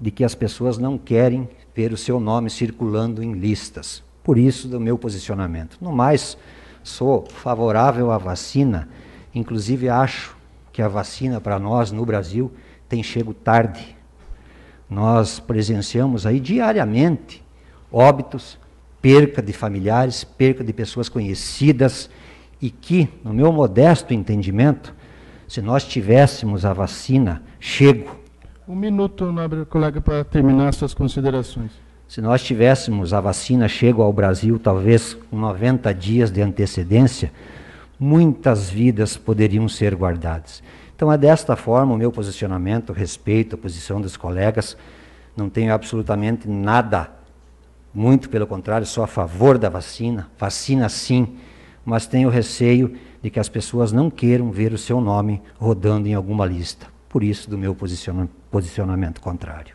de 0.00 0.10
que 0.10 0.24
as 0.24 0.34
pessoas 0.34 0.78
não 0.78 0.96
querem 0.96 1.48
ver 1.74 1.92
o 1.92 1.96
seu 1.96 2.20
nome 2.20 2.50
circulando 2.50 3.22
em 3.22 3.32
listas. 3.32 4.02
Por 4.22 4.38
isso, 4.38 4.68
do 4.68 4.80
meu 4.80 4.98
posicionamento. 4.98 5.78
No 5.80 5.92
mais, 5.92 6.36
sou 6.82 7.26
favorável 7.26 8.10
à 8.10 8.18
vacina 8.18 8.88
Inclusive, 9.34 9.88
acho 9.88 10.36
que 10.72 10.82
a 10.82 10.88
vacina 10.88 11.40
para 11.40 11.58
nós 11.58 11.92
no 11.92 12.04
Brasil 12.04 12.50
tem 12.88 13.02
chego 13.02 13.32
tarde. 13.32 13.96
Nós 14.88 15.38
presenciamos 15.38 16.26
aí 16.26 16.40
diariamente 16.40 17.42
óbitos, 17.92 18.58
perca 19.00 19.40
de 19.40 19.52
familiares, 19.52 20.24
perca 20.24 20.64
de 20.64 20.72
pessoas 20.72 21.08
conhecidas 21.08 22.10
e 22.60 22.70
que, 22.70 23.08
no 23.24 23.32
meu 23.32 23.52
modesto 23.52 24.12
entendimento, 24.12 24.94
se 25.50 25.60
nós 25.60 25.82
tivéssemos 25.82 26.64
a 26.64 26.72
vacina 26.72 27.42
chego. 27.58 28.16
Um 28.68 28.76
minuto, 28.76 29.32
nobre 29.32 29.64
colega, 29.64 30.00
para 30.00 30.22
terminar 30.22 30.72
suas 30.72 30.94
considerações. 30.94 31.72
Se 32.06 32.20
nós 32.20 32.40
tivéssemos 32.40 33.12
a 33.12 33.20
vacina 33.20 33.66
chego 33.66 34.00
ao 34.00 34.12
Brasil, 34.12 34.60
talvez 34.60 35.14
com 35.14 35.36
90 35.36 35.92
dias 35.92 36.30
de 36.30 36.40
antecedência, 36.40 37.32
muitas 37.98 38.70
vidas 38.70 39.16
poderiam 39.16 39.68
ser 39.68 39.96
guardadas. 39.96 40.62
Então 40.94 41.12
é 41.12 41.18
desta 41.18 41.56
forma 41.56 41.94
o 41.94 41.98
meu 41.98 42.12
posicionamento, 42.12 42.92
respeito 42.92 43.56
a 43.56 43.58
posição 43.58 44.00
dos 44.00 44.16
colegas, 44.16 44.76
não 45.36 45.50
tenho 45.50 45.74
absolutamente 45.74 46.48
nada, 46.48 47.10
muito 47.92 48.30
pelo 48.30 48.46
contrário, 48.46 48.86
sou 48.86 49.02
a 49.02 49.08
favor 49.08 49.58
da 49.58 49.68
vacina, 49.68 50.30
vacina 50.38 50.88
sim, 50.88 51.38
mas 51.84 52.06
tenho 52.06 52.28
receio 52.28 52.96
de 53.22 53.30
que 53.30 53.40
as 53.40 53.48
pessoas 53.48 53.92
não 53.92 54.10
queiram 54.10 54.50
ver 54.50 54.72
o 54.72 54.78
seu 54.78 55.00
nome 55.00 55.42
rodando 55.58 56.08
em 56.08 56.14
alguma 56.14 56.46
lista. 56.46 56.86
Por 57.08 57.22
isso, 57.22 57.50
do 57.50 57.58
meu 57.58 57.76
posicionamento 58.50 59.20
contrário. 59.20 59.74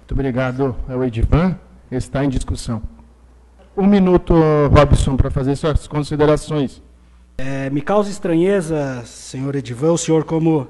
Muito 0.00 0.12
obrigado, 0.12 0.74
é 0.88 0.96
o 0.96 1.04
Edivan. 1.04 1.56
Está 1.90 2.24
em 2.24 2.28
discussão. 2.28 2.82
Um 3.76 3.86
minuto, 3.86 4.34
Robson, 4.72 5.16
para 5.16 5.30
fazer 5.30 5.56
suas 5.56 5.86
considerações. 5.86 6.82
É, 7.38 7.70
me 7.70 7.80
causa 7.80 8.10
estranheza, 8.10 9.02
senhor 9.04 9.54
Edivan, 9.56 9.92
o 9.92 9.98
senhor 9.98 10.24
como 10.24 10.68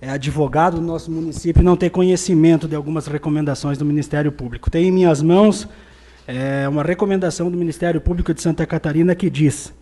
é, 0.00 0.10
advogado 0.10 0.76
do 0.76 0.82
nosso 0.82 1.10
município 1.10 1.62
não 1.62 1.76
ter 1.76 1.90
conhecimento 1.90 2.68
de 2.68 2.74
algumas 2.74 3.06
recomendações 3.06 3.76
do 3.76 3.84
Ministério 3.84 4.30
Público. 4.32 4.70
Tem 4.70 4.86
em 4.86 4.92
minhas 4.92 5.20
mãos 5.20 5.68
é, 6.26 6.68
uma 6.68 6.82
recomendação 6.82 7.50
do 7.50 7.56
Ministério 7.56 8.00
Público 8.00 8.32
de 8.32 8.40
Santa 8.40 8.64
Catarina 8.64 9.14
que 9.14 9.28
diz: 9.28 9.74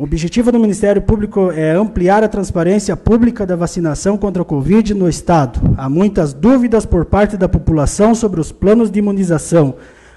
o 0.00 0.04
objetivo 0.04 0.50
do 0.50 0.58
Ministério 0.58 1.02
Público 1.02 1.52
é 1.52 1.72
ampliar 1.72 2.24
a 2.24 2.28
transparência 2.28 2.96
pública 2.96 3.44
da 3.44 3.54
vacinação 3.54 4.16
contra 4.16 4.40
a 4.40 4.46
Covid 4.46 4.94
no 4.94 5.06
Estado. 5.06 5.60
Há 5.76 5.90
muitas 5.90 6.32
dúvidas 6.32 6.86
por 6.86 7.04
parte 7.04 7.36
da 7.36 7.46
população 7.46 8.14
sobre 8.14 8.40
os 8.40 8.50
planos 8.50 8.90
de 8.90 8.98
imunização 8.98 9.74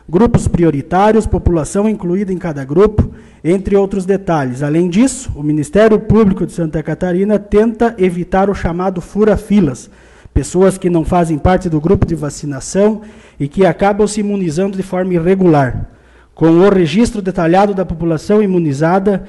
grupos 0.07 0.47
prioritários, 0.47 1.27
população 1.27 1.89
incluída 1.89 2.31
em 2.31 2.37
cada 2.37 2.63
grupo, 2.63 3.11
entre 3.43 3.75
outros 3.75 4.05
detalhes. 4.05 4.63
Além 4.63 4.89
disso, 4.89 5.29
o 5.35 5.43
Ministério 5.43 5.99
Público 5.99 6.45
de 6.45 6.53
Santa 6.53 6.81
Catarina 6.81 7.37
tenta 7.37 7.93
evitar 7.97 8.49
o 8.49 8.55
chamado 8.55 9.01
fura-filas, 9.01 9.89
pessoas 10.33 10.77
que 10.77 10.89
não 10.89 11.03
fazem 11.03 11.37
parte 11.37 11.67
do 11.67 11.81
grupo 11.81 12.05
de 12.05 12.15
vacinação 12.15 13.01
e 13.37 13.49
que 13.49 13.65
acabam 13.65 14.07
se 14.07 14.21
imunizando 14.21 14.77
de 14.77 14.83
forma 14.83 15.13
irregular. 15.13 15.89
Com 16.33 16.51
o 16.51 16.69
registro 16.69 17.21
detalhado 17.21 17.73
da 17.73 17.85
população 17.85 18.41
imunizada, 18.41 19.23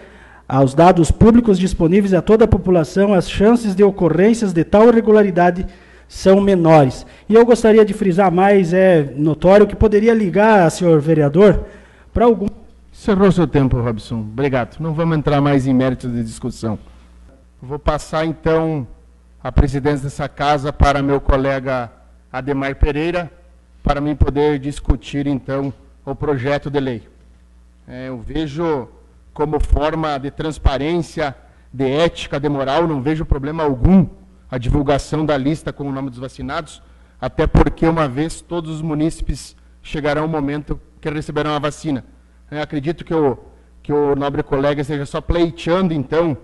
aos 0.49 0.75
dados 0.75 1.11
públicos 1.11 1.59
disponíveis 1.59 2.13
a 2.13 2.23
toda 2.23 2.45
a 2.45 2.49
população, 2.49 3.15
as 3.15 3.29
chances 3.31 3.75
de 3.75 3.83
ocorrências 3.83 4.53
de 4.53 4.63
tal 4.65 4.89
irregularidade 4.89 5.67
são 6.09 6.41
menores. 6.41 7.07
E 7.29 7.35
eu 7.35 7.45
gostaria 7.45 7.85
de 7.85 7.95
frisar 7.95 8.31
mais, 8.31 8.73
é 8.73 9.15
notório 9.17 9.67
que 9.67 9.75
poderia 9.75 10.15
ligar, 10.15 10.71
senhor 10.71 11.01
vereador, 11.01 11.65
para 12.13 12.27
algum. 12.27 12.47
Cerrou 12.93 13.33
seu 13.33 13.47
tempo, 13.47 13.81
Robson. 13.81 14.21
Obrigado. 14.21 14.79
Não 14.79 14.95
vamos 14.95 15.17
entrar 15.17 15.41
mais 15.41 15.67
em 15.67 15.75
méritos 15.75 16.13
de 16.13 16.23
discussão. 16.23 16.79
Vou 17.61 17.79
passar 17.79 18.25
então 18.25 18.87
a 19.43 19.51
presidência 19.51 20.05
dessa 20.05 20.29
casa 20.29 20.73
para 20.73 21.03
meu 21.03 21.21
colega 21.21 21.91
Ademar 22.33 22.77
Pereira, 22.77 23.31
para 23.83 24.01
mim 24.01 24.15
poder 24.15 24.59
discutir 24.59 25.27
então 25.27 25.73
o 26.05 26.15
projeto 26.15 26.71
de 26.71 26.79
lei. 26.79 27.03
É, 27.89 28.09
eu 28.09 28.19
vejo 28.19 28.89
como 29.35 29.59
forma 29.59 30.17
de 30.17 30.31
transparência, 30.31 31.37
de 31.73 31.91
ética, 31.91 32.39
de 32.39 32.49
moral, 32.49 32.87
não 32.87 33.03
vejo 33.03 33.27
problema 33.27 33.65
algum 33.65 34.07
a 34.49 34.57
divulgação 34.57 35.27
da 35.27 35.37
lista 35.37 35.73
com 35.73 35.89
o 35.89 35.93
nome 35.93 36.09
dos 36.09 36.21
vacinados, 36.21 36.81
até 37.21 37.45
porque 37.47 37.87
uma 37.87 38.07
vez 38.07 38.41
todos 38.41 38.71
os 38.71 38.81
munícipes 38.81 39.57
chegarão 39.83 40.27
o 40.27 40.29
momento 40.29 40.81
que 41.01 41.11
receberão 41.11 41.53
a 41.53 41.59
vacina. 41.59 42.05
Eu 42.49 42.63
acredito 42.63 43.05
que 43.05 43.13
o, 43.13 43.37
que 43.83 43.93
o 43.93 44.15
nobre 44.15 44.45
colega 44.45 44.83
esteja 44.83 45.05
só 45.05 45.21
pleiteando, 45.21 45.93
então, 45.93 46.37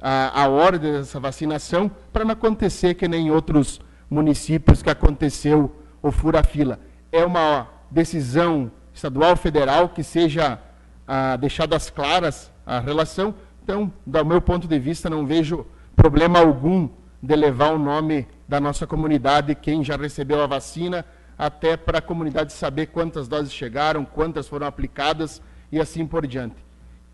a, 0.00 0.42
a 0.42 0.48
ordem 0.48 0.92
dessa 0.92 1.18
vacinação, 1.18 1.90
para 2.12 2.24
não 2.24 2.32
acontecer 2.32 2.94
que 2.94 3.08
nem 3.08 3.28
em 3.28 3.30
outros 3.30 3.80
municípios 4.10 4.82
que 4.82 4.90
aconteceu 4.90 5.74
o 6.02 6.12
fura-fila. 6.12 6.78
É 7.10 7.24
uma 7.24 7.66
decisão 7.90 8.70
estadual, 8.92 9.34
federal, 9.34 9.88
que 9.88 10.02
seja 10.02 10.58
ah, 11.06 11.36
deixado 11.36 11.74
às 11.74 11.90
claras 11.90 12.50
a 12.66 12.80
relação. 12.80 13.34
Então, 13.62 13.92
do 14.04 14.24
meu 14.24 14.40
ponto 14.40 14.68
de 14.68 14.78
vista, 14.78 15.08
não 15.08 15.26
vejo 15.26 15.66
problema 15.96 16.38
algum 16.38 16.88
de 17.22 17.34
levar 17.34 17.72
o 17.72 17.78
nome 17.78 18.26
da 18.46 18.60
nossa 18.60 18.86
comunidade, 18.86 19.54
quem 19.54 19.82
já 19.82 19.96
recebeu 19.96 20.42
a 20.42 20.46
vacina, 20.46 21.04
até 21.38 21.76
para 21.76 21.98
a 21.98 22.02
comunidade 22.02 22.52
saber 22.52 22.86
quantas 22.86 23.26
doses 23.26 23.52
chegaram, 23.52 24.04
quantas 24.04 24.46
foram 24.46 24.66
aplicadas 24.66 25.40
e 25.72 25.80
assim 25.80 26.06
por 26.06 26.26
diante. 26.26 26.56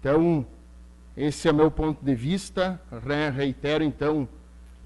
Então, 0.01 0.45
esse 1.17 1.49
é 1.49 1.53
o 1.53 1.55
meu 1.55 1.71
ponto 1.71 2.05
de 2.05 2.15
vista. 2.15 2.81
Reitero, 3.35 3.85
então, 3.85 4.29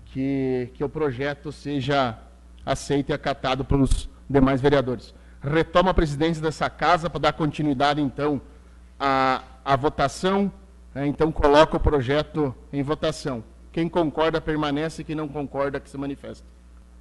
que, 0.06 0.70
que 0.74 0.84
o 0.84 0.88
projeto 0.88 1.50
seja 1.50 2.18
aceito 2.64 3.10
e 3.10 3.12
acatado 3.12 3.64
pelos 3.64 4.08
demais 4.28 4.60
vereadores. 4.60 5.14
Retomo 5.42 5.90
a 5.90 5.94
presidência 5.94 6.42
dessa 6.42 6.70
casa 6.70 7.10
para 7.10 7.20
dar 7.20 7.32
continuidade, 7.32 8.00
então, 8.00 8.40
à, 9.04 9.42
à 9.64 9.76
votação. 9.76 10.50
Né? 10.94 11.06
Então, 11.06 11.30
coloco 11.30 11.76
o 11.76 11.80
projeto 11.80 12.54
em 12.72 12.82
votação. 12.82 13.42
Quem 13.72 13.88
concorda 13.88 14.40
permanece, 14.40 15.04
quem 15.04 15.14
não 15.14 15.28
concorda 15.28 15.80
que 15.80 15.90
se 15.90 15.98
manifesta. 15.98 16.46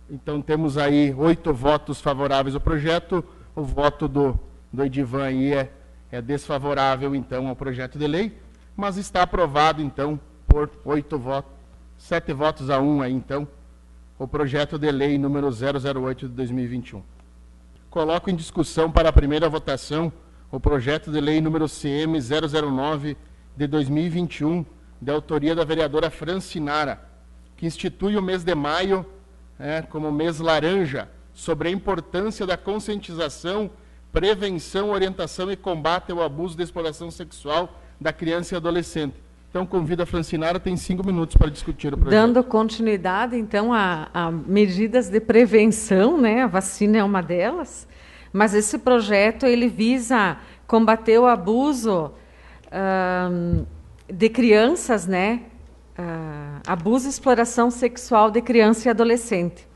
Então 0.09 0.41
temos 0.41 0.77
aí 0.77 1.13
oito 1.13 1.53
votos 1.53 2.01
favoráveis 2.01 2.55
ao 2.55 2.61
projeto, 2.61 3.23
o 3.55 3.63
voto 3.63 4.07
do, 4.07 4.37
do 4.71 4.83
Edivan 4.83 5.23
aí 5.23 5.53
é, 5.53 5.71
é 6.11 6.21
desfavorável 6.21 7.15
então 7.15 7.47
ao 7.47 7.55
projeto 7.55 7.97
de 7.97 8.05
lei, 8.05 8.37
mas 8.75 8.97
está 8.97 9.21
aprovado 9.21 9.81
então 9.81 10.19
por 10.45 10.69
oito 10.83 11.17
votos 11.17 11.53
Sete 12.03 12.33
votos 12.33 12.69
a 12.69 12.81
um 12.81 13.01
aí, 13.01 13.13
então, 13.13 13.47
o 14.19 14.27
projeto 14.27 14.77
de 14.77 14.91
lei 14.91 15.17
número 15.17 15.47
008 15.47 16.27
de 16.27 16.33
2021. 16.33 17.01
Coloco 17.89 18.29
em 18.29 18.35
discussão 18.35 18.91
para 18.91 19.07
a 19.07 19.13
primeira 19.13 19.47
votação 19.47 20.11
o 20.53 20.59
projeto 20.59 21.11
de 21.11 21.19
lei 21.19 21.41
número 21.41 21.65
CM 21.67 22.19
009 22.21 23.17
de 23.57 23.65
2021, 23.65 24.63
de 25.01 25.11
autoria 25.11 25.55
da 25.55 25.63
vereadora 25.65 26.11
Francinara, 26.11 27.01
que 27.57 27.65
institui 27.65 28.15
o 28.15 28.21
mês 28.21 28.43
de 28.43 28.53
maio 28.53 29.03
é, 29.59 29.81
como 29.81 30.11
mês 30.11 30.39
laranja, 30.39 31.09
sobre 31.33 31.69
a 31.69 31.71
importância 31.71 32.45
da 32.45 32.55
conscientização, 32.55 33.71
prevenção, 34.11 34.91
orientação 34.91 35.51
e 35.51 35.55
combate 35.55 36.11
ao 36.11 36.21
abuso 36.21 36.55
de 36.55 36.61
exploração 36.61 37.09
sexual 37.09 37.79
da 37.99 38.13
criança 38.13 38.53
e 38.53 38.57
adolescente. 38.57 39.15
Então, 39.49 39.65
convido 39.65 40.03
a 40.03 40.05
Francinara, 40.05 40.59
tem 40.59 40.77
cinco 40.77 41.03
minutos 41.03 41.35
para 41.35 41.49
discutir 41.49 41.91
o 41.91 41.97
projeto. 41.97 42.19
Dando 42.19 42.43
continuidade, 42.43 43.35
então, 43.35 43.73
a, 43.73 44.07
a 44.13 44.29
medidas 44.29 45.09
de 45.09 45.19
prevenção, 45.19 46.15
né? 46.15 46.43
a 46.43 46.47
vacina 46.47 46.99
é 46.99 47.03
uma 47.03 47.23
delas, 47.23 47.87
mas 48.33 48.55
esse 48.55 48.79
projeto 48.79 49.45
ele 49.45 49.67
visa 49.67 50.37
combater 50.67 51.19
o 51.19 51.27
abuso 51.27 52.11
de 54.11 54.29
crianças, 54.29 55.05
né? 55.05 55.41
Uh, 55.97 56.59
abuso 56.65 57.05
e 57.05 57.09
exploração 57.09 57.69
sexual 57.69 58.31
de 58.31 58.41
criança 58.41 58.87
e 58.87 58.89
adolescente. 58.89 59.67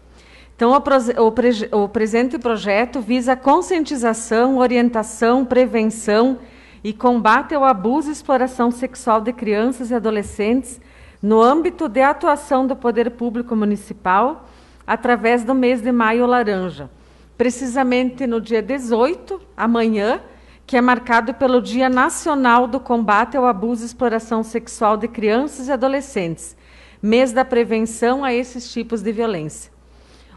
Então, 0.56 0.72
o, 0.72 1.84
o, 1.84 1.88
presente 1.88 2.40
projeto 2.40 3.00
visa 3.00 3.36
conscientização, 3.36 4.58
orientação, 4.58 5.46
prevenção 5.46 6.40
e 6.84 6.92
combate 6.92 7.54
ao 7.54 7.64
abuso 7.64 8.10
e 8.10 8.14
exploração 8.14 8.72
sexual 8.72 9.22
de 9.22 9.32
crianças 9.32 9.92
e 9.92 9.94
adolescentes 9.94 10.82
no 11.22 11.40
âmbito 11.40 11.88
de 11.88 12.02
atuação 12.02 12.66
do 12.66 12.76
poder 12.76 13.12
público 13.12 13.56
municipal 13.56 14.50
através 14.88 15.44
do 15.44 15.54
mês 15.54 15.82
de 15.82 15.92
maio 15.92 16.26
laranja. 16.26 16.90
Precisamente 17.38 18.26
no 18.26 18.42
dia 18.42 18.64
18, 18.64 19.40
amanhã, 19.56 20.22
que 20.66 20.76
é 20.76 20.82
marcado 20.82 21.36
pelo 21.36 21.62
Dia 21.62 21.88
Nacional 21.88 22.68
do 22.68 22.80
Combate 22.80 23.38
ao 23.38 23.46
Abuso 23.46 23.84
e 23.84 23.86
Exploração 23.86 24.42
Sexual 24.42 24.98
de 24.98 25.08
Crianças 25.08 25.68
e 25.68 25.72
Adolescentes, 25.72 26.58
mês 27.00 27.32
da 27.32 27.46
prevenção 27.46 28.26
a 28.26 28.34
esses 28.34 28.74
tipos 28.74 29.04
de 29.04 29.12
violência. 29.12 29.72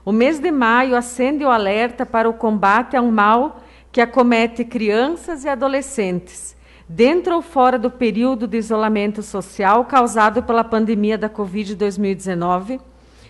O 0.05 0.13
mês 0.13 0.39
de 0.39 0.51
maio 0.51 0.95
acende 0.95 1.43
o 1.43 1.51
alerta 1.51 2.05
para 2.05 2.29
o 2.29 2.35
combate 2.35 2.95
ao 2.97 3.07
mal 3.07 3.63
que 3.91 4.03
acomete 4.03 4.63
crianças 4.63 5.45
e 5.45 5.49
adolescentes, 5.49 6.55
dentro 6.87 7.35
ou 7.35 7.41
fora 7.41 7.79
do 7.79 7.91
período 7.91 8.47
de 8.47 8.59
isolamento 8.59 9.23
social 9.23 9.87
causado 9.87 10.43
pela 10.43 10.63
pandemia 10.63 11.17
da 11.17 11.31
Covid-2019, 11.31 12.79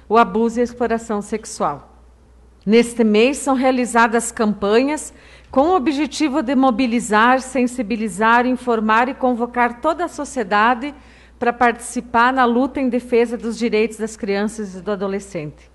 o 0.09 0.18
abuso 0.18 0.59
e 0.59 0.61
a 0.61 0.64
exploração 0.64 1.23
sexual. 1.23 1.89
Neste 2.65 3.03
mês 3.03 3.39
são 3.39 3.55
realizadas 3.55 4.31
campanhas 4.31 5.15
com 5.51 5.71
o 5.71 5.77
objetivo 5.77 6.43
de 6.43 6.55
mobilizar, 6.55 7.41
sensibilizar, 7.41 8.47
informar 8.47 9.09
e 9.09 9.15
convocar 9.15 9.81
toda 9.81 10.05
a 10.05 10.09
sociedade 10.09 10.95
para 11.39 11.55
participar 11.55 12.33
na 12.33 12.45
luta 12.45 12.79
em 12.79 12.91
defesa 12.91 13.37
dos 13.37 13.59
direitos 13.59 13.97
das 13.97 14.15
crianças 14.15 14.75
e 14.75 14.83
do 14.83 14.93
adolescente. 14.93 15.71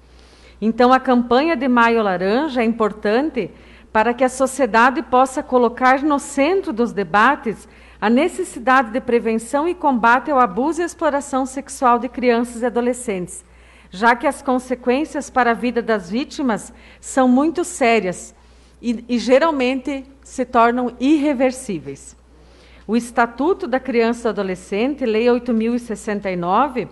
Então, 0.62 0.94
a 0.94 1.00
campanha 1.00 1.56
de 1.56 1.68
Maio 1.68 2.04
Laranja 2.04 2.62
é 2.62 2.66
importante 2.66 3.52
para 3.92 4.14
que 4.14 4.24
a 4.24 4.30
sociedade 4.30 5.02
possa 5.02 5.42
colocar 5.42 6.04
no 6.04 6.20
centro 6.20 6.72
dos 6.72 6.94
debates 6.94 7.68
a 8.00 8.10
necessidade 8.10 8.92
de 8.92 9.02
prevenção 9.02 9.68
e 9.68 9.74
combate 9.74 10.30
ao 10.30 10.40
abuso 10.40 10.82
e 10.82 10.86
exploração 10.86 11.46
sexual 11.46 11.98
de 11.98 12.08
crianças 12.08 12.62
e 12.62 12.66
adolescentes, 12.66 13.44
já 13.90 14.16
que 14.16 14.28
as 14.28 14.42
consequências 14.42 15.30
para 15.30 15.52
a 15.52 15.54
vida 15.54 15.82
das 15.82 16.10
vítimas 16.10 16.74
são 17.00 17.28
muito 17.28 17.64
sérias 17.64 18.36
e, 18.82 19.04
e 19.08 19.18
geralmente 19.18 20.06
se 20.24 20.46
tornam 20.46 20.96
irreversíveis. 21.00 22.16
O 22.88 22.96
Estatuto 22.96 23.68
da 23.68 23.80
Criança 23.80 24.28
e 24.28 24.30
Adolescente, 24.30 25.06
Lei 25.06 25.30
8069, 25.30 26.88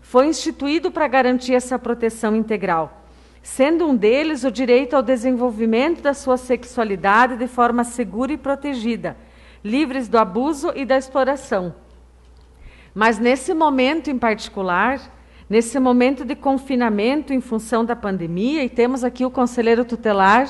foi 0.00 0.26
instituído 0.26 0.90
para 0.90 1.08
garantir 1.08 1.54
essa 1.54 1.78
proteção 1.78 2.34
integral 2.34 3.06
sendo 3.46 3.86
um 3.86 3.94
deles 3.94 4.42
o 4.42 4.50
direito 4.50 4.96
ao 4.96 5.02
desenvolvimento 5.02 6.02
da 6.02 6.12
sua 6.12 6.36
sexualidade 6.36 7.36
de 7.36 7.46
forma 7.46 7.84
segura 7.84 8.32
e 8.32 8.36
protegida, 8.36 9.16
livres 9.62 10.08
do 10.08 10.18
abuso 10.18 10.72
e 10.74 10.84
da 10.84 10.98
exploração. 10.98 11.72
Mas 12.92 13.20
nesse 13.20 13.54
momento 13.54 14.10
em 14.10 14.18
particular, 14.18 15.00
nesse 15.48 15.78
momento 15.78 16.24
de 16.24 16.34
confinamento 16.34 17.32
em 17.32 17.40
função 17.40 17.84
da 17.84 17.94
pandemia, 17.94 18.64
e 18.64 18.68
temos 18.68 19.04
aqui 19.04 19.24
o 19.24 19.30
conselheiro 19.30 19.84
tutelar 19.84 20.48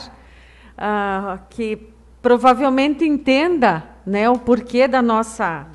uh, 0.77 1.39
que 1.51 1.89
provavelmente 2.23 3.05
entenda 3.05 3.85
né, 4.07 4.29
o 4.29 4.39
porquê 4.39 4.89
da 4.89 5.03
nossa, 5.03 5.67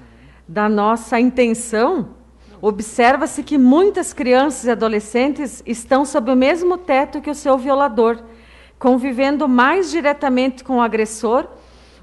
da 0.47 0.67
nossa 0.67 1.19
intenção. 1.19 2.09
Observa-se 2.61 3.43
que 3.43 3.57
muitas 3.57 4.13
crianças 4.13 4.65
e 4.65 4.71
adolescentes 4.71 5.63
estão 5.65 6.05
sob 6.05 6.31
o 6.31 6.35
mesmo 6.35 6.77
teto 6.77 7.21
que 7.21 7.29
o 7.29 7.35
seu 7.35 7.57
violador, 7.57 8.19
convivendo 8.77 9.47
mais 9.47 9.91
diretamente 9.91 10.63
com 10.63 10.77
o 10.77 10.81
agressor, 10.81 11.47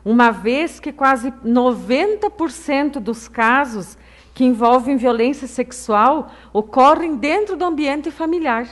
uma 0.04 0.30
vez 0.30 0.80
que 0.80 0.92
quase 0.92 1.30
90% 1.44 2.98
dos 2.98 3.28
casos 3.28 3.98
que 4.38 4.44
envolvem 4.44 4.96
violência 4.96 5.48
sexual 5.48 6.30
ocorrem 6.52 7.16
dentro 7.16 7.56
do 7.56 7.64
ambiente 7.64 8.08
familiar, 8.08 8.68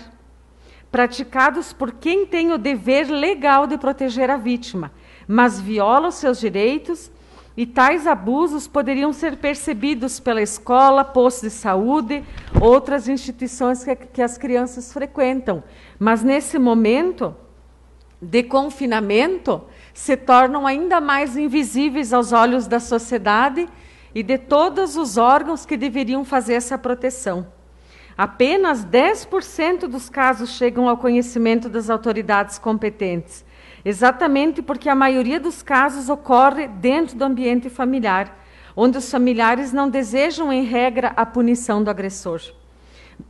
praticados 0.92 1.72
por 1.72 1.90
quem 1.90 2.24
tem 2.24 2.52
o 2.52 2.56
dever 2.56 3.10
legal 3.10 3.66
de 3.66 3.76
proteger 3.76 4.30
a 4.30 4.36
vítima, 4.36 4.92
mas 5.26 5.60
viola 5.60 6.06
os 6.06 6.14
seus 6.14 6.38
direitos 6.38 7.10
e 7.56 7.66
tais 7.66 8.06
abusos 8.06 8.68
poderiam 8.68 9.12
ser 9.12 9.38
percebidos 9.38 10.20
pela 10.20 10.40
escola, 10.40 11.04
posto 11.04 11.46
de 11.46 11.50
saúde, 11.50 12.22
outras 12.60 13.08
instituições 13.08 13.82
que, 13.82 13.96
que 13.96 14.22
as 14.22 14.38
crianças 14.38 14.92
frequentam. 14.92 15.64
Mas 15.98 16.22
nesse 16.22 16.60
momento 16.60 17.34
de 18.22 18.44
confinamento, 18.44 19.62
se 19.92 20.16
tornam 20.16 20.64
ainda 20.64 21.00
mais 21.00 21.36
invisíveis 21.36 22.12
aos 22.12 22.30
olhos 22.30 22.68
da 22.68 22.78
sociedade 22.78 23.68
e 24.16 24.22
de 24.22 24.36
todos 24.36 24.96
os 24.96 25.16
órgãos 25.16 25.64
que 25.64 25.76
deveriam 25.76 26.24
fazer 26.24 26.54
essa 26.54 26.76
proteção. 26.76 27.46
Apenas 28.16 28.84
10% 28.84 29.86
dos 29.86 30.08
casos 30.08 30.50
chegam 30.50 30.88
ao 30.88 30.96
conhecimento 30.96 31.68
das 31.68 31.88
autoridades 31.88 32.58
competentes 32.58 33.44
exatamente 33.86 34.60
porque 34.60 34.88
a 34.88 34.96
maioria 34.96 35.38
dos 35.38 35.62
casos 35.62 36.08
ocorre 36.08 36.66
dentro 36.66 37.16
do 37.16 37.24
ambiente 37.24 37.70
familiar, 37.70 38.36
onde 38.74 38.98
os 38.98 39.08
familiares 39.08 39.72
não 39.72 39.88
desejam, 39.88 40.52
em 40.52 40.64
regra, 40.64 41.12
a 41.16 41.24
punição 41.24 41.84
do 41.84 41.88
agressor. 41.88 42.40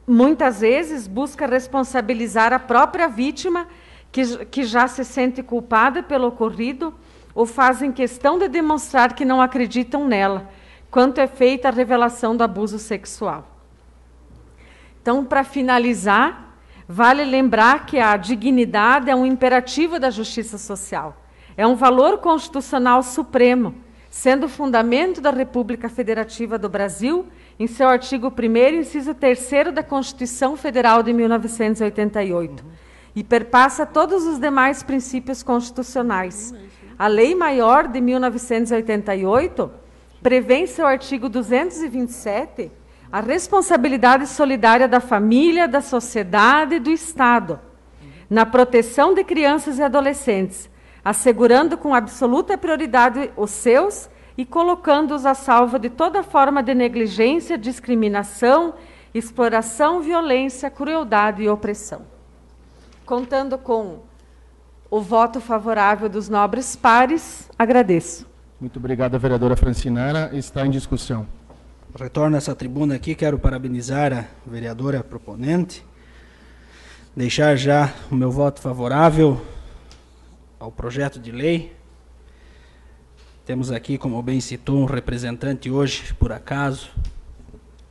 Muitas 0.06 0.60
vezes 0.60 1.06
busca 1.06 1.46
responsabilizar 1.46 2.54
a 2.54 2.58
própria 2.58 3.06
vítima, 3.06 3.68
que, 4.10 4.46
que 4.46 4.64
já 4.64 4.88
se 4.88 5.04
sente 5.04 5.42
culpada 5.42 6.02
pelo 6.02 6.28
ocorrido, 6.28 6.94
ou 7.34 7.44
fazem 7.44 7.92
questão 7.92 8.38
de 8.38 8.48
demonstrar 8.48 9.12
que 9.12 9.26
não 9.26 9.42
acreditam 9.42 10.08
nela, 10.08 10.48
quanto 10.96 11.20
é 11.20 11.26
feita 11.26 11.68
a 11.68 11.70
revelação 11.70 12.34
do 12.34 12.42
abuso 12.42 12.78
sexual. 12.78 13.46
Então, 15.02 15.22
para 15.22 15.44
finalizar, 15.44 16.46
Vale 16.88 17.24
lembrar 17.24 17.84
que 17.84 17.98
a 17.98 18.16
dignidade 18.16 19.10
é 19.10 19.16
um 19.16 19.26
imperativo 19.26 19.98
da 19.98 20.08
justiça 20.08 20.56
social. 20.56 21.16
É 21.56 21.66
um 21.66 21.74
valor 21.74 22.18
constitucional 22.18 23.02
supremo, 23.02 23.74
sendo 24.08 24.46
o 24.46 24.48
fundamento 24.48 25.20
da 25.20 25.30
República 25.30 25.88
Federativa 25.88 26.56
do 26.56 26.68
Brasil, 26.68 27.26
em 27.58 27.66
seu 27.66 27.88
artigo 27.88 28.28
1, 28.28 28.80
inciso 28.80 29.14
3 29.14 29.74
da 29.74 29.82
Constituição 29.82 30.56
Federal 30.56 31.02
de 31.02 31.12
1988, 31.12 32.64
e 33.16 33.24
perpassa 33.24 33.84
todos 33.84 34.24
os 34.24 34.38
demais 34.38 34.84
princípios 34.84 35.42
constitucionais. 35.42 36.54
A 36.96 37.08
Lei 37.08 37.34
Maior 37.34 37.88
de 37.88 38.00
1988 38.00 39.85
prevê 40.26 40.66
seu 40.66 40.84
artigo 40.84 41.28
227 41.28 42.72
a 43.12 43.20
responsabilidade 43.20 44.26
solidária 44.26 44.88
da 44.88 44.98
família, 44.98 45.68
da 45.68 45.80
sociedade 45.80 46.74
e 46.74 46.80
do 46.80 46.90
Estado 46.90 47.60
na 48.28 48.44
proteção 48.44 49.14
de 49.14 49.22
crianças 49.22 49.78
e 49.78 49.84
adolescentes, 49.84 50.68
assegurando 51.04 51.78
com 51.78 51.94
absoluta 51.94 52.58
prioridade 52.58 53.30
os 53.36 53.52
seus 53.52 54.10
e 54.36 54.44
colocando-os 54.44 55.24
a 55.24 55.32
salvo 55.32 55.78
de 55.78 55.90
toda 55.90 56.24
forma 56.24 56.60
de 56.60 56.74
negligência, 56.74 57.56
discriminação, 57.56 58.74
exploração, 59.14 60.00
violência, 60.00 60.68
crueldade 60.68 61.44
e 61.44 61.48
opressão. 61.48 62.04
Contando 63.04 63.56
com 63.56 64.00
o 64.90 65.00
voto 65.00 65.40
favorável 65.40 66.08
dos 66.08 66.28
nobres 66.28 66.74
pares, 66.74 67.48
agradeço. 67.56 68.34
Muito 68.58 68.78
obrigado, 68.78 69.18
vereadora 69.18 69.54
Francinara. 69.54 70.30
Está 70.32 70.66
em 70.66 70.70
discussão. 70.70 71.26
retorno 71.94 72.36
a 72.36 72.38
essa 72.38 72.54
tribuna 72.54 72.94
aqui, 72.94 73.14
quero 73.14 73.38
parabenizar 73.38 74.14
a 74.14 74.50
vereadora 74.50 75.04
proponente, 75.04 75.84
deixar 77.14 77.54
já 77.56 77.92
o 78.10 78.14
meu 78.14 78.30
voto 78.30 78.62
favorável 78.62 79.44
ao 80.58 80.72
projeto 80.72 81.20
de 81.20 81.30
lei. 81.30 81.76
Temos 83.44 83.70
aqui, 83.70 83.98
como 83.98 84.22
bem 84.22 84.40
citou, 84.40 84.78
um 84.78 84.86
representante 84.86 85.70
hoje, 85.70 86.14
por 86.14 86.32
acaso, 86.32 86.88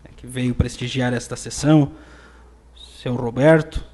né, 0.03 0.09
que 0.18 0.26
veio 0.26 0.55
prestigiar 0.55 1.13
esta 1.13 1.36
sessão, 1.36 1.91
seu 2.76 3.13
Roberto. 3.13 3.86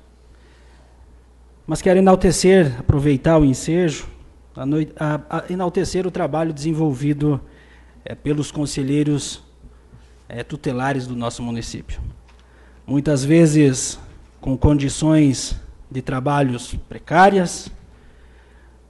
Mas 1.68 1.82
quero 1.82 2.00
enaltecer, 2.00 2.80
aproveitar 2.80 3.38
o 3.38 3.44
ensejo, 3.44 4.08
a 4.56 4.64
a, 4.99 5.38
a 5.38 5.52
enaltecer 5.52 6.06
o 6.06 6.12
trabalho 6.12 6.54
desenvolvido 6.54 7.39
é, 8.04 8.16
pelos 8.16 8.52
conselheiros 8.52 9.43
é, 10.28 10.43
tutelares 10.43 11.08
do 11.08 11.16
nosso 11.16 11.41
município. 11.43 12.02
Muitas 12.86 13.24
vezes 13.24 13.99
com 14.39 14.58
condições 14.58 15.60
de 15.89 16.02
trabalhos 16.02 16.74
precárias, 16.89 17.70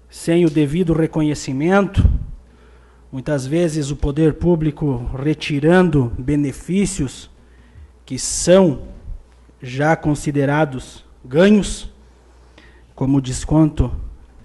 sem 0.09 0.45
o 0.45 0.49
devido 0.49 0.93
reconhecimento, 0.93 2.03
muitas 3.12 3.45
vezes 3.45 3.91
o 3.91 3.95
poder 3.95 4.36
público 4.36 5.09
retirando 5.18 6.12
benefícios 6.18 7.30
que 8.05 8.18
são 8.18 8.88
já 9.62 9.95
considerados 9.95 11.05
ganhos, 11.24 11.89
como 12.95 13.22
desconto 13.22 13.91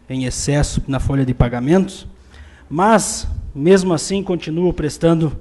em 0.09 0.25
excesso 0.25 0.83
na 0.87 1.01
folha 1.01 1.25
de 1.25 1.35
pagamentos, 1.35 2.07
mas 2.69 3.27
mesmo 3.55 3.93
assim 3.95 4.23
continuo 4.23 4.73
prestando 4.73 5.37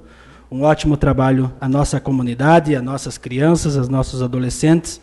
um 0.50 0.62
ótimo 0.62 0.96
trabalho 0.96 1.52
à 1.60 1.68
nossa 1.68 2.00
comunidade, 2.00 2.74
às 2.74 2.82
nossas 2.82 3.18
crianças, 3.18 3.76
aos 3.76 3.88
nossos 3.88 4.22
adolescentes 4.22 5.00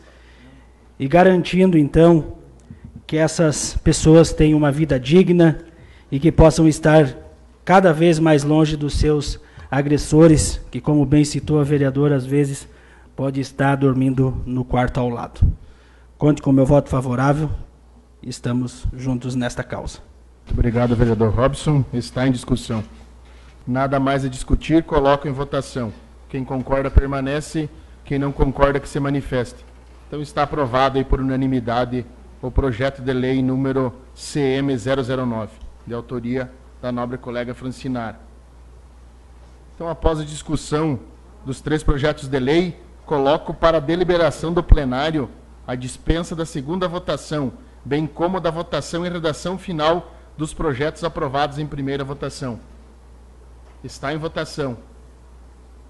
e 0.99 1.07
garantindo 1.07 1.77
então 1.77 2.37
que 3.05 3.17
essas 3.17 3.77
pessoas 3.83 4.31
tenham 4.31 4.57
uma 4.57 4.71
vida 4.71 4.99
digna 4.99 5.59
e 6.11 6.19
que 6.19 6.31
possam 6.31 6.67
estar 6.67 7.15
cada 7.65 7.91
vez 7.91 8.19
mais 8.19 8.43
longe 8.43 8.77
dos 8.77 8.93
seus 8.93 9.39
agressores, 9.69 10.61
que 10.71 10.79
como 10.79 11.05
bem 11.05 11.25
citou 11.25 11.59
a 11.59 11.63
vereadora, 11.63 12.15
às 12.15 12.25
vezes 12.25 12.67
pode 13.15 13.41
estar 13.41 13.75
dormindo 13.75 14.41
no 14.45 14.63
quarto 14.63 14.99
ao 14.99 15.09
lado. 15.09 15.41
Conte 16.17 16.41
com 16.41 16.51
meu 16.51 16.65
voto 16.65 16.89
favorável. 16.89 17.49
Estamos 18.25 18.85
juntos 18.93 19.35
nesta 19.35 19.63
causa. 19.63 19.99
Muito 20.45 20.53
obrigado, 20.53 20.95
vereador 20.95 21.33
Robson. 21.33 21.83
Está 21.93 22.25
em 22.25 22.31
discussão. 22.31 22.81
Nada 23.67 23.99
mais 23.99 24.23
a 24.23 24.29
discutir, 24.29 24.83
coloco 24.83 25.27
em 25.27 25.31
votação. 25.31 25.91
Quem 26.29 26.45
concorda 26.45 26.89
permanece, 26.89 27.69
quem 28.05 28.17
não 28.17 28.31
concorda 28.31 28.79
que 28.79 28.87
se 28.87 28.99
manifeste. 28.99 29.65
Então 30.07 30.21
está 30.21 30.43
aprovado 30.43 30.97
aí 30.97 31.03
por 31.03 31.19
unanimidade 31.19 32.05
o 32.41 32.49
projeto 32.49 33.01
de 33.01 33.11
lei 33.11 33.41
número 33.41 33.93
CM009, 34.15 35.49
de 35.85 35.93
autoria 35.93 36.51
da 36.81 36.91
nobre 36.91 37.17
colega 37.17 37.53
Francinar. 37.53 38.19
Então, 39.75 39.87
após 39.89 40.19
a 40.19 40.25
discussão 40.25 40.99
dos 41.45 41.59
três 41.61 41.83
projetos 41.83 42.27
de 42.27 42.39
lei, 42.39 42.79
coloco 43.05 43.53
para 43.53 43.81
deliberação 43.81 44.53
do 44.53 44.63
plenário 44.63 45.29
a 45.65 45.75
dispensa 45.75 46.35
da 46.35 46.45
segunda 46.45 46.87
votação, 46.87 47.53
bem 47.83 48.07
como 48.07 48.39
da 48.39 48.49
votação 48.49 49.05
e 49.05 49.09
redação 49.09 49.57
final 49.57 50.13
dos 50.37 50.53
projetos 50.53 51.03
aprovados 51.03 51.59
em 51.59 51.65
primeira 51.65 52.03
votação. 52.03 52.59
Está 53.83 54.13
em 54.13 54.17
votação. 54.17 54.77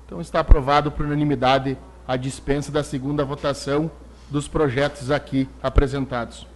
Então 0.06 0.20
está 0.20 0.40
aprovado 0.40 0.92
por 0.92 1.06
unanimidade 1.06 1.78
a 2.08 2.18
dispensa 2.18 2.72
da 2.72 2.84
segunda 2.84 3.24
votação 3.24 3.90
dos 4.30 4.48
projetos 4.48 5.12
aqui 5.12 5.48
apresentados. 5.62 6.48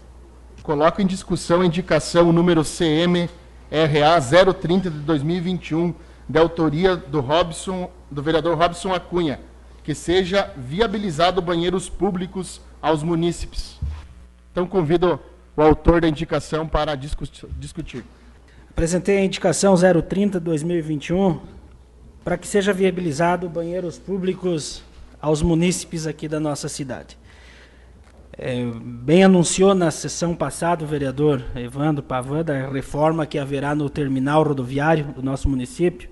Coloco 0.63 1.01
em 1.01 1.07
discussão 1.07 1.61
a 1.61 1.65
indicação 1.65 2.33
número 2.33 2.63
CM 2.63 3.29
RA 3.71 4.53
030 4.53 4.89
de 4.89 4.99
2021, 4.99 5.93
de 6.27 6.39
autoria 6.39 6.95
do 6.95 7.21
Robson, 7.21 7.89
do 8.09 8.21
vereador 8.21 8.57
Robson 8.57 8.93
Acunha, 8.93 9.39
que 9.83 9.95
seja 9.95 10.51
viabilizado 10.57 11.41
banheiros 11.41 11.89
públicos 11.89 12.61
aos 12.81 13.03
munícipes. 13.03 13.79
Então 14.57 14.65
convido 14.65 15.19
o 15.55 15.61
autor 15.61 16.01
da 16.01 16.09
indicação 16.09 16.67
para 16.67 16.95
discutir. 16.95 18.03
Apresentei 18.67 19.19
a 19.19 19.23
indicação 19.23 19.75
030 19.75 20.39
de 20.39 20.45
2021 20.45 21.39
para 22.23 22.39
que 22.39 22.47
seja 22.47 22.73
viabilizado 22.73 23.47
banheiros 23.47 23.99
públicos 23.99 24.83
aos 25.21 25.43
munícipes 25.43 26.07
aqui 26.07 26.27
da 26.27 26.39
nossa 26.39 26.67
cidade. 26.67 27.19
É, 28.35 28.65
bem 28.83 29.23
anunciou 29.23 29.75
na 29.75 29.91
sessão 29.91 30.33
passada 30.33 30.83
o 30.83 30.87
vereador 30.87 31.45
Evandro 31.55 32.01
Pavan 32.01 32.43
da 32.43 32.67
reforma 32.67 33.27
que 33.27 33.37
haverá 33.37 33.75
no 33.75 33.91
terminal 33.91 34.41
rodoviário 34.41 35.05
do 35.13 35.21
nosso 35.21 35.47
município. 35.47 36.09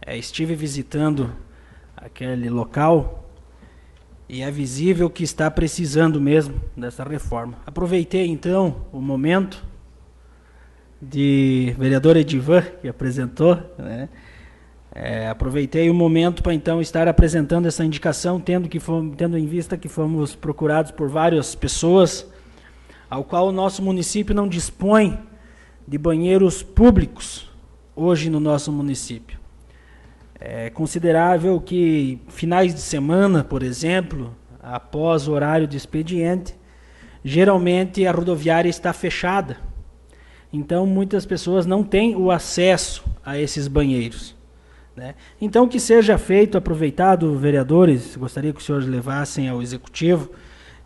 É, 0.00 0.16
estive 0.16 0.54
visitando 0.54 1.34
aquele 1.96 2.48
local 2.48 3.25
e 4.28 4.42
é 4.42 4.50
visível 4.50 5.08
que 5.08 5.22
está 5.22 5.50
precisando 5.50 6.20
mesmo 6.20 6.60
dessa 6.76 7.04
reforma. 7.04 7.58
Aproveitei 7.64 8.26
então 8.26 8.86
o 8.92 9.00
momento 9.00 9.64
de 11.00 11.74
vereador 11.78 12.16
Edivan 12.16 12.62
que 12.80 12.88
apresentou, 12.88 13.56
né? 13.78 14.08
É, 14.98 15.28
aproveitei 15.28 15.90
o 15.90 15.94
momento 15.94 16.42
para 16.42 16.54
então 16.54 16.80
estar 16.80 17.06
apresentando 17.06 17.66
essa 17.66 17.84
indicação, 17.84 18.40
tendo, 18.40 18.66
que 18.66 18.80
tendo 19.14 19.36
em 19.36 19.46
vista 19.46 19.76
que 19.76 19.88
fomos 19.88 20.34
procurados 20.34 20.90
por 20.90 21.06
várias 21.06 21.54
pessoas, 21.54 22.26
ao 23.10 23.22
qual 23.22 23.48
o 23.48 23.52
nosso 23.52 23.82
município 23.82 24.34
não 24.34 24.48
dispõe 24.48 25.18
de 25.86 25.98
banheiros 25.98 26.62
públicos 26.62 27.50
hoje 27.94 28.30
no 28.30 28.40
nosso 28.40 28.72
município. 28.72 29.38
É 30.38 30.68
considerável 30.70 31.60
que 31.60 32.20
finais 32.28 32.74
de 32.74 32.80
semana, 32.80 33.42
por 33.42 33.62
exemplo, 33.62 34.34
após 34.62 35.28
o 35.28 35.32
horário 35.32 35.66
de 35.66 35.76
expediente, 35.76 36.54
geralmente 37.24 38.06
a 38.06 38.12
rodoviária 38.12 38.68
está 38.68 38.92
fechada. 38.92 39.56
Então 40.52 40.86
muitas 40.86 41.24
pessoas 41.24 41.66
não 41.66 41.82
têm 41.82 42.14
o 42.14 42.30
acesso 42.30 43.04
a 43.24 43.38
esses 43.38 43.66
banheiros. 43.66 44.36
Né? 44.96 45.14
Então, 45.38 45.68
que 45.68 45.78
seja 45.78 46.16
feito, 46.16 46.56
aproveitado, 46.56 47.36
vereadores, 47.36 48.16
gostaria 48.16 48.52
que 48.52 48.58
os 48.58 48.64
senhores 48.64 48.88
levassem 48.88 49.46
ao 49.46 49.60
executivo, 49.60 50.30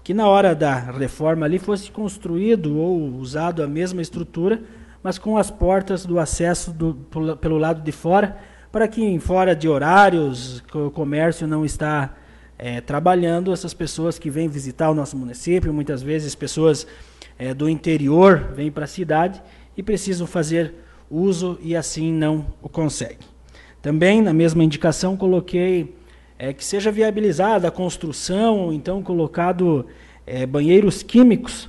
que 0.03 0.13
na 0.13 0.27
hora 0.27 0.53
da 0.53 0.75
reforma 0.75 1.47
ali 1.47 1.61
fosse 1.61 1.91
construído 1.93 2.77
ou 2.77 3.15
usado 3.15 3.63
a 3.63 3.69
mesma 3.69 4.03
estrutura, 4.03 4.63
mas 5.01 5.17
com 5.17 5.39
as 5.39 5.51
portas 5.51 6.05
do 6.05 6.19
acesso 6.19 6.73
do, 6.73 6.95
pelo 7.41 7.57
lado 7.57 7.83
de 7.83 7.93
fora, 7.93 8.37
para 8.73 8.87
que 8.87 9.19
fora 9.19 9.55
de 9.55 9.69
horários, 9.69 10.63
o 10.73 10.91
comércio 10.91 11.47
não 11.47 11.65
está 11.65 12.15
é, 12.57 12.81
trabalhando, 12.81 13.53
essas 13.53 13.75
pessoas 13.75 14.19
que 14.19 14.31
vêm 14.31 14.49
visitar 14.49 14.91
o 14.91 14.95
nosso 14.95 15.17
município, 15.17 15.73
muitas 15.73 16.03
vezes 16.03 16.35
pessoas 16.35 16.87
é, 17.39 17.53
do 17.53 17.69
interior 17.69 18.53
vêm 18.55 18.71
para 18.71 18.85
a 18.85 18.89
cidade 18.89 19.43
e 19.77 19.83
precisam 19.83 20.27
fazer 20.27 20.75
uso 21.11 21.59
e 21.63 21.75
assim 21.75 22.13
não 22.13 22.47
o 22.63 22.69
conseguem. 22.69 23.19
Também, 23.83 24.21
na 24.23 24.33
mesma 24.33 24.63
indicação, 24.63 25.17
coloquei 25.17 25.97
é, 26.39 26.53
que 26.53 26.65
seja 26.65 26.93
viabilizada 26.93 27.69
a 27.69 27.71
construção, 27.71 28.73
então 28.73 29.03
colocado 29.03 29.87
é, 30.27 30.47
banheiros 30.47 31.03
químicos 31.03 31.69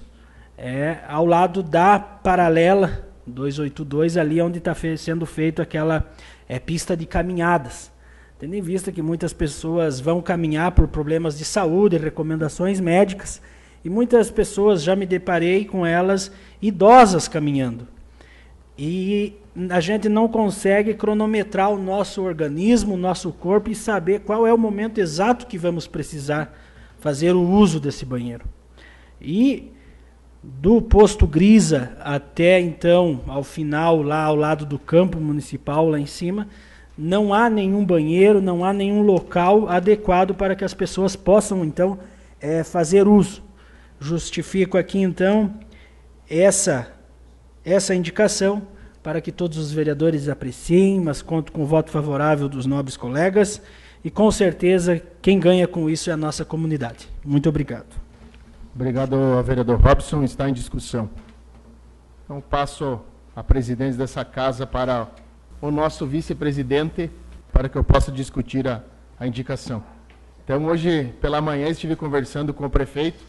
é, 0.58 0.97
ao 1.08 1.26
lado 1.26 1.64
da 1.64 1.97
paralela 1.97 3.11
282, 3.26 4.17
ali 4.17 4.41
onde 4.41 4.57
está 4.57 4.74
fe 4.74 4.97
sendo 4.97 5.26
feito 5.26 5.61
aquela 5.61 6.11
é, 6.47 6.59
pista 6.59 6.95
de 6.95 7.05
caminhadas. 7.05 7.91
Tendo 8.39 8.55
em 8.55 8.61
vista 8.61 8.91
que 8.91 9.01
muitas 9.01 9.34
pessoas 9.34 9.99
vão 9.99 10.22
caminhar 10.22 10.72
por 10.72 10.88
problemas 10.88 11.38
de 11.38 11.45
saúde, 11.45 11.97
recomendações 11.97 12.80
médicas, 12.80 13.41
e 13.86 13.89
muitas 13.89 14.32
pessoas 14.32 14.84
já 14.84 14.95
me 14.95 15.05
deparei 15.05 15.65
com 15.65 15.86
elas 15.86 16.32
idosas 16.61 17.28
caminhando. 17.28 17.88
E 18.78 19.36
a 19.69 19.80
gente 19.80 20.07
não 20.07 20.28
consegue 20.28 20.93
cronometrar 20.93 21.69
o 21.69 21.78
nosso 21.78 22.22
organismo, 22.22 22.95
o 22.95 22.97
nosso 22.97 23.32
corpo 23.32 23.69
e 23.69 23.76
saber 23.76 24.22
qual 24.22 24.47
é 24.47 24.53
o 24.53 24.57
momento 24.57 24.99
exato 24.99 25.45
que 25.45 25.57
vamos 25.57 25.88
precisar 25.88 26.57
fazer 26.99 27.34
o 27.34 27.47
uso 27.47 27.80
desse 27.80 28.05
banheiro. 28.05 28.45
E 29.19 29.72
do 30.43 30.81
posto 30.81 31.27
Grisa 31.27 31.95
até 31.99 32.59
então, 32.59 33.21
ao 33.27 33.43
final, 33.43 34.01
lá 34.01 34.23
ao 34.23 34.35
lado 34.35 34.65
do 34.65 34.79
campo 34.79 35.19
municipal, 35.19 35.87
lá 35.87 35.99
em 35.99 36.05
cima, 36.05 36.47
não 36.97 37.33
há 37.33 37.49
nenhum 37.49 37.85
banheiro, 37.85 38.41
não 38.41 38.65
há 38.65 38.73
nenhum 38.73 39.01
local 39.01 39.69
adequado 39.69 40.33
para 40.33 40.55
que 40.55 40.63
as 40.63 40.73
pessoas 40.73 41.15
possam, 41.15 41.63
então, 41.63 41.99
é, 42.39 42.63
fazer 42.63 43.07
uso. 43.07 43.43
Justifico 43.99 44.77
aqui, 44.77 44.99
então, 44.99 45.53
essa, 46.29 46.91
essa 47.63 47.93
indicação 47.93 48.63
para 49.03 49.21
que 49.21 49.31
todos 49.31 49.57
os 49.57 49.71
vereadores 49.71 50.27
apreciem, 50.27 50.99
mas 50.99 51.21
conto 51.21 51.51
com 51.51 51.63
o 51.63 51.65
voto 51.65 51.91
favorável 51.91 52.47
dos 52.47 52.65
nobres 52.65 52.97
colegas 52.97 53.61
e 54.03 54.09
com 54.09 54.29
certeza 54.31 55.01
quem 55.21 55.39
ganha 55.39 55.67
com 55.67 55.89
isso 55.89 56.09
é 56.09 56.13
a 56.13 56.17
nossa 56.17 56.43
comunidade. 56.45 57.07
Muito 57.23 57.49
obrigado. 57.49 58.11
Obrigado, 58.74 59.17
vereador 59.43 59.82
Robson. 59.82 60.24
Está 60.24 60.49
em 60.49 60.53
discussão. 60.53 61.09
Então, 62.24 62.39
passo 62.39 63.01
a 63.36 63.43
presidência 63.43 63.97
dessa 63.97 64.24
casa 64.24 64.65
para 64.65 65.09
o 65.61 65.69
nosso 65.69 66.07
vice-presidente, 66.07 67.11
para 67.51 67.67
que 67.67 67.78
eu 67.78 67.84
possa 67.84 68.13
discutir 68.13 68.65
a, 68.69 68.82
a 69.19 69.28
indicação. 69.28 69.84
Então, 70.43 70.65
hoje, 70.65 71.13
pela 71.19 71.41
manhã, 71.41 71.67
estive 71.67 71.97
conversando 71.97 72.53
com 72.53 72.65
o 72.65 72.69
prefeito 72.69 73.22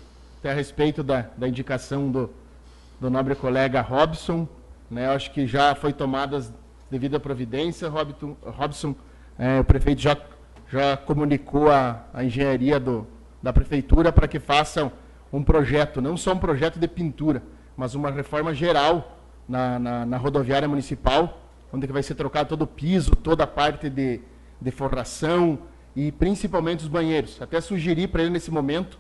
a 0.45 0.53
respeito 0.53 1.03
da, 1.03 1.27
da 1.37 1.49
indicação 1.49 2.09
do, 2.09 2.31
do 3.01 3.11
nobre 3.11 3.35
colega 3.35 3.81
Robson. 3.81 4.47
Né, 4.89 5.09
acho 5.09 5.33
que 5.33 5.45
já 5.45 5.75
foi 5.75 5.93
tomada 5.93 6.37
as 6.37 6.53
devida 6.89 7.19
providência. 7.19 7.89
Robson, 7.89 8.37
Robson 8.43 8.95
é, 9.37 9.59
o 9.59 9.65
prefeito 9.65 10.03
já, 10.03 10.17
já 10.71 10.97
comunicou 10.97 11.69
a, 11.69 12.05
a 12.15 12.23
engenharia 12.23 12.79
do, 12.79 13.07
da 13.43 13.53
prefeitura 13.53 14.13
para 14.13 14.29
que 14.29 14.39
façam 14.39 14.93
um 15.33 15.43
projeto, 15.43 16.01
não 16.01 16.17
só 16.17 16.33
um 16.33 16.39
projeto 16.39 16.79
de 16.79 16.87
pintura, 16.87 17.43
mas 17.77 17.95
uma 17.95 18.11
reforma 18.11 18.53
geral 18.53 19.19
na, 19.49 19.79
na, 19.79 20.07
na 20.07 20.17
rodoviária 20.17 20.69
municipal, 20.69 21.41
onde 21.73 21.87
vai 21.87 22.03
ser 22.03 22.15
trocado 22.15 22.51
todo 22.51 22.63
o 22.63 22.67
piso, 22.67 23.13
toda 23.17 23.45
a 23.45 23.47
parte 23.47 23.89
de, 23.89 24.21
de 24.61 24.71
forração 24.71 25.59
e 25.97 26.13
principalmente 26.13 26.81
os 26.81 26.89
banheiros. 26.89 27.41
Até 27.41 27.61
sugeri 27.61 28.07
para 28.07 28.23
ele 28.23 28.31
nesse 28.31 28.51
momento 28.51 28.99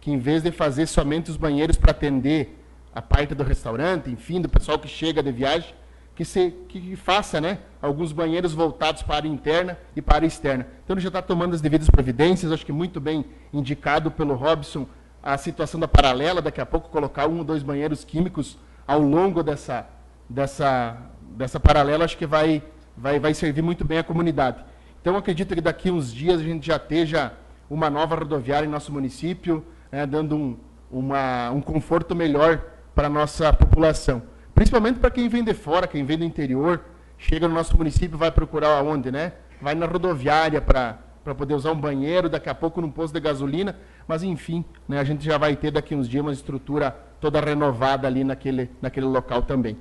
que 0.00 0.10
em 0.10 0.18
vez 0.18 0.42
de 0.42 0.50
fazer 0.50 0.86
somente 0.86 1.30
os 1.30 1.36
banheiros 1.36 1.76
para 1.76 1.90
atender 1.90 2.58
a 2.94 3.02
parte 3.02 3.34
do 3.34 3.42
restaurante, 3.42 4.10
enfim, 4.10 4.40
do 4.40 4.48
pessoal 4.48 4.78
que 4.78 4.88
chega 4.88 5.22
de 5.22 5.30
viagem, 5.30 5.74
que, 6.14 6.24
se, 6.24 6.50
que 6.68 6.96
faça 6.96 7.40
né, 7.40 7.58
alguns 7.80 8.12
banheiros 8.12 8.52
voltados 8.52 9.02
para 9.02 9.14
a 9.14 9.16
área 9.18 9.28
interna 9.28 9.78
e 9.94 10.02
para 10.02 10.14
a 10.14 10.16
área 10.16 10.26
externa. 10.26 10.66
Então 10.84 10.94
ele 10.94 11.00
já 11.00 11.08
está 11.08 11.22
tomando 11.22 11.54
as 11.54 11.60
devidas 11.60 11.88
providências, 11.88 12.52
acho 12.52 12.66
que 12.66 12.72
muito 12.72 13.00
bem 13.00 13.24
indicado 13.52 14.10
pelo 14.10 14.34
Robson 14.34 14.86
a 15.22 15.36
situação 15.36 15.78
da 15.78 15.88
paralela, 15.88 16.40
daqui 16.40 16.60
a 16.60 16.66
pouco 16.66 16.88
colocar 16.88 17.28
um 17.28 17.38
ou 17.38 17.44
dois 17.44 17.62
banheiros 17.62 18.04
químicos 18.04 18.58
ao 18.86 19.00
longo 19.00 19.42
dessa, 19.42 19.86
dessa, 20.28 20.96
dessa 21.36 21.60
paralela, 21.60 22.04
acho 22.04 22.16
que 22.16 22.26
vai, 22.26 22.62
vai, 22.96 23.20
vai 23.20 23.34
servir 23.34 23.62
muito 23.62 23.84
bem 23.84 23.98
à 23.98 24.02
comunidade. 24.02 24.64
Então, 25.00 25.16
acredito 25.16 25.54
que 25.54 25.60
daqui 25.60 25.90
uns 25.90 26.12
dias 26.12 26.40
a 26.40 26.42
gente 26.42 26.66
já 26.66 26.76
esteja 26.76 27.32
uma 27.68 27.88
nova 27.88 28.16
rodoviária 28.16 28.66
em 28.66 28.70
nosso 28.70 28.92
município, 28.92 29.64
né, 29.90 30.04
dando 30.04 30.36
um, 30.36 30.56
uma, 30.90 31.50
um 31.50 31.60
conforto 31.60 32.14
melhor 32.14 32.62
para 32.94 33.06
a 33.06 33.10
nossa 33.10 33.52
população. 33.52 34.22
Principalmente 34.54 34.98
para 34.98 35.10
quem 35.10 35.28
vem 35.28 35.44
de 35.44 35.54
fora, 35.54 35.86
quem 35.86 36.04
vem 36.04 36.18
do 36.18 36.24
interior, 36.24 36.82
chega 37.16 37.46
no 37.46 37.54
nosso 37.54 37.76
município 37.76 38.18
vai 38.18 38.30
procurar 38.30 38.76
aonde, 38.76 39.10
né? 39.10 39.32
Vai 39.60 39.74
na 39.74 39.86
rodoviária 39.86 40.60
para 40.60 40.98
poder 41.36 41.54
usar 41.54 41.70
um 41.70 41.80
banheiro, 41.80 42.28
daqui 42.28 42.48
a 42.48 42.54
pouco 42.54 42.80
num 42.80 42.90
posto 42.90 43.14
de 43.14 43.20
gasolina, 43.20 43.76
mas 44.10 44.24
enfim, 44.24 44.64
né, 44.88 44.98
a 44.98 45.04
gente 45.04 45.24
já 45.24 45.38
vai 45.38 45.54
ter 45.54 45.70
daqui 45.70 45.94
uns 45.94 46.08
dias 46.08 46.20
uma 46.20 46.32
estrutura 46.32 46.90
toda 47.20 47.40
renovada 47.40 48.08
ali 48.08 48.24
naquele, 48.24 48.68
naquele 48.82 49.06
local 49.06 49.42
também. 49.42 49.76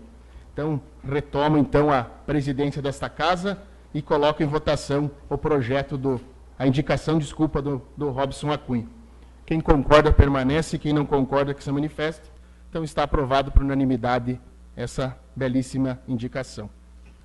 Então, 0.54 0.80
retomo 1.04 1.58
então 1.58 1.92
a 1.92 2.04
presidência 2.04 2.80
desta 2.80 3.10
casa 3.10 3.60
e 3.92 4.04
coloco 4.04 4.44
em 4.44 4.46
votação 4.46 5.10
o 5.28 5.36
projeto 5.36 5.98
do 5.98 6.22
a 6.60 6.68
indicação, 6.68 7.18
desculpa, 7.18 7.60
do, 7.60 7.82
do 7.98 8.12
Robson 8.12 8.52
Acunha. 8.52 8.86
Quem 9.48 9.60
concorda 9.60 10.14
permanece, 10.14 10.78
quem 10.78 10.94
não 10.94 11.08
concorda 11.08 11.52
que 11.52 11.64
se 11.64 11.72
manifeste. 11.72 12.30
Então 12.70 12.84
está 12.84 13.02
aprovado 13.02 13.52
por 13.52 13.64
unanimidade 13.64 14.40
essa 14.76 15.18
belíssima 15.36 16.00
indicação. 16.08 16.70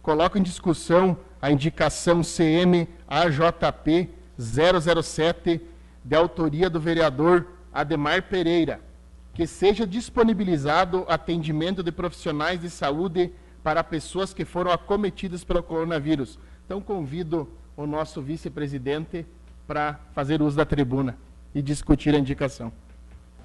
Coloco 0.00 0.38
em 0.38 0.42
discussão 0.42 1.18
a 1.42 1.50
indicação 1.50 2.22
CM 2.22 2.88
AJP 3.06 4.08
007, 4.38 5.60
de 6.04 6.14
autoria 6.14 6.68
do 6.68 6.78
vereador 6.78 7.46
Ademar 7.72 8.22
Pereira, 8.24 8.80
que 9.32 9.46
seja 9.46 9.86
disponibilizado 9.86 11.04
atendimento 11.08 11.82
de 11.82 11.90
profissionais 11.90 12.60
de 12.60 12.68
saúde 12.68 13.32
para 13.62 13.82
pessoas 13.82 14.34
que 14.34 14.44
foram 14.44 14.70
acometidas 14.70 15.42
pelo 15.42 15.62
coronavírus. 15.62 16.38
Então, 16.66 16.80
convido 16.80 17.48
o 17.76 17.86
nosso 17.86 18.20
vice-presidente 18.20 19.26
para 19.66 19.98
fazer 20.12 20.42
uso 20.42 20.56
da 20.56 20.66
tribuna 20.66 21.16
e 21.54 21.62
discutir 21.62 22.14
a 22.14 22.18
indicação. 22.18 22.70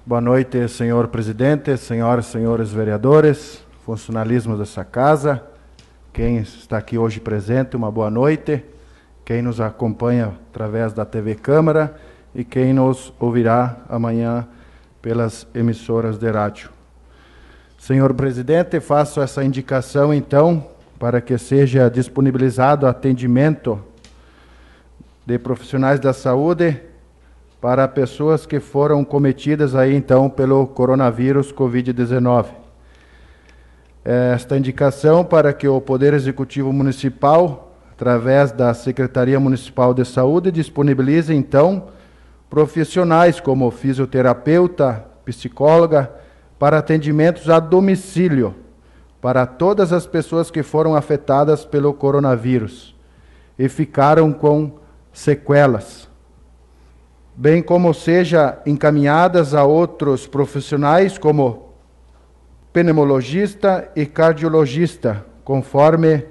Boa 0.04 0.20
noite, 0.20 0.68
senhor 0.68 1.08
presidente, 1.08 1.76
senhoras 1.76 2.26
e 2.28 2.32
senhores 2.32 2.70
vereadores, 2.70 3.64
funcionalismo 3.84 4.56
dessa 4.56 4.84
casa. 4.84 5.42
Quem 6.12 6.38
está 6.38 6.78
aqui 6.78 6.98
hoje 6.98 7.20
presente, 7.20 7.76
uma 7.76 7.90
boa 7.90 8.10
noite. 8.10 8.62
Quem 9.24 9.42
nos 9.42 9.60
acompanha 9.60 10.34
através 10.50 10.92
da 10.92 11.04
TV 11.04 11.34
Câmara 11.34 11.98
e 12.34 12.44
quem 12.44 12.72
nos 12.72 13.12
ouvirá 13.18 13.78
amanhã 13.88 14.46
pelas 15.02 15.46
emissoras 15.54 16.18
de 16.18 16.30
rádio. 16.30 16.70
Senhor 17.78 18.12
presidente, 18.14 18.78
faço 18.80 19.20
essa 19.20 19.42
indicação 19.42 20.12
então 20.12 20.66
para 20.98 21.20
que 21.20 21.38
seja 21.38 21.88
disponibilizado 21.88 22.86
atendimento 22.86 23.82
de 25.24 25.38
profissionais 25.38 25.98
da 25.98 26.12
saúde 26.12 26.80
para 27.60 27.86
pessoas 27.88 28.46
que 28.46 28.60
foram 28.60 29.04
cometidas 29.04 29.74
aí 29.74 29.94
então 29.94 30.28
pelo 30.28 30.66
coronavírus 30.66 31.52
COVID-19 31.52 32.60
esta 34.04 34.56
indicação 34.56 35.24
para 35.24 35.52
que 35.52 35.68
o 35.68 35.80
Poder 35.80 36.14
Executivo 36.14 36.72
Municipal, 36.72 37.74
através 37.92 38.50
da 38.50 38.72
Secretaria 38.72 39.38
Municipal 39.38 39.92
de 39.92 40.04
Saúde, 40.04 40.50
disponibilize, 40.50 41.34
então, 41.34 41.88
profissionais 42.50 43.40
como 43.40 43.70
fisioterapeuta, 43.70 45.06
psicóloga, 45.24 46.12
para 46.58 46.78
atendimentos 46.78 47.48
a 47.48 47.58
domicílio 47.58 48.54
para 49.20 49.46
todas 49.46 49.92
as 49.92 50.06
pessoas 50.06 50.50
que 50.50 50.62
foram 50.62 50.94
afetadas 50.94 51.64
pelo 51.64 51.92
coronavírus 51.92 52.96
e 53.58 53.68
ficaram 53.68 54.32
com 54.32 54.78
sequelas, 55.12 56.08
bem 57.36 57.62
como 57.62 57.92
seja 57.92 58.58
encaminhadas 58.64 59.54
a 59.54 59.64
outros 59.64 60.26
profissionais 60.26 61.18
como 61.18 61.70
pneumologista 62.72 63.90
e 63.94 64.06
cardiologista, 64.06 65.24
conforme 65.44 66.24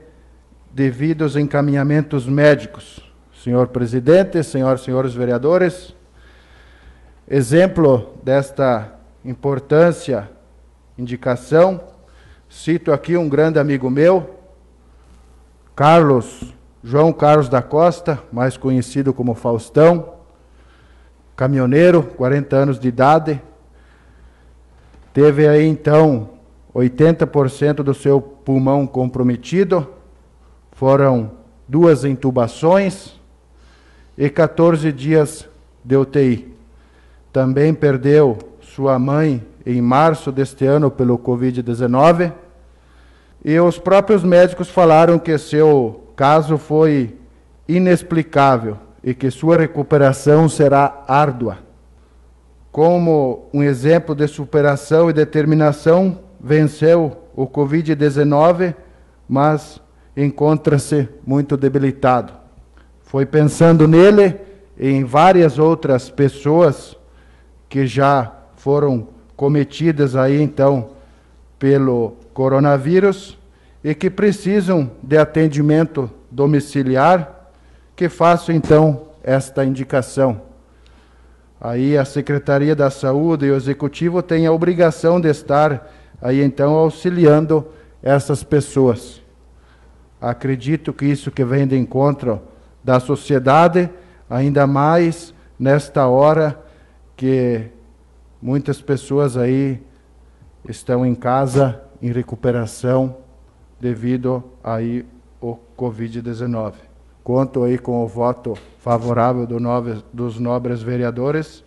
devidos 0.71 1.35
encaminhamentos 1.35 2.25
médicos. 2.25 3.01
Senhor 3.43 3.67
presidente, 3.67 4.43
senhoras 4.43 4.81
e 4.81 4.85
senhores 4.85 5.13
vereadores, 5.13 5.95
exemplo 7.29 8.15
desta 8.23 8.95
importância, 9.23 10.29
indicação, 10.97 11.79
cito 12.49 12.91
aqui 12.91 13.15
um 13.15 13.29
grande 13.29 13.59
amigo 13.59 13.89
meu, 13.89 14.37
Carlos, 15.75 16.53
João 16.83 17.13
Carlos 17.13 17.47
da 17.47 17.61
Costa, 17.61 18.19
mais 18.31 18.57
conhecido 18.57 19.13
como 19.13 19.35
Faustão, 19.35 20.15
caminhoneiro, 21.35 22.03
40 22.03 22.55
anos 22.55 22.79
de 22.79 22.87
idade, 22.87 23.41
Teve 25.13 25.47
aí 25.47 25.65
então 25.65 26.29
80% 26.73 27.83
do 27.83 27.93
seu 27.93 28.21
pulmão 28.21 28.85
comprometido, 28.85 29.87
foram 30.71 31.31
duas 31.67 32.05
intubações 32.05 33.19
e 34.17 34.29
14 34.29 34.91
dias 34.91 35.49
de 35.83 35.97
UTI. 35.97 36.58
Também 37.31 37.73
perdeu 37.73 38.37
sua 38.61 38.97
mãe 38.97 39.45
em 39.65 39.81
março 39.81 40.31
deste 40.31 40.65
ano 40.65 40.89
pelo 40.89 41.17
Covid-19. 41.17 42.33
E 43.43 43.59
os 43.59 43.77
próprios 43.77 44.23
médicos 44.23 44.69
falaram 44.69 45.17
que 45.17 45.37
seu 45.37 46.03
caso 46.15 46.57
foi 46.57 47.15
inexplicável 47.67 48.77
e 49.03 49.13
que 49.13 49.31
sua 49.31 49.57
recuperação 49.57 50.49
será 50.49 51.03
árdua 51.07 51.69
como 52.71 53.49
um 53.53 53.63
exemplo 53.63 54.13
de 54.13 54.27
superação 54.27 55.09
e 55.09 55.13
determinação, 55.13 56.19
venceu 56.39 57.17
o 57.35 57.47
Covid-19, 57.47 58.75
mas 59.27 59.81
encontra-se 60.15 61.07
muito 61.25 61.57
debilitado. 61.57 62.33
Foi 63.01 63.25
pensando 63.25 63.87
nele 63.87 64.35
e 64.77 64.89
em 64.89 65.03
várias 65.03 65.57
outras 65.57 66.09
pessoas 66.09 66.95
que 67.69 67.85
já 67.87 68.33
foram 68.55 69.07
cometidas 69.35 70.15
aí 70.15 70.41
então 70.41 70.89
pelo 71.57 72.17
coronavírus 72.33 73.37
e 73.83 73.95
que 73.95 74.09
precisam 74.09 74.91
de 75.01 75.17
atendimento 75.17 76.09
domiciliar, 76.29 77.51
que 77.95 78.09
faço 78.09 78.51
então 78.51 79.07
esta 79.23 79.63
indicação 79.63 80.49
aí 81.59 81.97
a 81.97 82.05
Secretaria 82.05 82.75
da 82.75 82.89
Saúde 82.89 83.45
e 83.45 83.51
o 83.51 83.55
Executivo 83.55 84.21
têm 84.21 84.47
a 84.47 84.51
obrigação 84.51 85.19
de 85.19 85.29
estar 85.29 85.91
aí 86.21 86.41
então 86.41 86.73
auxiliando 86.73 87.67
essas 88.01 88.43
pessoas. 88.43 89.21
Acredito 90.21 90.93
que 90.93 91.05
isso 91.05 91.31
que 91.31 91.43
vem 91.43 91.67
de 91.67 91.77
encontro 91.77 92.41
da 92.83 92.99
sociedade, 92.99 93.89
ainda 94.29 94.65
mais 94.65 95.33
nesta 95.59 96.07
hora 96.07 96.57
que 97.19 97.65
muitas 98.41 98.81
pessoas 98.81 99.35
aí 99.35 99.83
estão 100.63 101.05
em 101.05 101.13
casa 101.13 101.83
em 102.01 102.13
recuperação 102.13 103.17
devido 103.77 104.41
aí 104.63 105.05
ao 105.41 105.59
Covid-19. 105.77 106.75
Conto 107.21 107.65
aí 107.65 107.77
com 107.77 108.01
o 108.01 108.07
voto 108.07 108.57
favorável 108.77 109.45
do 109.45 109.59
nobre, 109.59 110.01
dos 110.13 110.39
nobres 110.39 110.81
vereadores 110.81 111.61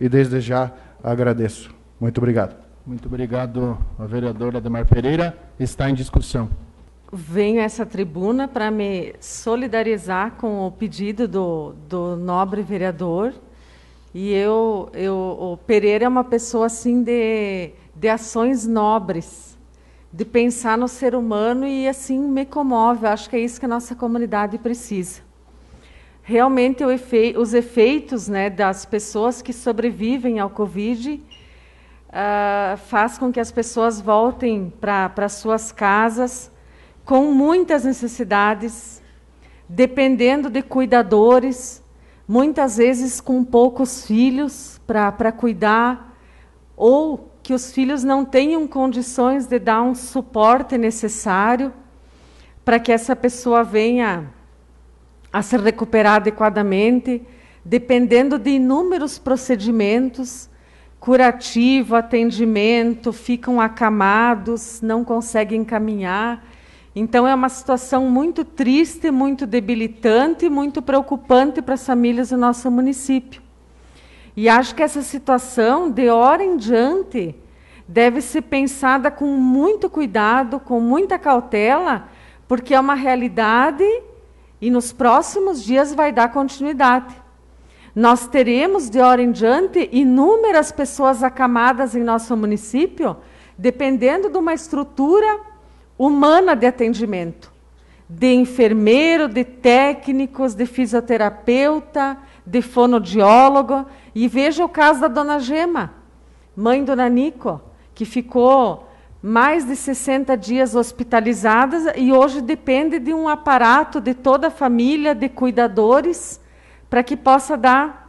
e 0.00 0.08
desde 0.08 0.40
já 0.40 0.72
agradeço. 1.00 1.72
Muito 2.00 2.18
obrigado. 2.18 2.56
Muito 2.84 3.06
obrigado, 3.06 3.78
a 3.96 4.06
vereadora 4.06 4.58
Ademar 4.58 4.86
Pereira. 4.86 5.38
Está 5.56 5.88
em 5.88 5.94
discussão. 5.94 6.48
Venho 7.12 7.60
a 7.60 7.62
essa 7.62 7.86
tribuna 7.86 8.48
para 8.48 8.72
me 8.72 9.14
solidarizar 9.20 10.32
com 10.32 10.66
o 10.66 10.72
pedido 10.72 11.28
do, 11.28 11.74
do 11.88 12.16
nobre 12.16 12.60
vereador. 12.60 13.32
E 14.18 14.32
eu, 14.32 14.88
eu, 14.94 15.14
o 15.14 15.58
Pereira 15.58 16.06
é 16.06 16.08
uma 16.08 16.24
pessoa 16.24 16.64
assim 16.64 17.02
de, 17.02 17.72
de 17.94 18.08
ações 18.08 18.66
nobres, 18.66 19.58
de 20.10 20.24
pensar 20.24 20.78
no 20.78 20.88
ser 20.88 21.14
humano 21.14 21.66
e 21.66 21.86
assim 21.86 22.18
me 22.18 22.46
comove. 22.46 23.04
Eu 23.04 23.10
acho 23.10 23.28
que 23.28 23.36
é 23.36 23.40
isso 23.40 23.60
que 23.60 23.66
a 23.66 23.68
nossa 23.68 23.94
comunidade 23.94 24.56
precisa. 24.56 25.20
Realmente 26.22 26.82
efe, 26.82 27.34
os 27.36 27.52
efeitos 27.52 28.26
né, 28.26 28.48
das 28.48 28.86
pessoas 28.86 29.42
que 29.42 29.52
sobrevivem 29.52 30.38
ao 30.38 30.48
Covid 30.48 31.22
uh, 32.08 32.78
faz 32.88 33.18
com 33.18 33.30
que 33.30 33.38
as 33.38 33.52
pessoas 33.52 34.00
voltem 34.00 34.72
para 34.80 35.28
suas 35.28 35.72
casas 35.72 36.50
com 37.04 37.34
muitas 37.34 37.84
necessidades, 37.84 39.02
dependendo 39.68 40.48
de 40.48 40.62
cuidadores, 40.62 41.84
muitas 42.26 42.76
vezes 42.76 43.20
com 43.20 43.44
poucos 43.44 44.06
filhos 44.06 44.80
para 44.86 45.32
cuidar, 45.32 46.16
ou 46.76 47.30
que 47.42 47.54
os 47.54 47.72
filhos 47.72 48.02
não 48.02 48.24
tenham 48.24 48.66
condições 48.66 49.46
de 49.46 49.58
dar 49.58 49.82
um 49.82 49.94
suporte 49.94 50.76
necessário 50.76 51.72
para 52.64 52.80
que 52.80 52.90
essa 52.90 53.14
pessoa 53.14 53.62
venha 53.62 54.32
a 55.32 55.42
se 55.42 55.56
recuperar 55.56 56.16
adequadamente, 56.16 57.22
dependendo 57.64 58.38
de 58.38 58.50
inúmeros 58.50 59.18
procedimentos 59.18 60.48
curativo, 60.98 61.94
atendimento, 61.94 63.12
ficam 63.12 63.60
acamados, 63.60 64.80
não 64.80 65.04
conseguem 65.04 65.64
caminhar. 65.64 66.44
Então 66.96 67.28
é 67.28 67.34
uma 67.34 67.50
situação 67.50 68.08
muito 68.08 68.42
triste, 68.42 69.10
muito 69.10 69.46
debilitante, 69.46 70.48
muito 70.48 70.80
preocupante 70.80 71.60
para 71.60 71.74
as 71.74 71.84
famílias 71.84 72.30
do 72.30 72.38
nosso 72.38 72.70
município. 72.70 73.42
E 74.34 74.48
acho 74.48 74.74
que 74.74 74.82
essa 74.82 75.02
situação, 75.02 75.90
de 75.90 76.08
hora 76.08 76.42
em 76.42 76.56
diante, 76.56 77.34
deve 77.86 78.22
ser 78.22 78.42
pensada 78.42 79.10
com 79.10 79.26
muito 79.26 79.90
cuidado, 79.90 80.58
com 80.58 80.80
muita 80.80 81.18
cautela, 81.18 82.08
porque 82.48 82.74
é 82.74 82.80
uma 82.80 82.94
realidade 82.94 83.84
e 84.58 84.70
nos 84.70 84.90
próximos 84.90 85.62
dias 85.62 85.92
vai 85.94 86.10
dar 86.10 86.32
continuidade 86.32 87.26
nós 87.96 88.28
teremos 88.28 88.90
de 88.90 89.00
hora 89.00 89.22
em 89.22 89.32
diante 89.32 89.88
inúmeras 89.90 90.70
pessoas 90.70 91.22
acamadas 91.22 91.96
em 91.96 92.04
nosso 92.04 92.36
município, 92.36 93.16
dependendo 93.56 94.28
de 94.28 94.36
uma 94.36 94.52
estrutura 94.52 95.40
humana 95.98 96.54
de 96.54 96.66
atendimento, 96.66 97.52
de 98.08 98.32
enfermeiro, 98.34 99.28
de 99.28 99.44
técnicos, 99.44 100.54
de 100.54 100.66
fisioterapeuta, 100.66 102.18
de 102.44 102.62
fonodiólogo. 102.62 103.86
E 104.14 104.28
veja 104.28 104.64
o 104.64 104.68
caso 104.68 105.00
da 105.00 105.08
dona 105.08 105.38
Gema, 105.38 105.94
mãe 106.56 106.84
do 106.84 106.94
Nanico, 106.94 107.60
que 107.94 108.04
ficou 108.04 108.86
mais 109.22 109.64
de 109.66 109.74
60 109.74 110.36
dias 110.36 110.74
hospitalizada 110.74 111.98
e 111.98 112.12
hoje 112.12 112.40
depende 112.40 112.98
de 112.98 113.12
um 113.12 113.28
aparato 113.28 114.00
de 114.00 114.14
toda 114.14 114.48
a 114.48 114.50
família 114.50 115.14
de 115.14 115.28
cuidadores 115.28 116.40
para 116.88 117.02
que 117.02 117.16
possa 117.16 117.56
dar 117.56 118.06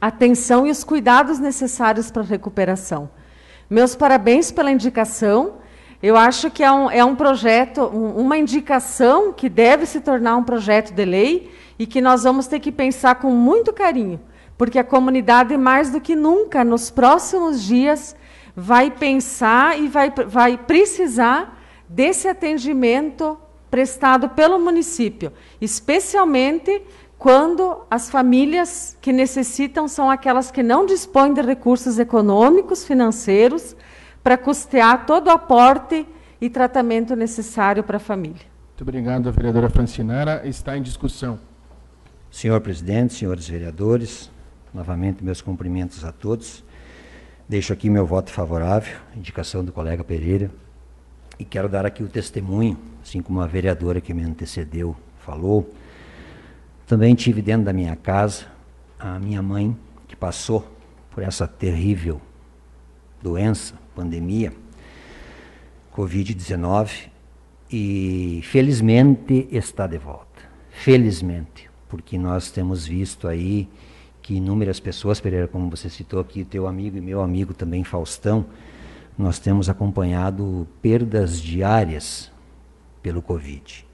atenção 0.00 0.66
e 0.66 0.70
os 0.70 0.84
cuidados 0.84 1.38
necessários 1.38 2.10
para 2.10 2.22
a 2.22 2.26
recuperação. 2.26 3.10
Meus 3.68 3.96
parabéns 3.96 4.52
pela 4.52 4.70
indicação. 4.70 5.54
Eu 6.02 6.16
acho 6.16 6.50
que 6.50 6.62
é 6.62 6.70
um, 6.70 6.90
é 6.90 7.04
um 7.04 7.16
projeto, 7.16 7.82
um, 7.82 8.16
uma 8.18 8.36
indicação 8.36 9.32
que 9.32 9.48
deve 9.48 9.86
se 9.86 10.00
tornar 10.00 10.36
um 10.36 10.44
projeto 10.44 10.92
de 10.92 11.04
lei 11.04 11.50
e 11.78 11.86
que 11.86 12.00
nós 12.00 12.24
vamos 12.24 12.46
ter 12.46 12.60
que 12.60 12.70
pensar 12.70 13.16
com 13.16 13.30
muito 13.30 13.72
carinho, 13.72 14.20
porque 14.58 14.78
a 14.78 14.84
comunidade, 14.84 15.56
mais 15.56 15.90
do 15.90 16.00
que 16.00 16.14
nunca, 16.14 16.64
nos 16.64 16.90
próximos 16.90 17.62
dias, 17.62 18.14
vai 18.54 18.90
pensar 18.90 19.78
e 19.78 19.88
vai, 19.88 20.10
vai 20.10 20.56
precisar 20.56 21.60
desse 21.88 22.28
atendimento 22.28 23.38
prestado 23.70 24.28
pelo 24.30 24.58
município, 24.58 25.32
especialmente 25.60 26.82
quando 27.18 27.82
as 27.90 28.10
famílias 28.10 28.96
que 29.00 29.12
necessitam 29.12 29.88
são 29.88 30.10
aquelas 30.10 30.50
que 30.50 30.62
não 30.62 30.84
dispõem 30.84 31.32
de 31.32 31.40
recursos 31.40 31.98
econômicos, 31.98 32.84
financeiros, 32.84 33.74
para 34.26 34.36
custear 34.36 35.06
todo 35.06 35.28
o 35.28 35.30
aporte 35.30 36.04
e 36.40 36.50
tratamento 36.50 37.14
necessário 37.14 37.84
para 37.84 37.98
a 37.98 38.00
família. 38.00 38.42
Muito 38.70 38.82
obrigado, 38.82 39.30
vereadora 39.30 39.70
Francinara. 39.70 40.42
Está 40.44 40.76
em 40.76 40.82
discussão. 40.82 41.38
Senhor 42.28 42.60
presidente, 42.60 43.14
senhores 43.14 43.48
vereadores, 43.48 44.28
novamente 44.74 45.22
meus 45.22 45.40
cumprimentos 45.40 46.04
a 46.04 46.10
todos. 46.10 46.64
Deixo 47.48 47.72
aqui 47.72 47.88
meu 47.88 48.04
voto 48.04 48.32
favorável, 48.32 48.96
indicação 49.16 49.64
do 49.64 49.70
colega 49.70 50.02
Pereira, 50.02 50.50
e 51.38 51.44
quero 51.44 51.68
dar 51.68 51.86
aqui 51.86 52.02
o 52.02 52.08
testemunho, 52.08 52.76
assim 53.04 53.22
como 53.22 53.40
a 53.40 53.46
vereadora 53.46 54.00
que 54.00 54.12
me 54.12 54.24
antecedeu 54.24 54.96
falou, 55.20 55.72
também 56.84 57.14
tive 57.14 57.40
dentro 57.40 57.66
da 57.66 57.72
minha 57.72 57.94
casa 57.94 58.46
a 58.98 59.20
minha 59.20 59.40
mãe, 59.40 59.76
que 60.08 60.16
passou 60.16 60.66
por 61.12 61.22
essa 61.22 61.46
terrível 61.46 62.20
doença, 63.22 63.85
pandemia, 63.96 64.52
Covid-19, 65.96 67.08
e 67.72 68.40
felizmente 68.44 69.48
está 69.50 69.86
de 69.86 69.96
volta. 69.96 70.26
Felizmente, 70.70 71.70
porque 71.88 72.18
nós 72.18 72.50
temos 72.50 72.86
visto 72.86 73.26
aí 73.26 73.68
que 74.20 74.34
inúmeras 74.34 74.78
pessoas, 74.78 75.20
Pereira, 75.20 75.48
como 75.48 75.70
você 75.70 75.88
citou 75.88 76.20
aqui, 76.20 76.44
teu 76.44 76.66
amigo 76.66 76.98
e 76.98 77.00
meu 77.00 77.22
amigo 77.22 77.54
também, 77.54 77.82
Faustão, 77.82 78.44
nós 79.16 79.38
temos 79.38 79.70
acompanhado 79.70 80.68
perdas 80.82 81.40
diárias 81.40 82.30
pelo 83.02 83.22
Covid. 83.22 83.86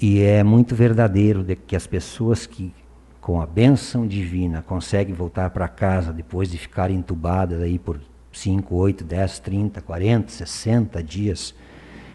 E 0.00 0.20
é 0.20 0.42
muito 0.42 0.74
verdadeiro 0.74 1.42
de 1.42 1.56
que 1.56 1.76
as 1.76 1.86
pessoas 1.86 2.46
que, 2.46 2.72
com 3.20 3.40
a 3.40 3.46
bênção 3.46 4.06
divina, 4.06 4.62
conseguem 4.62 5.14
voltar 5.14 5.50
para 5.50 5.68
casa 5.68 6.12
depois 6.12 6.50
de 6.50 6.56
ficar 6.56 6.90
entubadas 6.90 7.60
aí 7.60 7.78
por 7.78 8.00
5, 8.36 8.74
8, 8.74 9.04
10, 9.04 9.38
30, 9.38 9.80
40, 9.80 10.30
60 10.30 11.02
dias, 11.02 11.54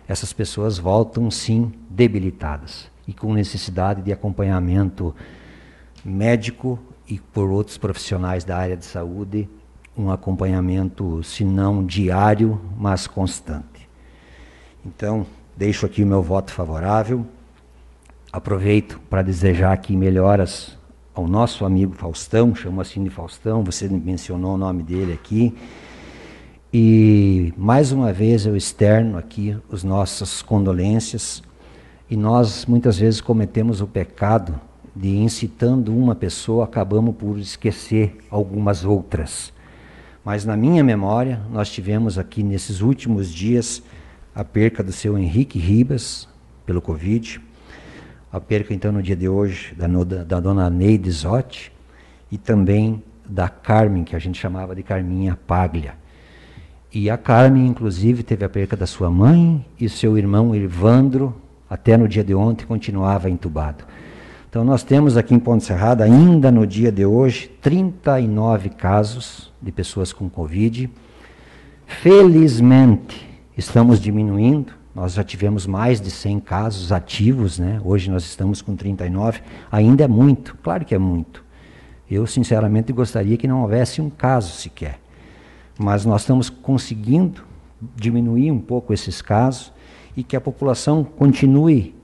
essas 0.08 0.32
pessoas 0.32 0.78
voltam 0.78 1.32
sim 1.32 1.74
debilitadas 1.90 2.90
e 3.08 3.14
com 3.14 3.34
necessidade 3.34 4.02
de 4.02 4.12
acompanhamento 4.12 5.16
médico 6.06 6.80
e 7.08 7.20
por 7.20 7.50
outros 7.50 7.78
profissionais 7.78 8.44
da 8.44 8.58
área 8.58 8.78
de 8.78 8.86
saúde, 8.86 9.50
um 9.98 10.12
acompanhamento, 10.12 11.24
se 11.24 11.44
não 11.44 11.84
diário, 11.84 12.62
mas 12.78 13.08
constante. 13.08 13.90
Então, 14.86 15.26
deixo 15.58 15.86
aqui 15.86 16.04
o 16.04 16.08
meu 16.08 16.22
voto 16.22 16.52
favorável. 16.52 17.26
Aproveito 18.32 19.00
para 19.10 19.22
desejar 19.22 19.74
aqui 19.74 19.96
melhoras 19.96 20.78
ao 21.14 21.28
nosso 21.28 21.66
amigo 21.66 21.94
Faustão, 21.94 22.56
chamo 22.56 22.80
assim 22.80 23.04
de 23.04 23.10
Faustão, 23.10 23.64
você 23.64 23.88
mencionou 23.90 24.56
o 24.56 24.58
nome 24.58 24.84
dele 24.84 25.14
aqui. 25.14 25.54
E 26.74 27.54
mais 27.58 27.92
uma 27.92 28.14
vez 28.14 28.46
eu 28.46 28.56
externo 28.56 29.18
aqui 29.18 29.58
as 29.70 29.84
nossas 29.84 30.42
condolências. 30.42 31.44
E 32.10 32.16
nós 32.16 32.66
muitas 32.66 32.98
vezes 32.98 33.20
cometemos 33.20 33.82
o 33.82 33.88
pecado 33.88 34.58
de 34.96 35.18
incitando 35.18 35.94
uma 35.94 36.16
pessoa, 36.16 36.64
acabamos 36.64 37.14
por 37.16 37.38
esquecer 37.38 38.18
algumas 38.30 38.86
outras. 38.86 39.52
Mas 40.24 40.46
na 40.46 40.56
minha 40.56 40.82
memória, 40.82 41.42
nós 41.52 41.70
tivemos 41.70 42.18
aqui 42.18 42.42
nesses 42.42 42.80
últimos 42.80 43.34
dias 43.34 43.84
a 44.34 44.46
perca 44.46 44.82
do 44.82 44.94
seu 44.94 45.18
Henrique 45.18 45.60
Ribas 45.60 46.26
pelo 46.66 46.82
Covid, 46.82 47.42
a 48.32 48.40
perca, 48.40 48.74
então, 48.74 48.94
no 48.94 49.04
dia 49.04 49.16
de 49.16 49.28
hoje, 49.28 49.76
da, 49.76 49.88
da 50.24 50.40
dona 50.40 50.70
Neide 50.70 51.12
Zotti 51.12 51.70
e 52.32 52.38
também 52.38 53.04
da 53.26 53.50
Carmen, 53.50 54.06
que 54.06 54.16
a 54.16 54.20
gente 54.20 54.40
chamava 54.40 54.74
de 54.74 54.84
Carminha 54.84 55.38
Paglia. 55.46 56.01
E 56.94 57.10
a 57.10 57.18
Carmen, 57.18 57.68
inclusive, 57.68 58.22
teve 58.22 58.44
a 58.44 58.50
perca 58.50 58.76
da 58.76 58.86
sua 58.86 59.10
mãe 59.10 59.66
e 59.80 59.88
seu 59.88 60.18
irmão 60.18 60.54
Irvandro, 60.54 61.34
até 61.70 61.96
no 61.96 62.06
dia 62.06 62.22
de 62.22 62.36
ontem, 62.36 62.66
continuava 62.66 63.30
entubado. 63.30 63.86
Então, 64.50 64.66
nós 64.66 64.84
temos 64.84 65.16
aqui 65.16 65.34
em 65.34 65.40
Ponte 65.40 65.64
Serrada, 65.64 66.04
ainda 66.04 66.52
no 66.52 66.68
dia 66.68 66.92
de 66.92 67.06
hoje, 67.06 67.48
39 67.62 68.72
casos 68.72 69.50
de 69.62 69.72
pessoas 69.72 70.12
com 70.12 70.30
Covid. 70.30 70.90
Felizmente, 71.88 73.26
estamos 73.58 73.98
diminuindo. 74.02 74.74
Nós 74.94 75.14
já 75.14 75.24
tivemos 75.24 75.66
mais 75.66 76.02
de 76.02 76.12
100 76.12 76.42
casos 76.42 76.92
ativos, 76.92 77.58
né? 77.58 77.80
hoje 77.86 78.12
nós 78.12 78.26
estamos 78.26 78.62
com 78.62 78.76
39. 78.76 79.40
Ainda 79.72 80.04
é 80.04 80.08
muito, 80.10 80.58
claro 80.62 80.84
que 80.84 80.94
é 80.94 81.00
muito. 81.00 81.42
Eu, 82.10 82.28
sinceramente, 82.28 82.92
gostaria 82.92 83.38
que 83.38 83.48
não 83.48 83.62
houvesse 83.62 84.02
um 84.02 84.10
caso 84.10 84.52
sequer. 84.52 85.01
Mas 85.82 86.06
nós 86.06 86.22
estamos 86.22 86.48
conseguindo 86.48 87.44
diminuir 87.96 88.52
um 88.52 88.60
pouco 88.60 88.94
esses 88.94 89.20
casos 89.20 89.74
e 90.16 90.24
que 90.24 90.36
a 90.36 90.42
população 90.42 91.04
continue 91.04 91.96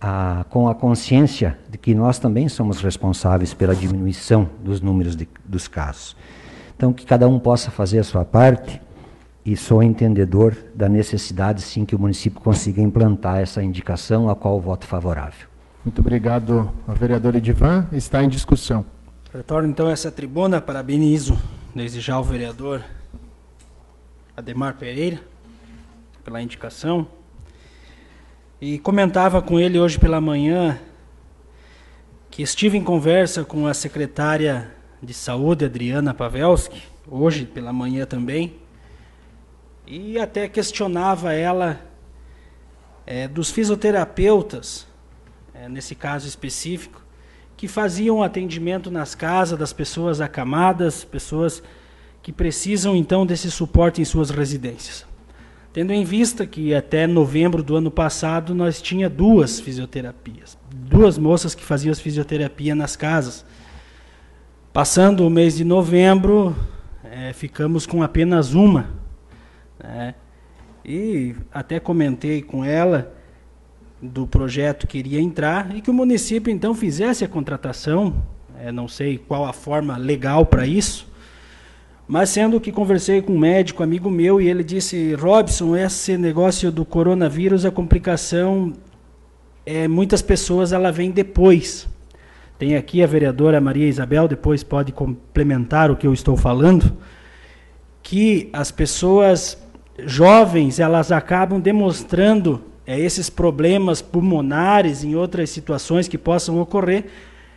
a, 0.00 0.44
com 0.48 0.68
a 0.68 0.74
consciência 0.74 1.58
de 1.68 1.76
que 1.78 1.96
nós 1.96 2.20
também 2.20 2.48
somos 2.48 2.80
responsáveis 2.80 3.52
pela 3.52 3.74
diminuição 3.74 4.48
dos 4.62 4.80
números 4.80 5.16
de, 5.16 5.28
dos 5.44 5.66
casos. 5.66 6.16
Então, 6.76 6.92
que 6.92 7.04
cada 7.04 7.28
um 7.28 7.40
possa 7.40 7.72
fazer 7.72 7.98
a 7.98 8.04
sua 8.04 8.24
parte 8.24 8.80
e 9.44 9.56
sou 9.56 9.82
entendedor 9.82 10.56
da 10.72 10.88
necessidade, 10.88 11.60
sim, 11.62 11.84
que 11.84 11.96
o 11.96 11.98
município 11.98 12.40
consiga 12.40 12.80
implantar 12.80 13.38
essa 13.38 13.60
indicação, 13.64 14.30
a 14.30 14.36
qual 14.36 14.60
voto 14.60 14.86
favorável. 14.86 15.48
Muito 15.84 16.00
obrigado 16.00 16.70
vereador 16.86 17.34
Edivan. 17.34 17.88
Está 17.92 18.22
em 18.22 18.28
discussão. 18.28 18.84
Retorno 19.34 19.68
então 19.68 19.90
essa 19.90 20.12
tribuna, 20.12 20.60
parabenizo 20.60 21.36
desde 21.74 22.00
já 22.00 22.18
o 22.18 22.22
vereador 22.22 22.84
Ademar 24.36 24.76
Pereira 24.76 25.20
pela 26.22 26.42
indicação. 26.42 27.06
E 28.60 28.78
comentava 28.78 29.40
com 29.40 29.58
ele 29.58 29.78
hoje 29.78 29.98
pela 29.98 30.20
manhã 30.20 30.78
que 32.30 32.42
estive 32.42 32.78
em 32.78 32.84
conversa 32.84 33.44
com 33.44 33.66
a 33.66 33.74
secretária 33.74 34.70
de 35.02 35.12
saúde, 35.12 35.64
Adriana 35.64 36.14
Pavelski, 36.14 36.82
hoje 37.08 37.44
pela 37.44 37.72
manhã 37.72 38.06
também, 38.06 38.56
e 39.86 40.18
até 40.18 40.48
questionava 40.48 41.32
ela 41.32 41.80
é, 43.04 43.26
dos 43.26 43.50
fisioterapeutas, 43.50 44.86
é, 45.52 45.68
nesse 45.68 45.94
caso 45.94 46.28
específico, 46.28 47.01
que 47.62 47.68
faziam 47.68 48.24
atendimento 48.24 48.90
nas 48.90 49.14
casas 49.14 49.56
das 49.56 49.72
pessoas 49.72 50.20
acamadas, 50.20 51.04
pessoas 51.04 51.62
que 52.20 52.32
precisam 52.32 52.96
então 52.96 53.24
desse 53.24 53.52
suporte 53.52 54.02
em 54.02 54.04
suas 54.04 54.30
residências. 54.30 55.06
Tendo 55.72 55.92
em 55.92 56.02
vista 56.02 56.44
que 56.44 56.74
até 56.74 57.06
novembro 57.06 57.62
do 57.62 57.76
ano 57.76 57.88
passado 57.88 58.52
nós 58.52 58.82
tinha 58.82 59.08
duas 59.08 59.60
fisioterapias, 59.60 60.58
duas 60.74 61.16
moças 61.16 61.54
que 61.54 61.62
faziam 61.62 61.94
fisioterapia 61.94 62.74
nas 62.74 62.96
casas. 62.96 63.44
Passando 64.72 65.24
o 65.24 65.30
mês 65.30 65.56
de 65.56 65.64
novembro, 65.64 66.56
é, 67.04 67.32
ficamos 67.32 67.86
com 67.86 68.02
apenas 68.02 68.54
uma. 68.54 68.90
Né? 69.78 70.16
E 70.84 71.36
até 71.52 71.78
comentei 71.78 72.42
com 72.42 72.64
ela 72.64 73.14
do 74.02 74.26
projeto 74.26 74.88
que 74.88 74.98
iria 74.98 75.20
entrar 75.20 75.74
e 75.76 75.80
que 75.80 75.88
o 75.88 75.94
município 75.94 76.52
então 76.52 76.74
fizesse 76.74 77.24
a 77.24 77.28
contratação, 77.28 78.14
é, 78.58 78.72
não 78.72 78.88
sei 78.88 79.16
qual 79.16 79.44
a 79.44 79.52
forma 79.52 79.96
legal 79.96 80.44
para 80.44 80.66
isso, 80.66 81.06
mas 82.08 82.30
sendo 82.30 82.60
que 82.60 82.72
conversei 82.72 83.22
com 83.22 83.32
um 83.34 83.38
médico, 83.38 83.80
amigo 83.80 84.10
meu, 84.10 84.40
e 84.40 84.48
ele 84.48 84.64
disse, 84.64 85.14
Robson, 85.14 85.76
esse 85.76 86.18
negócio 86.18 86.72
do 86.72 86.84
coronavírus, 86.84 87.64
a 87.64 87.70
complicação, 87.70 88.72
é, 89.64 89.86
muitas 89.86 90.20
pessoas 90.20 90.72
ela 90.72 90.90
vem 90.90 91.12
depois. 91.12 91.88
Tem 92.58 92.74
aqui 92.74 93.04
a 93.04 93.06
vereadora 93.06 93.60
Maria 93.60 93.88
Isabel, 93.88 94.26
depois 94.26 94.64
pode 94.64 94.90
complementar 94.90 95.92
o 95.92 95.96
que 95.96 96.06
eu 96.06 96.12
estou 96.12 96.36
falando, 96.36 96.96
que 98.02 98.50
as 98.52 98.72
pessoas 98.72 99.56
jovens, 100.04 100.80
elas 100.80 101.12
acabam 101.12 101.60
demonstrando 101.60 102.71
é, 102.86 102.98
esses 102.98 103.30
problemas 103.30 104.02
pulmonares 104.02 105.04
em 105.04 105.14
outras 105.14 105.50
situações 105.50 106.08
que 106.08 106.18
possam 106.18 106.60
ocorrer, 106.60 107.04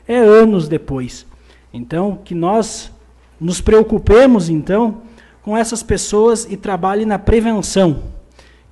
é 0.08 0.18
anos 0.18 0.68
depois. 0.68 1.26
Então, 1.74 2.20
que 2.24 2.36
nós 2.36 2.92
nos 3.40 3.60
preocupemos, 3.60 4.50
então, 4.50 5.02
com 5.42 5.58
essas 5.58 5.84
pessoas 5.84 6.48
e 6.50 6.56
trabalhe 6.56 7.06
na 7.06 7.20
prevenção, 7.20 8.04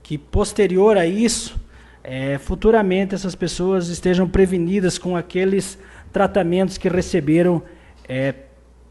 que 0.01 0.18
posterior 0.18 0.97
a 0.97 1.06
isso, 1.06 1.60
é, 2.04 2.38
futuramente 2.38 3.16
essas 3.16 3.36
pessoas 3.36 3.88
estejam 3.88 4.28
prevenidas 4.28 4.97
com 4.97 5.16
aqueles 5.16 5.78
tratamentos 6.12 6.78
que 6.78 6.89
receberam 6.89 7.62
é, 8.08 8.34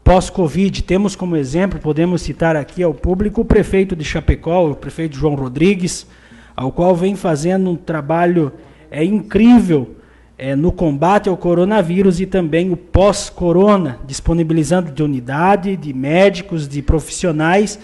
pós-Covid. 0.03 0.81
Temos 0.83 1.15
como 1.15 1.35
exemplo, 1.35 1.79
podemos 1.79 2.21
citar 2.21 2.55
aqui 2.55 2.83
ao 2.83 2.93
público, 2.93 3.41
o 3.41 3.45
prefeito 3.45 3.95
de 3.95 4.03
Chapecó, 4.03 4.69
o 4.69 4.75
prefeito 4.75 5.15
João 5.15 5.35
Rodrigues, 5.35 6.07
ao 6.55 6.71
qual 6.71 6.95
vem 6.95 7.15
fazendo 7.15 7.69
um 7.69 7.75
trabalho 7.75 8.51
é, 8.91 9.03
incrível 9.03 9.95
é, 10.37 10.55
no 10.55 10.71
combate 10.71 11.29
ao 11.29 11.37
coronavírus 11.37 12.19
e 12.19 12.25
também 12.25 12.71
o 12.71 12.77
pós-corona, 12.77 13.99
disponibilizando 14.05 14.91
de 14.91 15.03
unidade, 15.03 15.75
de 15.77 15.93
médicos, 15.93 16.67
de 16.67 16.81
profissionais 16.81 17.79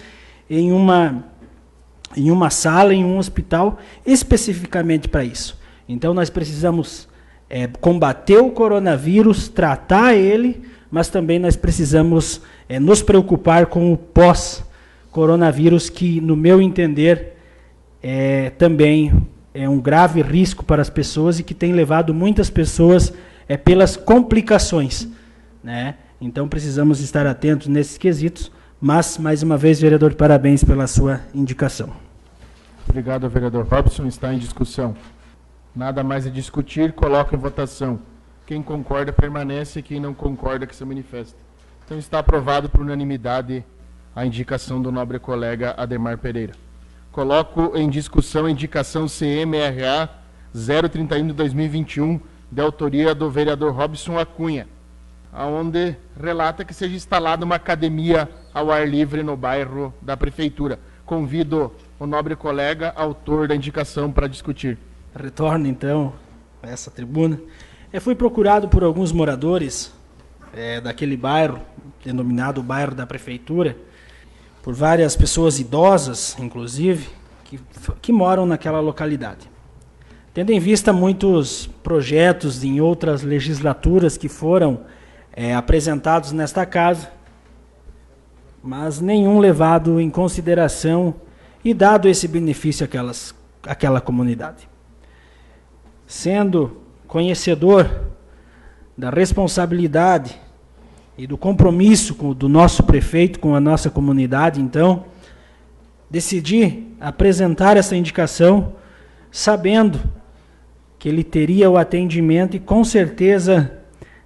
em 0.48 0.72
uma, 0.72 1.24
em 2.16 2.30
uma 2.30 2.50
sala, 2.50 2.92
em 2.92 3.04
um 3.04 3.18
hospital, 3.18 3.78
especificamente 4.04 5.08
para 5.08 5.24
isso. 5.24 5.58
Então 5.88 6.12
nós 6.12 6.30
precisamos 6.30 7.08
é, 7.48 7.66
combater 7.66 8.38
o 8.38 8.50
coronavírus, 8.50 9.48
tratar 9.48 10.14
ele, 10.14 10.62
mas 10.90 11.08
também 11.08 11.38
nós 11.38 11.56
precisamos 11.56 12.40
é, 12.68 12.78
nos 12.78 13.02
preocupar 13.02 13.66
com 13.66 13.92
o 13.92 13.96
pós-coronavírus, 13.96 15.88
que, 15.88 16.20
no 16.20 16.36
meu 16.36 16.60
entender, 16.60 17.36
é 18.02 18.50
também 18.50 19.12
é 19.52 19.68
um 19.68 19.80
grave 19.80 20.22
risco 20.22 20.64
para 20.64 20.80
as 20.80 20.90
pessoas 20.90 21.38
e 21.38 21.42
que 21.42 21.54
tem 21.54 21.72
levado 21.72 22.14
muitas 22.14 22.48
pessoas 22.48 23.12
é, 23.48 23.56
pelas 23.56 23.96
complicações. 23.96 25.08
Né? 25.62 25.96
Então 26.20 26.48
precisamos 26.48 27.00
estar 27.00 27.26
atentos 27.26 27.66
nesses 27.66 27.98
quesitos. 27.98 28.50
Mas, 28.80 29.18
mais 29.18 29.42
uma 29.42 29.58
vez, 29.58 29.78
vereador, 29.78 30.14
parabéns 30.14 30.64
pela 30.64 30.86
sua 30.86 31.20
indicação. 31.34 31.90
Obrigado, 32.88 33.28
vereador 33.28 33.66
Robson. 33.66 34.06
Está 34.06 34.32
em 34.32 34.38
discussão. 34.38 34.96
Nada 35.76 36.02
mais 36.02 36.26
a 36.26 36.30
discutir, 36.30 36.92
coloca 36.92 37.36
em 37.36 37.38
votação. 37.38 38.00
Quem 38.46 38.62
concorda 38.62 39.12
permanece, 39.12 39.82
quem 39.82 40.00
não 40.00 40.14
concorda 40.14 40.66
que 40.66 40.74
se 40.74 40.84
manifesta. 40.84 41.38
Então 41.84 41.98
está 41.98 42.20
aprovado 42.20 42.70
por 42.70 42.80
unanimidade 42.80 43.64
a 44.16 44.24
indicação 44.24 44.80
do 44.80 44.90
nobre 44.90 45.18
colega 45.18 45.74
Ademar 45.76 46.18
Pereira. 46.18 46.54
Coloco 47.12 47.72
em 47.76 47.90
discussão 47.90 48.46
a 48.46 48.50
indicação 48.50 49.06
CMRA 49.06 50.08
031 50.54 51.26
de 51.26 51.32
2021, 51.32 52.20
de 52.50 52.62
autoria 52.62 53.12
do 53.14 53.28
vereador 53.28 53.74
Robson 53.74 54.16
Acunha, 54.16 54.68
onde 55.32 55.96
relata 56.20 56.64
que 56.64 56.72
seja 56.72 56.94
instalada 56.94 57.44
uma 57.44 57.56
academia 57.56 58.28
ao 58.54 58.70
ar 58.70 58.88
livre 58.88 59.24
no 59.24 59.36
bairro 59.36 59.92
da 60.00 60.16
Prefeitura. 60.16 60.78
Convido 61.04 61.72
o 61.98 62.06
nobre 62.06 62.36
colega, 62.36 62.92
autor 62.94 63.48
da 63.48 63.56
indicação, 63.56 64.12
para 64.12 64.28
discutir. 64.28 64.78
Retorno, 65.12 65.66
então, 65.66 66.12
a 66.62 66.68
essa 66.68 66.92
tribuna. 66.92 67.40
Eu 67.92 68.00
fui 68.00 68.14
procurado 68.14 68.68
por 68.68 68.84
alguns 68.84 69.10
moradores 69.10 69.92
é, 70.54 70.80
daquele 70.80 71.16
bairro, 71.16 71.60
denominado 72.04 72.62
bairro 72.62 72.94
da 72.94 73.04
Prefeitura, 73.04 73.76
por 74.62 74.74
várias 74.74 75.16
pessoas 75.16 75.58
idosas, 75.58 76.36
inclusive, 76.38 77.08
que, 77.44 77.60
que 78.00 78.12
moram 78.12 78.46
naquela 78.46 78.80
localidade. 78.80 79.48
Tendo 80.32 80.50
em 80.52 80.60
vista 80.60 80.92
muitos 80.92 81.66
projetos 81.82 82.62
em 82.62 82.80
outras 82.80 83.22
legislaturas 83.22 84.16
que 84.16 84.28
foram 84.28 84.82
é, 85.32 85.54
apresentados 85.54 86.32
nesta 86.32 86.64
casa, 86.64 87.10
mas 88.62 89.00
nenhum 89.00 89.38
levado 89.38 90.00
em 90.00 90.10
consideração 90.10 91.14
e 91.64 91.74
dado 91.74 92.08
esse 92.08 92.28
benefício 92.28 92.84
àquelas, 92.84 93.34
àquela 93.64 94.00
comunidade. 94.00 94.68
Sendo 96.06 96.80
conhecedor 97.08 98.04
da 98.96 99.10
responsabilidade 99.10 100.38
e 101.20 101.26
do 101.26 101.36
compromisso 101.36 102.14
com, 102.14 102.32
do 102.32 102.48
nosso 102.48 102.82
prefeito 102.82 103.40
com 103.40 103.54
a 103.54 103.60
nossa 103.60 103.90
comunidade, 103.90 104.58
então, 104.58 105.04
decidi 106.08 106.84
apresentar 106.98 107.76
essa 107.76 107.94
indicação 107.94 108.72
sabendo 109.30 110.00
que 110.98 111.10
ele 111.10 111.22
teria 111.22 111.68
o 111.68 111.76
atendimento 111.76 112.56
e 112.56 112.58
com 112.58 112.82
certeza 112.82 113.70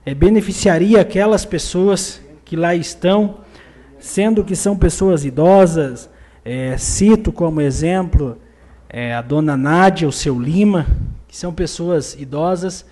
é, 0.07 0.15
beneficiaria 0.15 1.01
aquelas 1.01 1.45
pessoas 1.45 2.23
que 2.45 2.55
lá 2.55 2.77
estão, 2.77 3.39
sendo 3.99 4.45
que 4.45 4.55
são 4.55 4.77
pessoas 4.77 5.25
idosas. 5.25 6.09
É, 6.45 6.77
cito 6.77 7.33
como 7.33 7.61
exemplo 7.61 8.39
é, 8.89 9.13
a 9.13 9.21
dona 9.21 9.57
Nádia, 9.57 10.07
o 10.07 10.13
seu 10.13 10.39
Lima, 10.39 10.87
que 11.27 11.37
são 11.37 11.53
pessoas 11.53 12.15
idosas 12.15 12.87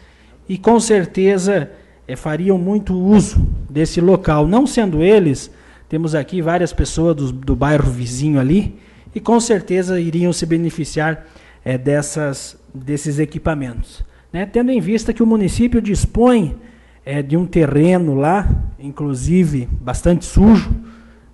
e 0.48 0.58
com 0.58 0.80
certeza 0.80 1.70
é, 2.12 2.16
fariam 2.16 2.58
muito 2.58 2.94
uso 2.94 3.46
desse 3.70 3.98
local. 3.98 4.46
Não 4.46 4.66
sendo 4.66 5.02
eles, 5.02 5.50
temos 5.88 6.14
aqui 6.14 6.42
várias 6.42 6.70
pessoas 6.70 7.16
do, 7.16 7.32
do 7.32 7.56
bairro 7.56 7.90
vizinho 7.90 8.38
ali 8.38 8.78
e 9.14 9.20
com 9.20 9.40
certeza 9.40 9.98
iriam 9.98 10.30
se 10.30 10.44
beneficiar 10.44 11.26
é, 11.64 11.78
dessas, 11.78 12.58
desses 12.74 13.18
equipamentos. 13.18 14.04
Né? 14.30 14.44
Tendo 14.44 14.70
em 14.70 14.80
vista 14.80 15.14
que 15.14 15.22
o 15.22 15.26
município 15.26 15.80
dispõe 15.80 16.54
é, 17.04 17.22
de 17.22 17.34
um 17.34 17.46
terreno 17.46 18.14
lá, 18.14 18.46
inclusive 18.78 19.66
bastante 19.80 20.26
sujo, 20.26 20.70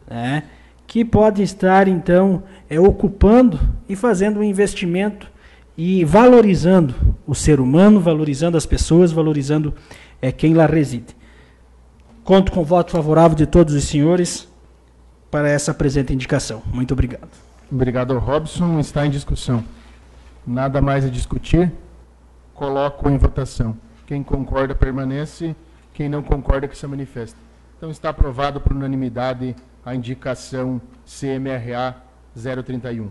né? 0.09 0.45
que 0.87 1.05
pode 1.05 1.43
estar 1.43 1.89
então 1.89 2.45
é, 2.71 2.79
ocupando 2.79 3.59
e 3.89 3.97
fazendo 3.97 4.39
um 4.39 4.45
investimento 4.45 5.29
e 5.77 6.05
valorizando 6.05 6.95
o 7.27 7.35
ser 7.35 7.61
humano, 7.61 8.01
valorizando 8.01 8.57
as 8.57 8.67
pessoas, 8.67 9.13
valorizando 9.13 9.75
é, 10.21 10.33
quem 10.33 10.55
lá 10.55 10.67
reside. 10.67 11.17
Conto 12.25 12.53
com 12.53 12.61
o 12.61 12.65
voto 12.65 12.91
favorável 12.91 13.37
de 13.37 13.47
todos 13.47 13.75
os 13.75 13.85
senhores 13.85 14.49
para 15.31 15.49
essa 15.49 15.73
presente 15.73 16.13
indicação. 16.13 16.63
Muito 16.67 16.93
obrigado. 16.93 17.31
Obrigado, 17.71 18.19
Robson. 18.19 18.79
Está 18.81 19.07
em 19.07 19.11
discussão. 19.11 19.65
Nada 20.47 20.81
mais 20.81 21.05
a 21.05 21.09
discutir. 21.09 21.73
Coloco 22.55 23.09
em 23.09 23.17
votação. 23.17 23.77
Quem 24.07 24.23
concorda 24.23 24.75
permanece. 24.75 25.55
Quem 25.95 26.09
não 26.09 26.23
concorda 26.23 26.69
que 26.69 26.77
se 26.77 26.87
manifeste. 26.87 27.37
Então 27.77 27.91
está 27.91 28.11
aprovado 28.11 28.61
por 28.61 28.73
unanimidade 28.73 29.55
a 29.85 29.95
indicação 29.95 30.81
CMRA 31.07 31.97
031. 32.35 33.11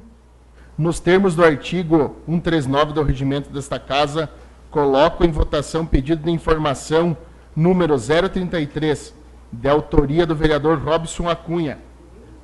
Nos 0.77 0.99
termos 0.99 1.35
do 1.35 1.43
artigo 1.43 2.17
139 2.27 2.93
do 2.93 3.01
regimento 3.01 3.49
desta 3.49 3.79
Casa, 3.79 4.29
coloco 4.69 5.23
em 5.23 5.31
votação 5.31 5.85
pedido 5.85 6.23
de 6.23 6.31
informação 6.31 7.15
número 7.55 7.95
033, 7.97 9.13
de 9.51 9.69
autoria 9.69 10.25
do 10.25 10.35
vereador 10.35 10.77
Robson 10.77 11.29
Acunha, 11.29 11.79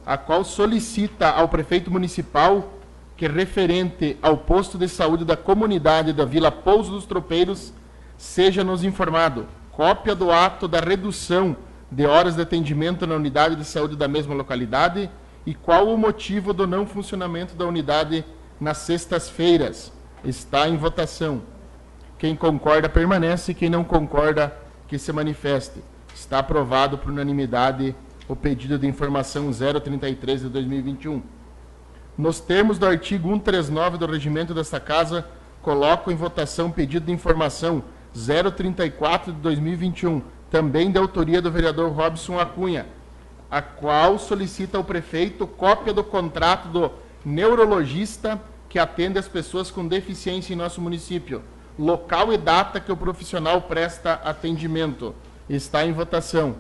a 0.06 0.18
qual 0.18 0.44
solicita 0.44 1.30
ao 1.30 1.48
prefeito 1.48 1.92
municipal 1.92 2.74
que, 3.16 3.28
referente 3.28 4.18
ao 4.22 4.38
posto 4.38 4.78
de 4.78 4.88
saúde 4.88 5.24
da 5.24 5.38
comunidade 5.38 6.14
da 6.14 6.26
Vila 6.26 6.52
Pouso 6.52 6.92
dos 6.92 7.06
Tropeiros, 7.06 7.74
seja 8.18 8.64
nos 8.64 8.84
informado 8.84 9.46
cópia 9.72 10.16
do 10.16 10.32
ato 10.32 10.68
da 10.68 10.80
redução 10.80 11.56
de 11.92 12.06
horas 12.06 12.36
de 12.36 12.42
atendimento 12.42 13.06
na 13.06 13.16
unidade 13.16 13.56
de 13.56 13.66
saúde 13.66 13.96
da 13.96 14.08
mesma 14.08 14.34
localidade 14.34 15.10
e 15.46 15.54
qual 15.54 15.88
o 15.88 15.98
motivo 15.98 16.54
do 16.54 16.66
não 16.66 16.86
funcionamento 16.86 17.56
da 17.56 17.66
unidade 17.66 18.24
nas 18.60 18.78
sextas-feiras. 18.78 19.92
Está 20.24 20.70
em 20.70 20.78
votação. 20.78 21.42
Quem 22.24 22.38
concorda 22.38 22.88
permanece, 22.88 23.54
quem 23.54 23.70
não 23.70 23.84
concorda 23.84 24.56
que 24.88 24.98
se 24.98 25.12
manifeste. 25.12 25.84
Está 26.16 26.40
aprovado 26.40 26.98
por 26.98 27.12
unanimidade 27.12 27.94
o 28.30 28.34
pedido 28.34 28.80
de 28.80 28.88
informação 28.88 29.52
033 29.52 30.44
de 30.44 30.48
2021. 30.48 31.22
Nos 32.18 32.40
termos 32.40 32.80
do 32.80 32.86
artigo 32.86 33.28
139 33.28 33.98
do 33.98 34.06
regimento 34.06 34.54
desta 34.54 34.80
Casa, 34.80 35.28
coloco 35.62 36.10
em 36.10 36.16
votação 36.16 36.72
pedido 36.72 37.08
de 37.08 37.12
informação 37.12 37.84
034 38.14 39.34
de 39.34 39.40
2021, 39.40 40.22
também 40.50 40.94
de 40.94 40.98
autoria 40.98 41.42
do 41.42 41.52
vereador 41.52 41.92
Robson 41.92 42.40
Acunha, 42.40 42.86
a 43.52 43.62
qual 43.62 44.18
solicita 44.18 44.78
ao 44.78 44.86
prefeito 44.86 45.46
cópia 45.46 45.92
do 45.92 46.06
contrato 46.06 46.70
do 46.70 46.90
neurologista 47.26 48.42
que 48.70 48.80
atende 48.80 49.20
as 49.20 49.28
pessoas 49.28 49.70
com 49.70 49.86
deficiência 49.86 50.54
em 50.54 50.56
nosso 50.56 50.80
município, 50.80 51.44
local 51.78 52.32
e 52.32 52.38
data 52.38 52.80
que 52.80 52.92
o 52.92 52.98
profissional 52.98 53.62
presta 53.62 54.14
atendimento. 54.14 55.16
Está 55.50 55.86
em 55.86 55.92
votação. 55.92 56.56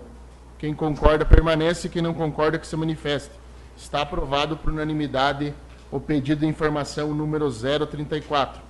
Quem 0.58 0.74
concorda 0.74 1.26
permanece, 1.26 1.90
quem 1.90 2.02
não 2.02 2.14
concorda 2.14 2.58
que 2.58 2.68
se 2.68 2.76
manifeste. 2.76 3.32
Está 3.76 4.02
aprovado 4.02 4.58
por 4.58 4.72
unanimidade 4.72 5.54
o 5.92 6.00
pedido 6.00 6.42
de 6.42 6.48
informação 6.48 7.14
número 7.14 7.50
034. 7.52 8.62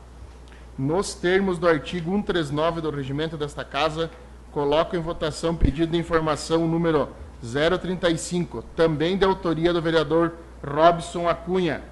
Nos 0.77 1.13
termos 1.13 1.57
do 1.59 1.67
artigo 1.67 2.11
139 2.11 2.81
do 2.81 2.89
regimento 2.89 3.37
desta 3.37 3.63
Casa, 3.63 4.09
coloco 4.51 4.95
em 4.95 4.99
votação 4.99 5.55
pedido 5.55 5.91
de 5.91 5.97
informação 5.97 6.67
número 6.67 7.09
035, 7.41 8.63
também 8.75 9.17
de 9.17 9.25
autoria 9.25 9.71
do 9.71 9.81
vereador 9.81 10.33
Robson 10.65 11.29
Acunha, 11.29 11.83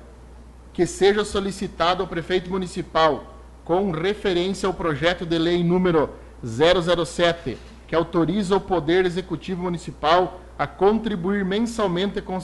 que 0.73 0.85
seja 0.85 1.23
solicitado 1.23 2.01
ao 2.01 2.07
prefeito 2.07 2.49
municipal, 2.49 3.30
com 3.63 3.91
referência 3.91 4.67
ao 4.67 4.73
projeto 4.73 5.25
de 5.25 5.37
lei 5.37 5.63
número 5.63 6.09
007, 6.43 7.57
que 7.87 7.95
autoriza 7.95 8.55
o 8.55 8.61
Poder 8.61 9.05
Executivo 9.05 9.63
Municipal 9.63 10.41
a 10.57 10.65
contribuir 10.65 11.43
mensalmente 11.45 12.21
com, 12.21 12.37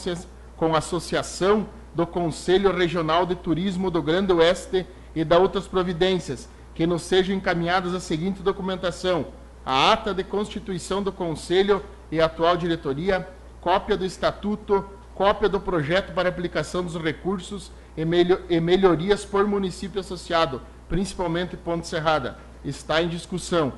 com 0.56 0.76
a 0.76 0.80
Associação 0.80 1.68
do 1.94 2.06
Conselho 2.06 2.76
Regional 2.76 3.26
de 3.26 3.36
Turismo 3.36 3.90
do 3.90 4.02
Grande 4.02 4.32
Oeste 4.34 4.86
e 5.16 5.24
da 5.24 5.40
outras 5.40 5.68
providências, 5.68 6.48
que 6.76 6.86
nos 6.86 7.02
sejam 7.02 7.36
encaminhadas 7.36 7.94
a 7.94 8.00
seguinte 8.00 8.44
documentação: 8.44 9.28
a 9.66 9.92
ata 9.92 10.14
de 10.14 10.24
constituição 10.24 11.02
do 11.02 11.12
Conselho 11.12 11.84
e 12.12 12.22
atual 12.22 12.56
diretoria, 12.56 13.28
cópia 13.60 13.98
do 13.98 14.06
estatuto, 14.06 14.86
cópia 15.16 15.50
do 15.50 15.60
projeto 15.60 16.14
para 16.14 16.30
aplicação 16.30 16.84
dos 16.84 16.96
recursos 16.96 17.72
e, 17.98 18.06
melho 18.06 18.42
e 18.48 18.60
melhorias 18.60 19.26
por 19.26 19.48
município 19.48 20.00
associado, 20.00 20.62
principalmente 20.90 21.58
Ponte 21.58 21.88
Serrada. 21.88 22.38
Está 22.64 23.02
em 23.02 23.08
discussão. 23.08 23.74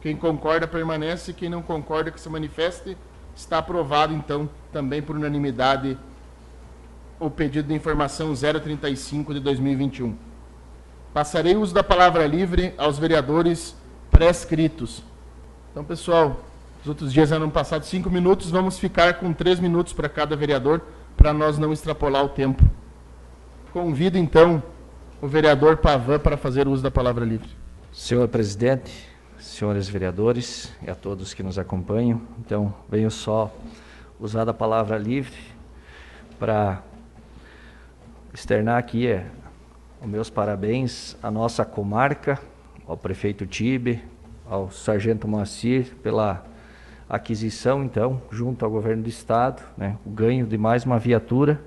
Quem 0.00 0.16
concorda 0.16 0.66
permanece, 0.66 1.32
quem 1.32 1.48
não 1.48 1.62
concorda 1.62 2.10
que 2.10 2.20
se 2.20 2.28
manifeste. 2.28 2.96
Está 3.34 3.58
aprovado, 3.58 4.12
então, 4.12 4.48
também 4.72 5.00
por 5.00 5.16
unanimidade, 5.16 5.96
o 7.18 7.30
pedido 7.30 7.68
de 7.68 7.74
informação 7.74 8.34
035 8.34 9.32
de 9.32 9.40
2021. 9.40 10.16
Passarei 11.14 11.54
o 11.54 11.60
uso 11.60 11.72
da 11.72 11.84
palavra 11.84 12.26
livre 12.26 12.74
aos 12.76 12.98
vereadores 12.98 13.76
prescritos. 14.10 15.02
Então, 15.70 15.84
pessoal, 15.84 16.40
os 16.82 16.88
outros 16.88 17.12
dias 17.12 17.30
eram 17.30 17.48
passados 17.48 17.88
cinco 17.88 18.10
minutos, 18.10 18.50
vamos 18.50 18.78
ficar 18.78 19.14
com 19.14 19.32
três 19.32 19.60
minutos 19.60 19.92
para 19.92 20.08
cada 20.08 20.34
vereador, 20.34 20.80
para 21.16 21.32
nós 21.32 21.58
não 21.58 21.72
extrapolar 21.72 22.24
o 22.24 22.28
tempo. 22.28 22.62
Convido, 23.72 24.18
então, 24.18 24.62
o 25.22 25.28
vereador 25.28 25.76
Pavan 25.76 26.18
para 26.18 26.36
fazer 26.36 26.66
uso 26.66 26.82
da 26.82 26.90
palavra 26.90 27.24
livre. 27.24 27.48
Senhor 27.92 28.26
presidente, 28.26 29.08
senhores 29.38 29.88
vereadores 29.88 30.74
e 30.82 30.90
a 30.90 30.96
todos 30.96 31.32
que 31.32 31.44
nos 31.44 31.60
acompanham. 31.60 32.20
Então, 32.40 32.74
venho 32.88 33.08
só 33.08 33.54
usar 34.18 34.48
a 34.48 34.52
palavra 34.52 34.98
livre 34.98 35.36
para 36.40 36.82
externar 38.34 38.78
aqui 38.78 39.06
é, 39.06 39.24
os 40.00 40.08
meus 40.08 40.28
parabéns 40.28 41.16
à 41.22 41.30
nossa 41.30 41.64
comarca, 41.64 42.36
ao 42.84 42.96
prefeito 42.96 43.46
Tibe, 43.46 44.02
ao 44.44 44.72
sargento 44.72 45.28
Moacir 45.28 45.94
pela 46.02 46.44
aquisição, 47.08 47.84
então, 47.84 48.20
junto 48.28 48.64
ao 48.64 48.70
governo 48.72 49.04
do 49.04 49.08
estado, 49.08 49.62
né, 49.76 49.96
o 50.04 50.10
ganho 50.10 50.44
de 50.44 50.58
mais 50.58 50.84
uma 50.84 50.98
viatura 50.98 51.60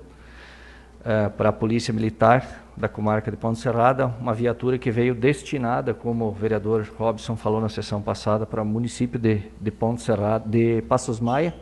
uh, 1.00 1.30
para 1.30 1.48
a 1.48 1.52
Polícia 1.52 1.94
Militar 1.94 2.65
da 2.76 2.88
comarca 2.88 3.30
de 3.30 3.36
Ponte 3.38 3.58
Serrada, 3.58 4.06
uma 4.20 4.34
viatura 4.34 4.76
que 4.76 4.90
veio 4.90 5.14
destinada, 5.14 5.94
como 5.94 6.26
o 6.26 6.32
vereador 6.32 6.86
Robson 6.98 7.34
falou 7.34 7.60
na 7.60 7.70
sessão 7.70 8.02
passada, 8.02 8.44
para 8.44 8.60
o 8.60 8.66
município 8.66 9.18
de, 9.18 9.42
de 9.58 9.70
Ponte 9.70 10.02
Serrada, 10.02 10.46
de 10.46 10.82
Passos 10.82 11.18
Maia. 11.18 11.54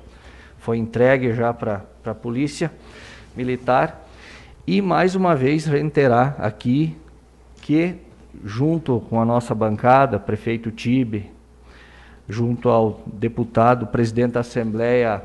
Foi 0.58 0.76
entregue 0.76 1.32
já 1.32 1.54
para 1.54 1.82
a 2.04 2.14
Polícia 2.14 2.72
Militar. 3.36 4.04
E 4.66 4.82
mais 4.82 5.14
uma 5.14 5.36
vez 5.36 5.66
reiterar 5.66 6.34
aqui 6.38 6.96
que, 7.62 7.96
junto 8.44 9.00
com 9.08 9.20
a 9.20 9.24
nossa 9.24 9.54
bancada, 9.54 10.18
prefeito 10.18 10.72
Tibe, 10.72 11.30
junto 12.28 12.68
ao 12.68 13.02
deputado, 13.06 13.86
presidente 13.86 14.32
da 14.32 14.40
Assembleia, 14.40 15.22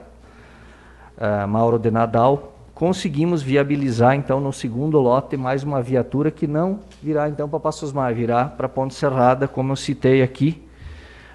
uh, 1.17 1.47
Mauro 1.47 1.79
de 1.79 1.89
Nadal, 1.89 2.48
conseguimos 2.79 3.41
viabilizar 3.41 4.15
então 4.15 4.39
no 4.39 4.53
segundo 4.53 5.01
lote 5.01 5.35
mais 5.35 5.63
uma 5.63 5.81
viatura 5.81 6.31
que 6.31 6.47
não 6.47 6.79
virá 7.03 7.27
então 7.27 7.49
para 7.49 7.59
Passos 7.59 7.91
Maia, 7.91 8.15
virá 8.15 8.45
para 8.45 8.69
Ponte 8.69 8.93
Serrada, 8.93 9.49
como 9.49 9.73
eu 9.73 9.75
citei 9.75 10.21
aqui 10.21 10.63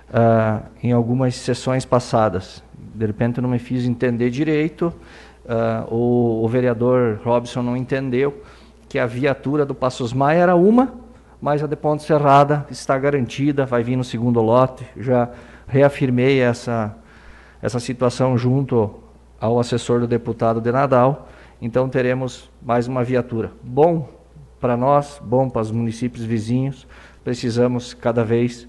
uh, 0.09 0.65
em 0.83 0.93
algumas 0.93 1.35
sessões 1.35 1.85
passadas. 1.85 2.65
De 2.79 3.05
repente 3.05 3.37
eu 3.37 3.43
não 3.43 3.51
me 3.51 3.59
fiz 3.59 3.85
entender 3.85 4.31
direito, 4.31 4.91
uh, 5.45 5.95
o, 5.95 6.43
o, 6.43 6.49
vereador 6.49 7.21
Robson 7.23 7.61
não 7.61 7.77
entendeu 7.77 8.43
que 8.89 8.99
a 8.99 9.05
viatura 9.05 9.67
do 9.67 9.75
Passos 9.75 10.15
Maia 10.15 10.39
era 10.39 10.57
uma, 10.57 10.95
mas 11.43 11.63
a 11.63 11.67
de 11.67 11.77
Ponte 11.77 12.05
Serrada 12.05 12.67
está 12.71 12.97
garantida, 12.97 13.67
vai 13.67 13.83
vir 13.83 13.97
no 13.97 14.05
segundo 14.05 14.41
lote. 14.41 14.87
Já 14.97 15.29
reafirmei 15.69 16.41
essa, 16.41 16.97
essa 17.61 17.79
situação 17.79 18.39
junto 18.39 18.95
ao 19.39 19.61
assessor 19.61 20.01
do 20.01 20.07
deputado 20.07 20.59
de 20.59 20.73
Nadal 20.73 21.29
então 21.65 21.89
teremos 21.89 22.51
mais 22.61 22.87
uma 22.87 23.03
viatura. 23.03 23.51
Bom 23.63 24.07
para 24.61 24.77
nós, 24.77 25.19
bom 25.25 25.49
para 25.49 25.63
os 25.63 25.71
municípios 25.71 26.23
vizinhos. 26.23 26.87
Precisamos 27.25 27.95
cada 27.95 28.23
vez 28.23 28.69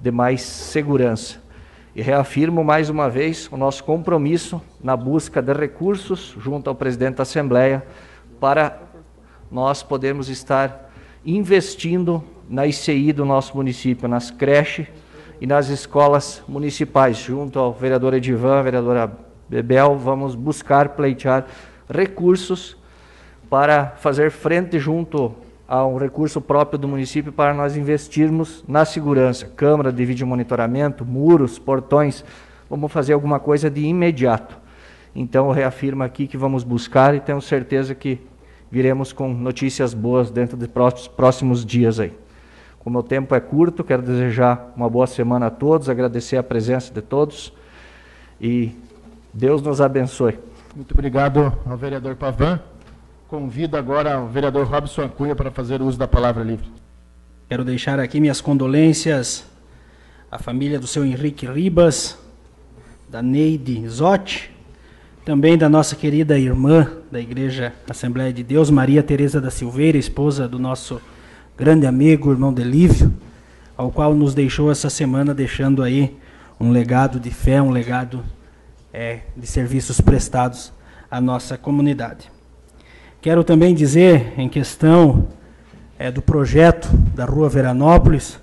de 0.00 0.10
mais 0.10 0.42
segurança. 0.42 1.40
E 1.94 2.02
reafirmo 2.02 2.64
mais 2.64 2.90
uma 2.90 3.08
vez 3.08 3.48
o 3.52 3.56
nosso 3.56 3.84
compromisso 3.84 4.60
na 4.82 4.96
busca 4.96 5.40
de 5.40 5.52
recursos 5.52 6.34
junto 6.36 6.68
ao 6.68 6.74
presidente 6.74 7.18
da 7.18 7.22
Assembleia 7.22 7.86
para 8.40 8.76
nós 9.48 9.84
podermos 9.84 10.28
estar 10.28 10.90
investindo 11.24 12.24
na 12.48 12.66
ICI 12.66 13.12
do 13.12 13.24
nosso 13.24 13.56
município, 13.56 14.08
nas 14.08 14.32
creches 14.32 14.88
e 15.40 15.46
nas 15.46 15.68
escolas 15.68 16.42
municipais. 16.48 17.18
Junto 17.18 17.60
ao 17.60 17.72
vereador 17.72 18.14
Edivan, 18.14 18.64
vereadora 18.64 19.16
Bebel, 19.48 19.96
vamos 19.96 20.34
buscar 20.34 20.88
pleitear 20.88 21.46
recursos 21.92 22.76
para 23.48 23.90
fazer 23.98 24.30
frente 24.30 24.78
junto 24.78 25.34
a 25.68 25.86
um 25.86 25.96
recurso 25.96 26.40
próprio 26.40 26.78
do 26.78 26.88
município 26.88 27.32
para 27.32 27.54
nós 27.54 27.76
investirmos 27.76 28.64
na 28.66 28.84
segurança, 28.84 29.46
câmara 29.46 29.92
de 29.92 30.04
vídeo 30.04 30.26
monitoramento, 30.26 31.04
muros, 31.04 31.58
portões, 31.58 32.24
vamos 32.68 32.90
fazer 32.90 33.12
alguma 33.12 33.38
coisa 33.38 33.70
de 33.70 33.82
imediato. 33.82 34.56
Então 35.14 35.46
eu 35.48 35.52
reafirmo 35.52 36.02
aqui 36.02 36.26
que 36.26 36.36
vamos 36.36 36.64
buscar 36.64 37.14
e 37.14 37.20
tenho 37.20 37.40
certeza 37.40 37.94
que 37.94 38.20
viremos 38.70 39.12
com 39.12 39.32
notícias 39.32 39.92
boas 39.92 40.30
dentro 40.30 40.56
de 40.56 40.66
próximos 41.16 41.64
dias 41.64 42.00
aí. 42.00 42.12
Como 42.78 42.98
o 42.98 43.02
tempo 43.02 43.34
é 43.34 43.40
curto, 43.40 43.84
quero 43.84 44.02
desejar 44.02 44.72
uma 44.74 44.88
boa 44.88 45.06
semana 45.06 45.46
a 45.46 45.50
todos, 45.50 45.88
agradecer 45.88 46.36
a 46.36 46.42
presença 46.42 46.92
de 46.92 47.00
todos 47.00 47.52
e 48.40 48.72
Deus 49.32 49.62
nos 49.62 49.80
abençoe. 49.80 50.38
Muito 50.74 50.92
obrigado 50.94 51.52
ao 51.66 51.76
vereador 51.76 52.16
Pavan. 52.16 52.58
Convido 53.28 53.76
agora 53.76 54.18
o 54.18 54.28
vereador 54.28 54.66
Robson 54.66 55.06
Cunha 55.06 55.36
para 55.36 55.50
fazer 55.50 55.82
uso 55.82 55.98
da 55.98 56.08
palavra 56.08 56.42
livre. 56.42 56.66
Quero 57.46 57.62
deixar 57.62 58.00
aqui 58.00 58.18
minhas 58.18 58.40
condolências 58.40 59.44
à 60.30 60.38
família 60.38 60.80
do 60.80 60.86
seu 60.86 61.04
Henrique 61.04 61.44
Ribas, 61.44 62.18
da 63.06 63.20
Neide 63.20 63.86
Zotti, 63.86 64.50
também 65.26 65.58
da 65.58 65.68
nossa 65.68 65.94
querida 65.94 66.38
irmã 66.38 66.90
da 67.10 67.20
Igreja 67.20 67.74
Assembleia 67.86 68.32
de 68.32 68.42
Deus, 68.42 68.70
Maria 68.70 69.02
Teresa 69.02 69.42
da 69.42 69.50
Silveira, 69.50 69.98
esposa 69.98 70.48
do 70.48 70.58
nosso 70.58 71.02
grande 71.54 71.86
amigo, 71.86 72.30
irmão 72.30 72.50
Delívio, 72.50 73.12
ao 73.76 73.92
qual 73.92 74.14
nos 74.14 74.32
deixou 74.32 74.72
essa 74.72 74.88
semana, 74.88 75.34
deixando 75.34 75.82
aí 75.82 76.16
um 76.58 76.70
legado 76.70 77.20
de 77.20 77.30
fé, 77.30 77.60
um 77.60 77.70
legado 77.70 78.24
é, 78.92 79.20
de 79.36 79.46
serviços 79.46 80.00
prestados 80.00 80.72
à 81.10 81.20
nossa 81.20 81.56
comunidade. 81.56 82.30
Quero 83.20 83.44
também 83.44 83.74
dizer, 83.74 84.34
em 84.38 84.48
questão 84.48 85.28
é, 85.98 86.10
do 86.10 86.20
projeto 86.20 86.88
da 87.14 87.24
Rua 87.24 87.48
Veranópolis, 87.48 88.38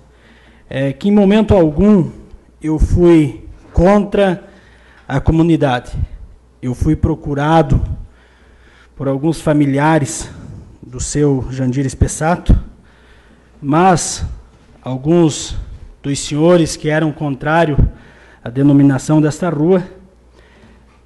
é, 0.68 0.92
que 0.92 1.08
em 1.08 1.12
momento 1.12 1.54
algum 1.54 2.10
eu 2.62 2.78
fui 2.78 3.44
contra 3.72 4.44
a 5.06 5.20
comunidade 5.20 5.96
eu 6.62 6.74
fui 6.74 6.94
procurado 6.94 7.82
por 8.94 9.08
alguns 9.08 9.40
familiares 9.40 10.30
do 10.82 11.00
seu 11.00 11.46
Jandir 11.50 11.86
Espessato, 11.86 12.58
mas 13.62 14.24
alguns 14.82 15.56
dos 16.02 16.18
senhores 16.18 16.76
que 16.76 16.90
eram 16.90 17.12
contrários 17.12 17.78
à 18.44 18.50
denominação 18.50 19.22
desta 19.22 19.48
rua 19.48 19.82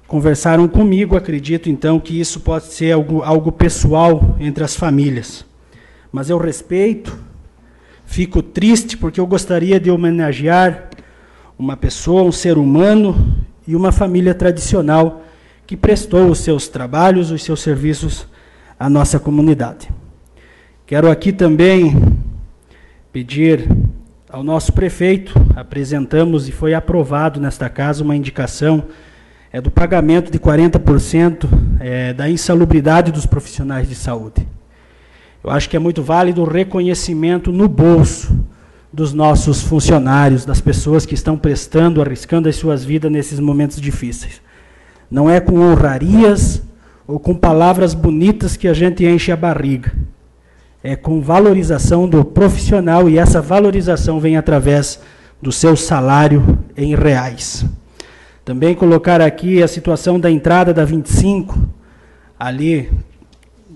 conversaram 0.07 0.67
comigo. 0.67 1.15
Acredito 1.15 1.69
então 1.69 1.99
que 1.99 2.19
isso 2.19 2.39
pode 2.39 2.65
ser 2.65 2.91
algo, 2.91 3.21
algo 3.21 3.51
pessoal 3.51 4.35
entre 4.39 4.63
as 4.63 4.75
famílias. 4.75 5.45
Mas 6.11 6.29
eu 6.29 6.37
respeito, 6.37 7.17
fico 8.05 8.41
triste 8.41 8.97
porque 8.97 9.19
eu 9.19 9.27
gostaria 9.27 9.79
de 9.79 9.91
homenagear 9.91 10.89
uma 11.57 11.75
pessoa, 11.77 12.23
um 12.23 12.31
ser 12.31 12.57
humano 12.57 13.35
e 13.67 13.75
uma 13.75 13.91
família 13.91 14.33
tradicional 14.33 15.23
que 15.65 15.75
prestou 15.75 16.29
os 16.29 16.39
seus 16.39 16.67
trabalhos, 16.67 17.31
os 17.31 17.43
seus 17.43 17.61
serviços 17.61 18.27
à 18.79 18.89
nossa 18.89 19.19
comunidade. 19.19 19.89
Quero 20.85 21.09
aqui 21.09 21.31
também 21.31 21.95
pedir 23.11 23.67
ao 24.29 24.43
nosso 24.43 24.73
prefeito, 24.73 25.33
apresentamos 25.55 26.47
e 26.47 26.51
foi 26.51 26.73
aprovado 26.73 27.39
nesta 27.39 27.69
casa 27.69 28.03
uma 28.03 28.15
indicação 28.15 28.83
é, 29.55 29.61
do 29.61 29.71
pagamento 29.71 30.29
de 30.29 30.37
40% 30.37 31.47
é, 31.79 32.11
da 32.11 32.29
insalubridade 32.29 33.09
dos 33.09 33.25
profissionais 33.25 33.87
de 33.87 33.95
saúde. 33.95 34.45
Eu 35.41 35.49
acho 35.49 35.69
que 35.69 35.77
é 35.77 35.79
muito 35.79 36.03
válido 36.03 36.41
o 36.41 36.45
reconhecimento 36.45 37.53
no 37.53 37.69
bolso 37.69 38.37
dos 38.91 39.13
nossos 39.13 39.61
funcionários, 39.61 40.43
das 40.43 40.59
pessoas 40.59 41.05
que 41.05 41.13
estão 41.13 41.37
prestando, 41.37 42.01
arriscando 42.01 42.49
as 42.49 42.57
suas 42.57 42.83
vidas 42.83 43.09
nesses 43.09 43.39
momentos 43.39 43.79
difíceis. 43.79 44.41
Não 45.09 45.29
é 45.29 45.39
com 45.39 45.57
honrarias 45.57 46.61
ou 47.07 47.17
com 47.17 47.33
palavras 47.33 47.93
bonitas 47.93 48.57
que 48.57 48.67
a 48.67 48.73
gente 48.73 49.05
enche 49.05 49.31
a 49.31 49.37
barriga. 49.37 49.93
É 50.83 50.97
com 50.97 51.21
valorização 51.21 52.09
do 52.09 52.25
profissional 52.25 53.09
e 53.09 53.17
essa 53.17 53.41
valorização 53.41 54.19
vem 54.19 54.35
através 54.35 54.99
do 55.41 55.53
seu 55.53 55.77
salário 55.77 56.59
em 56.75 56.93
reais. 56.93 57.65
Também 58.45 58.75
colocar 58.75 59.21
aqui 59.21 59.63
a 59.63 59.67
situação 59.67 60.19
da 60.19 60.29
entrada 60.29 60.71
da 60.71 60.85
25, 60.85 61.67
ali 62.39 62.91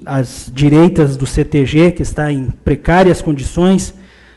às 0.05 0.51
direitas 0.53 1.17
do 1.17 1.25
CTG, 1.25 1.93
que 1.93 2.03
está 2.03 2.31
em 2.31 2.51
precárias 2.63 3.19
condições, 3.19 3.95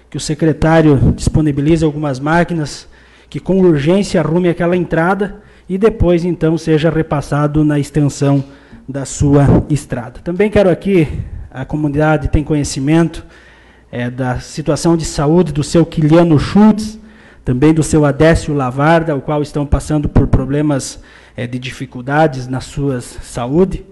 que 0.08 0.16
o 0.16 0.20
secretário 0.20 1.12
disponibilize 1.14 1.84
algumas 1.84 2.18
máquinas 2.18 2.88
que 3.28 3.38
com 3.38 3.60
urgência 3.60 4.22
arrume 4.22 4.48
aquela 4.48 4.74
entrada 4.74 5.42
e 5.68 5.76
depois 5.76 6.24
então 6.24 6.56
seja 6.56 6.88
repassado 6.88 7.62
na 7.62 7.78
extensão 7.78 8.42
da 8.88 9.04
sua 9.04 9.66
estrada. 9.68 10.20
Também 10.24 10.50
quero 10.50 10.70
aqui, 10.70 11.08
a 11.50 11.66
comunidade 11.66 12.28
tem 12.28 12.42
conhecimento 12.42 13.22
é, 13.90 14.08
da 14.08 14.40
situação 14.40 14.96
de 14.96 15.04
saúde 15.04 15.52
do 15.52 15.62
seu 15.62 15.84
Quiliano 15.84 16.38
Schultz, 16.38 16.98
também 17.44 17.74
do 17.74 17.82
seu 17.82 18.04
Adécio 18.04 18.54
Lavarda, 18.54 19.16
o 19.16 19.20
qual 19.20 19.42
estão 19.42 19.66
passando 19.66 20.08
por 20.08 20.26
problemas 20.26 21.00
é, 21.36 21.46
de 21.46 21.58
dificuldades 21.58 22.46
na 22.46 22.60
sua 22.60 23.00
saúde. 23.00 23.84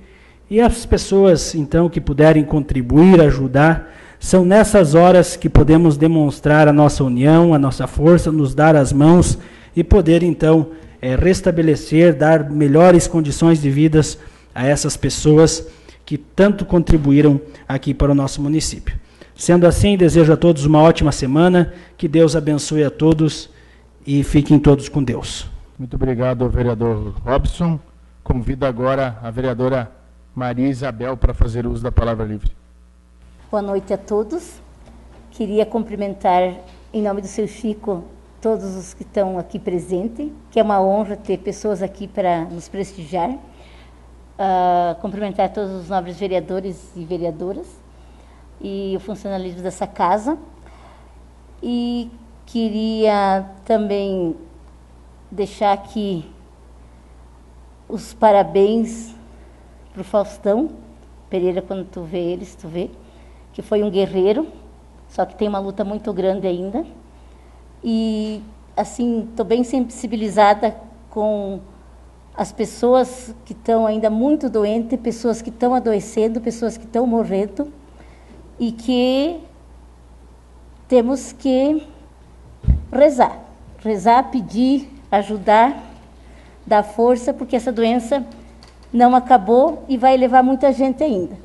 E 0.48 0.60
as 0.60 0.85
pessoas, 0.85 1.55
então, 1.55 1.89
que 1.89 2.01
puderem 2.01 2.44
contribuir, 2.44 3.20
ajudar, 3.20 3.93
são 4.18 4.44
nessas 4.44 4.94
horas 4.94 5.36
que 5.36 5.48
podemos 5.48 5.97
demonstrar 5.97 6.68
a 6.68 6.72
nossa 6.72 7.02
união, 7.02 7.55
a 7.55 7.59
nossa 7.59 7.86
força, 7.86 8.31
nos 8.31 8.55
dar 8.55 8.77
as 8.77 8.93
mãos 8.93 9.39
e 9.74 9.82
poder, 9.82 10.22
então, 10.22 10.68
é, 11.01 11.16
restabelecer, 11.16 12.14
dar 12.14 12.51
melhores 12.51 13.06
condições 13.06 13.62
de 13.62 13.70
vidas 13.70 14.18
a 14.55 14.66
essas 14.66 14.97
pessoas 14.97 15.66
que 16.05 16.18
tanto 16.18 16.64
contribuíram 16.64 17.40
aqui 17.66 17.94
para 17.94 18.12
o 18.12 18.14
nosso 18.14 18.43
município. 18.43 18.99
Sendo 19.40 19.66
assim, 19.66 19.96
desejo 19.96 20.34
a 20.34 20.36
todos 20.36 20.66
uma 20.66 20.82
ótima 20.82 21.10
semana, 21.10 21.72
que 21.96 22.06
Deus 22.06 22.36
abençoe 22.36 22.84
a 22.84 22.90
todos 22.90 23.48
e 24.06 24.22
fiquem 24.22 24.58
todos 24.58 24.86
com 24.86 25.02
Deus. 25.02 25.48
Muito 25.78 25.96
obrigado, 25.96 26.46
vereador 26.50 27.14
Robson. 27.24 27.80
Convido 28.22 28.66
agora 28.66 29.18
a 29.22 29.30
vereadora 29.30 29.90
Maria 30.34 30.68
Isabel 30.68 31.16
para 31.16 31.32
fazer 31.32 31.66
uso 31.66 31.82
da 31.82 31.90
palavra 31.90 32.26
livre. 32.26 32.52
Boa 33.50 33.62
noite 33.62 33.94
a 33.94 33.96
todos. 33.96 34.60
Queria 35.30 35.64
cumprimentar, 35.64 36.56
em 36.92 37.00
nome 37.00 37.22
do 37.22 37.26
seu 37.26 37.48
Chico, 37.48 38.04
todos 38.42 38.76
os 38.76 38.92
que 38.92 39.04
estão 39.04 39.38
aqui 39.38 39.58
presentes, 39.58 40.30
que 40.50 40.60
é 40.60 40.62
uma 40.62 40.82
honra 40.82 41.16
ter 41.16 41.38
pessoas 41.38 41.82
aqui 41.82 42.06
para 42.06 42.44
nos 42.44 42.68
prestigiar. 42.68 43.30
Uh, 43.30 45.00
cumprimentar 45.00 45.50
todos 45.50 45.70
os 45.72 45.88
nobres 45.88 46.18
vereadores 46.18 46.92
e 46.94 47.06
vereadoras 47.06 47.80
e 48.61 48.95
o 48.97 49.01
funcionalismo 49.01 49.62
dessa 49.62 49.87
casa. 49.87 50.39
E 51.62 52.11
queria 52.47 53.47
também 53.65 54.37
deixar 55.31 55.73
aqui 55.73 56.24
os 57.89 58.12
parabéns 58.12 59.15
para 59.93 60.01
o 60.03 60.05
Faustão 60.05 60.70
Pereira, 61.28 61.62
quando 61.62 61.85
tu 61.85 62.03
vê 62.03 62.19
eles, 62.19 62.55
tu 62.55 62.66
vê, 62.66 62.91
que 63.53 63.62
foi 63.62 63.82
um 63.82 63.91
guerreiro, 63.91 64.49
só 65.09 65.24
que 65.24 65.37
tem 65.37 65.49
uma 65.49 65.59
luta 65.59 65.85
muito 65.85 66.12
grande 66.12 66.47
ainda 66.47 66.85
e 67.82 68.43
assim 68.77 69.28
estou 69.31 69.45
bem 69.45 69.65
sensibilizada 69.65 70.77
com 71.09 71.61
as 72.37 72.53
pessoas 72.53 73.35
que 73.45 73.53
estão 73.53 73.87
ainda 73.87 74.09
muito 74.09 74.49
doentes, 74.49 74.99
pessoas 75.01 75.43
que 75.43 75.51
estão 75.51 75.74
adoecendo, 75.74 76.41
pessoas 76.41 76.77
que 76.77 76.85
estão 76.85 77.07
morrendo 77.07 77.73
e 78.61 78.70
que 78.70 79.41
temos 80.87 81.32
que 81.32 81.82
rezar, 82.93 83.39
rezar, 83.82 84.31
pedir, 84.31 84.93
ajudar, 85.11 85.82
dar 86.66 86.82
força, 86.82 87.32
porque 87.32 87.57
essa 87.57 87.73
doença 87.73 88.23
não 88.93 89.16
acabou 89.16 89.82
e 89.89 89.97
vai 89.97 90.15
levar 90.15 90.43
muita 90.43 90.73
gente 90.74 91.03
ainda. 91.03 91.39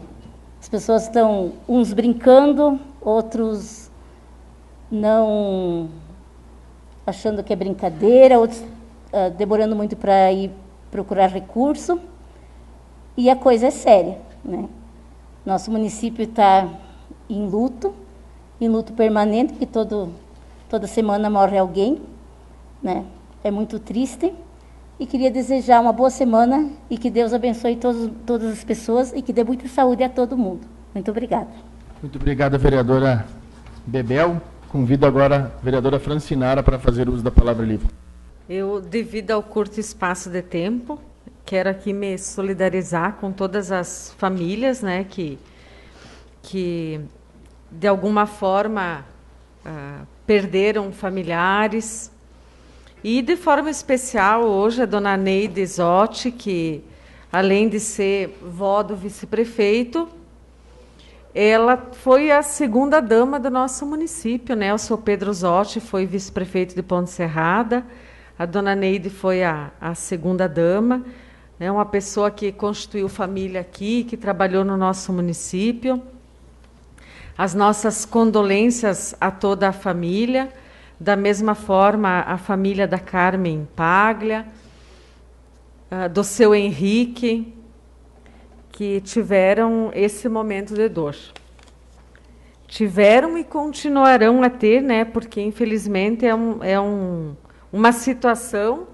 As 0.60 0.68
pessoas 0.68 1.04
estão 1.04 1.54
uns 1.70 1.94
brincando, 1.94 2.78
outros 3.00 3.90
não 4.92 5.88
achando 7.08 7.44
que 7.44 7.54
é 7.54 7.56
brincadeira, 7.56 8.38
outros 8.38 8.60
uh, 8.60 9.32
demorando 9.38 9.76
muito 9.76 9.96
para 9.96 10.34
ir 10.34 10.52
procurar 10.92 11.28
recurso. 11.28 11.98
E 13.16 13.30
a 13.30 13.36
coisa 13.38 13.68
é 13.68 13.72
séria. 13.72 14.18
Né? 14.44 14.68
Nosso 15.46 15.72
município 15.72 16.24
está 16.24 16.68
em 17.30 17.48
luto, 17.48 17.94
em 18.60 18.68
luto 18.68 18.94
permanente, 18.94 19.54
porque 19.54 19.66
todo, 19.66 20.10
toda 20.70 20.88
semana 20.88 21.30
morre 21.30 21.58
alguém. 21.58 22.02
Né? 22.82 23.06
É 23.44 23.52
muito 23.52 23.80
triste. 23.80 24.34
E 25.00 25.06
queria 25.06 25.30
desejar 25.30 25.82
uma 25.82 25.92
boa 25.92 26.10
semana 26.10 26.70
e 26.90 26.98
que 26.98 27.10
Deus 27.10 27.34
abençoe 27.34 27.76
todos, 27.76 28.10
todas 28.26 28.54
as 28.54 28.64
pessoas 28.64 29.12
e 29.14 29.22
que 29.22 29.34
dê 29.34 29.44
muita 29.44 29.68
saúde 29.68 30.04
a 30.04 30.10
todo 30.10 30.38
mundo. 30.38 30.62
Muito 30.94 31.12
obrigada. 31.12 31.50
Muito 32.02 32.18
obrigada, 32.18 32.58
vereadora 32.58 33.26
Bebel. 33.86 34.42
Convido 34.70 35.06
agora 35.06 35.54
a 35.58 35.64
vereadora 35.64 36.00
Francinara 36.00 36.64
para 36.64 36.80
fazer 36.80 37.10
uso 37.10 37.22
da 37.22 37.32
palavra 37.32 37.66
livre. 37.66 37.88
Eu, 38.48 38.80
devido 38.80 39.32
ao 39.32 39.42
curto 39.42 39.80
espaço 39.80 40.30
de 40.30 40.42
tempo, 40.42 41.00
quero 41.46 41.70
aqui 41.70 41.92
me 41.92 42.18
solidarizar 42.18 43.14
com 43.14 43.32
todas 43.32 43.72
as 43.72 44.14
famílias, 44.18 44.82
né, 44.82 45.04
que, 45.04 45.40
que 46.46 47.02
de 47.72 47.88
alguma 47.88 48.28
forma 48.28 49.04
uh, 49.66 50.06
perderam 50.28 50.92
familiares. 50.92 52.12
E 53.04 53.22
de 53.22 53.36
forma 53.36 53.70
especial 53.70 54.44
hoje 54.44 54.84
a 54.84 54.86
dona 54.86 55.18
Neide 55.18 55.66
Zotti, 55.66 56.32
que 56.32 56.84
além 57.32 57.68
de 57.68 57.80
ser 57.80 58.38
vó 58.42 58.84
do 58.84 58.96
vice-prefeito, 58.96 60.08
ela 61.34 61.90
foi 61.92 62.32
a 62.32 62.44
segunda 62.44 63.02
dama 63.02 63.40
do 63.40 63.50
nosso 63.50 63.86
município, 63.86 64.56
né? 64.56 64.74
O 64.74 64.78
seu 64.78 64.98
Pedro 64.98 65.34
Zotti 65.34 65.80
foi 65.80 66.06
vice-prefeito 66.06 66.76
de 66.76 66.84
Ponte 66.84 67.10
Serrada. 67.10 67.84
A 68.38 68.46
dona 68.46 68.76
Neide 68.76 69.10
foi 69.10 69.44
a, 69.44 69.72
a 69.82 69.96
segunda 69.96 70.48
dama, 70.48 71.04
né, 71.60 71.72
uma 71.72 71.86
pessoa 71.86 72.30
que 72.30 72.52
constituiu 72.52 73.10
família 73.10 73.62
aqui, 73.62 74.04
que 74.04 74.16
trabalhou 74.16 74.64
no 74.64 74.78
nosso 74.78 75.12
município. 75.12 76.02
As 77.38 77.54
nossas 77.54 78.06
condolências 78.06 79.14
a 79.20 79.30
toda 79.30 79.68
a 79.68 79.74
família, 79.74 80.50
da 80.98 81.16
mesma 81.16 81.54
forma 81.54 82.22
a 82.22 82.38
família 82.38 82.88
da 82.88 82.98
Carmen 82.98 83.68
Paglia, 83.76 84.46
do 86.14 86.24
seu 86.24 86.56
Henrique, 86.56 87.54
que 88.72 89.02
tiveram 89.02 89.92
esse 89.94 90.30
momento 90.30 90.74
de 90.74 90.88
dor. 90.88 91.16
Tiveram 92.68 93.38
e 93.38 93.44
continuarão 93.44 94.42
a 94.42 94.50
ter, 94.50 94.82
né, 94.82 95.06
porque 95.06 95.42
infelizmente 95.42 96.26
é 96.26 96.34
um, 96.34 96.64
é 96.64 96.80
um 96.80 97.36
uma 97.72 97.92
situação 97.92 98.88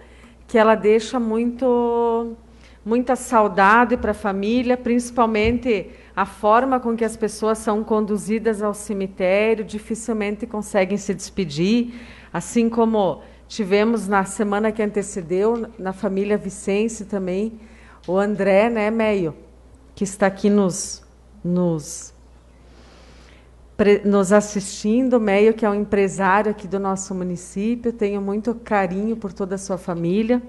que 0.48 0.58
ela 0.58 0.74
deixa 0.74 1.20
muito 1.20 2.36
muita 2.84 3.16
saudade 3.16 3.96
para 3.96 4.10
a 4.10 4.16
família, 4.16 4.76
principalmente 4.76 5.92
a 6.22 6.26
forma 6.26 6.80
com 6.80 6.96
que 6.96 7.04
as 7.04 7.18
pessoas 7.18 7.58
são 7.58 7.84
conduzidas 7.84 8.62
ao 8.62 8.76
cemitério, 8.76 9.66
dificilmente 9.66 10.46
conseguem 10.46 10.96
se 10.96 11.16
despedir, 11.16 11.96
assim 12.32 12.70
como 12.70 13.24
tivemos 13.48 14.08
na 14.08 14.24
semana 14.24 14.72
que 14.72 14.84
antecedeu 14.84 15.68
na 15.80 15.92
família 15.92 16.38
Vicente 16.38 17.06
também 17.06 17.60
o 18.08 18.20
André, 18.20 18.70
né, 18.70 18.92
Meio, 18.92 19.34
que 19.96 20.04
está 20.04 20.28
aqui 20.28 20.48
nos 20.48 21.02
nos 21.44 22.14
nos 24.06 24.32
assistindo, 24.32 25.20
Meio, 25.20 25.56
que 25.56 25.66
é 25.66 25.70
um 25.72 25.74
empresário 25.74 26.52
aqui 26.52 26.68
do 26.68 26.80
nosso 26.80 27.16
município. 27.16 27.92
Tenho 27.92 28.22
muito 28.22 28.54
carinho 28.54 29.18
por 29.18 29.34
toda 29.34 29.56
a 29.56 29.58
sua 29.58 29.80
família. 29.80 30.40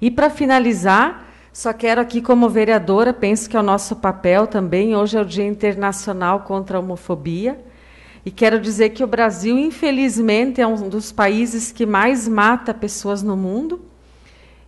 E 0.00 0.10
para 0.10 0.30
finalizar, 0.30 1.27
só 1.58 1.72
quero 1.72 2.00
aqui, 2.00 2.22
como 2.22 2.48
vereadora, 2.48 3.12
penso 3.12 3.50
que 3.50 3.56
é 3.56 3.58
o 3.58 3.64
nosso 3.64 3.96
papel 3.96 4.46
também. 4.46 4.94
Hoje 4.94 5.18
é 5.18 5.20
o 5.20 5.24
Dia 5.24 5.44
Internacional 5.44 6.42
contra 6.42 6.76
a 6.76 6.80
Homofobia. 6.80 7.58
E 8.24 8.30
quero 8.30 8.60
dizer 8.60 8.90
que 8.90 9.02
o 9.02 9.08
Brasil, 9.08 9.58
infelizmente, 9.58 10.60
é 10.60 10.66
um 10.68 10.88
dos 10.88 11.10
países 11.10 11.72
que 11.72 11.84
mais 11.84 12.28
mata 12.28 12.72
pessoas 12.72 13.24
no 13.24 13.36
mundo. 13.36 13.80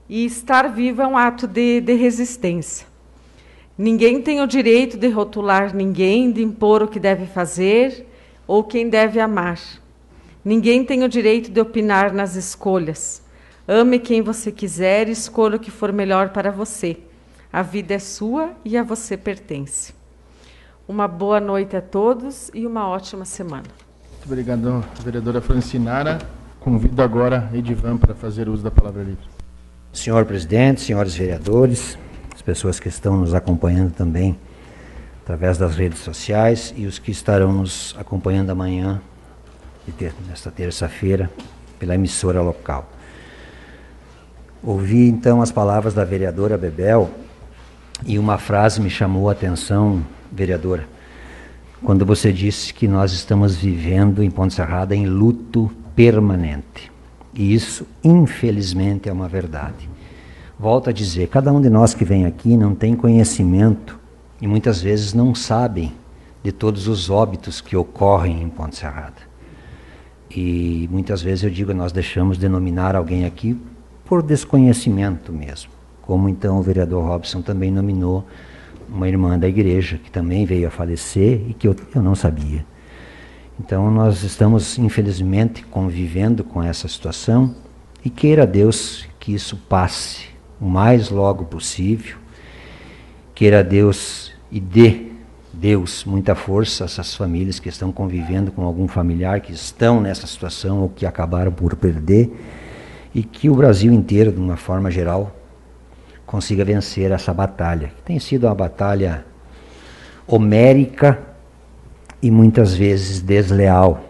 E 0.08 0.24
estar 0.24 0.66
vivo 0.66 1.00
é 1.00 1.06
um 1.06 1.16
ato 1.16 1.46
de, 1.46 1.80
de 1.80 1.94
resistência. 1.94 2.88
Ninguém 3.78 4.20
tem 4.20 4.40
o 4.40 4.46
direito 4.48 4.98
de 4.98 5.08
rotular 5.10 5.72
ninguém, 5.72 6.32
de 6.32 6.42
impor 6.42 6.82
o 6.82 6.88
que 6.88 6.98
deve 6.98 7.24
fazer 7.24 8.04
ou 8.48 8.64
quem 8.64 8.88
deve 8.88 9.20
amar. 9.20 9.60
Ninguém 10.44 10.84
tem 10.84 11.04
o 11.04 11.08
direito 11.08 11.52
de 11.52 11.60
opinar 11.60 12.12
nas 12.12 12.34
escolhas. 12.34 13.22
Ame 13.72 14.00
quem 14.00 14.20
você 14.20 14.50
quiser 14.50 15.06
e 15.06 15.12
escolha 15.12 15.54
o 15.54 15.60
que 15.60 15.70
for 15.70 15.92
melhor 15.92 16.30
para 16.30 16.50
você. 16.50 16.96
A 17.52 17.62
vida 17.62 17.94
é 17.94 18.00
sua 18.00 18.50
e 18.64 18.76
a 18.76 18.82
você 18.82 19.16
pertence. 19.16 19.94
Uma 20.88 21.06
boa 21.06 21.38
noite 21.38 21.76
a 21.76 21.80
todos 21.80 22.50
e 22.52 22.66
uma 22.66 22.88
ótima 22.88 23.24
semana. 23.24 23.62
Muito 24.10 24.26
obrigado, 24.26 24.84
vereadora 25.04 25.40
Francinara. 25.40 26.18
Convido 26.58 27.00
agora 27.00 27.48
Edivan 27.54 27.96
para 27.96 28.12
fazer 28.12 28.48
uso 28.48 28.64
da 28.64 28.72
palavra 28.72 29.04
livre. 29.04 29.24
Senhor 29.92 30.24
presidente, 30.24 30.80
senhores 30.80 31.14
vereadores, 31.14 31.96
as 32.34 32.42
pessoas 32.42 32.80
que 32.80 32.88
estão 32.88 33.18
nos 33.18 33.34
acompanhando 33.34 33.92
também 33.92 34.36
através 35.22 35.58
das 35.58 35.76
redes 35.76 36.00
sociais 36.00 36.74
e 36.76 36.86
os 36.86 36.98
que 36.98 37.12
estarão 37.12 37.52
nos 37.52 37.94
acompanhando 37.96 38.50
amanhã, 38.50 39.00
nesta 40.26 40.50
terça-feira, 40.50 41.30
pela 41.78 41.94
emissora 41.94 42.42
local. 42.42 42.98
Ouvi 44.62 45.08
então 45.08 45.40
as 45.40 45.50
palavras 45.50 45.94
da 45.94 46.04
vereadora 46.04 46.58
Bebel 46.58 47.10
e 48.04 48.18
uma 48.18 48.36
frase 48.36 48.78
me 48.80 48.90
chamou 48.90 49.30
a 49.30 49.32
atenção, 49.32 50.04
vereadora, 50.30 50.86
quando 51.82 52.04
você 52.04 52.30
disse 52.30 52.74
que 52.74 52.86
nós 52.86 53.12
estamos 53.12 53.56
vivendo 53.56 54.22
em 54.22 54.30
Ponte 54.30 54.52
Serrada 54.52 54.94
em 54.94 55.06
luto 55.06 55.70
permanente. 55.96 56.92
E 57.32 57.54
isso, 57.54 57.86
infelizmente, 58.04 59.08
é 59.08 59.12
uma 59.12 59.28
verdade. 59.28 59.88
Volto 60.58 60.90
a 60.90 60.92
dizer, 60.92 61.28
cada 61.28 61.50
um 61.50 61.60
de 61.60 61.70
nós 61.70 61.94
que 61.94 62.04
vem 62.04 62.26
aqui 62.26 62.54
não 62.54 62.74
tem 62.74 62.94
conhecimento 62.94 63.98
e 64.42 64.46
muitas 64.46 64.82
vezes 64.82 65.14
não 65.14 65.34
sabem 65.34 65.94
de 66.42 66.52
todos 66.52 66.86
os 66.86 67.08
óbitos 67.08 67.62
que 67.62 67.76
ocorrem 67.76 68.42
em 68.42 68.48
Ponte 68.50 68.76
Serrada. 68.76 69.30
E 70.30 70.86
muitas 70.92 71.22
vezes 71.22 71.44
eu 71.44 71.50
digo, 71.50 71.72
nós 71.72 71.92
deixamos 71.92 72.36
de 72.36 72.46
nominar 72.46 72.94
alguém 72.94 73.24
aqui 73.24 73.58
por 74.10 74.24
desconhecimento 74.24 75.32
mesmo. 75.32 75.70
Como 76.02 76.28
então 76.28 76.58
o 76.58 76.62
vereador 76.62 77.04
Robson 77.04 77.40
também 77.40 77.70
nominou 77.70 78.26
uma 78.88 79.08
irmã 79.08 79.38
da 79.38 79.46
igreja 79.46 79.98
que 79.98 80.10
também 80.10 80.44
veio 80.44 80.66
a 80.66 80.70
falecer 80.70 81.40
e 81.48 81.54
que 81.54 81.68
eu, 81.68 81.76
eu 81.94 82.02
não 82.02 82.16
sabia. 82.16 82.66
Então 83.60 83.88
nós 83.88 84.24
estamos 84.24 84.76
infelizmente 84.78 85.62
convivendo 85.62 86.42
com 86.42 86.60
essa 86.60 86.88
situação 86.88 87.54
e 88.04 88.10
queira 88.10 88.44
Deus 88.44 89.06
que 89.20 89.32
isso 89.32 89.56
passe 89.68 90.24
o 90.60 90.66
mais 90.66 91.08
logo 91.08 91.44
possível. 91.44 92.16
Queira 93.32 93.62
Deus 93.62 94.32
e 94.50 94.58
dê 94.58 95.06
Deus 95.52 96.04
muita 96.04 96.34
força 96.34 96.82
a 96.82 96.86
essas 96.86 97.14
famílias 97.14 97.60
que 97.60 97.68
estão 97.68 97.92
convivendo 97.92 98.50
com 98.50 98.64
algum 98.64 98.88
familiar 98.88 99.40
que 99.40 99.52
estão 99.52 100.00
nessa 100.00 100.26
situação 100.26 100.80
ou 100.80 100.88
que 100.88 101.06
acabaram 101.06 101.52
por 101.52 101.76
perder 101.76 102.32
e 103.14 103.22
que 103.22 103.50
o 103.50 103.54
Brasil 103.54 103.92
inteiro, 103.92 104.32
de 104.32 104.38
uma 104.38 104.56
forma 104.56 104.90
geral, 104.90 105.34
consiga 106.26 106.64
vencer 106.64 107.10
essa 107.10 107.34
batalha, 107.34 107.88
que 107.96 108.02
tem 108.02 108.18
sido 108.18 108.46
uma 108.46 108.54
batalha 108.54 109.24
homérica 110.26 111.18
e 112.22 112.30
muitas 112.30 112.74
vezes 112.74 113.20
desleal. 113.20 114.04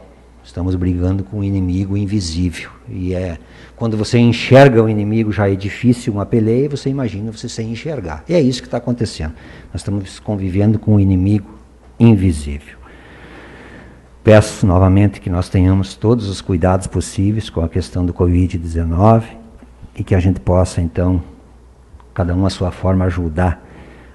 Estamos 0.44 0.74
brigando 0.74 1.22
com 1.22 1.38
um 1.38 1.44
inimigo 1.44 1.96
invisível 1.96 2.70
e 2.88 3.14
é 3.14 3.38
quando 3.76 3.96
você 3.96 4.18
enxerga 4.18 4.82
o 4.82 4.88
inimigo 4.90 5.32
já 5.32 5.48
é 5.48 5.54
difícil 5.54 6.12
uma 6.12 6.26
peleia, 6.26 6.68
você 6.68 6.90
imagina 6.90 7.32
você 7.32 7.48
sem 7.48 7.70
enxergar. 7.70 8.22
E 8.28 8.34
é 8.34 8.40
isso 8.40 8.60
que 8.60 8.66
está 8.66 8.76
acontecendo. 8.76 9.32
Nós 9.72 9.80
estamos 9.80 10.18
convivendo 10.18 10.78
com 10.78 10.96
um 10.96 11.00
inimigo 11.00 11.58
invisível. 11.98 12.79
Peço 14.22 14.66
novamente 14.66 15.18
que 15.18 15.30
nós 15.30 15.48
tenhamos 15.48 15.96
todos 15.96 16.28
os 16.28 16.42
cuidados 16.42 16.86
possíveis 16.86 17.48
com 17.48 17.62
a 17.62 17.68
questão 17.70 18.04
do 18.04 18.12
Covid-19 18.12 19.22
e 19.96 20.04
que 20.04 20.14
a 20.14 20.20
gente 20.20 20.38
possa, 20.38 20.82
então, 20.82 21.22
cada 22.12 22.34
um 22.34 22.44
à 22.44 22.50
sua 22.50 22.70
forma, 22.70 23.06
ajudar 23.06 23.66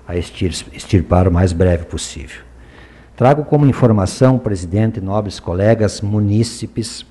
a 0.07 0.15
extirpar 0.15 1.27
o 1.27 1.31
mais 1.31 1.51
breve 1.51 1.85
possível. 1.85 2.43
Trago 3.15 3.45
como 3.45 3.65
informação, 3.65 4.37
presidente, 4.37 5.01
nobres 5.01 5.39
colegas, 5.39 6.01
munícipes, 6.01 7.03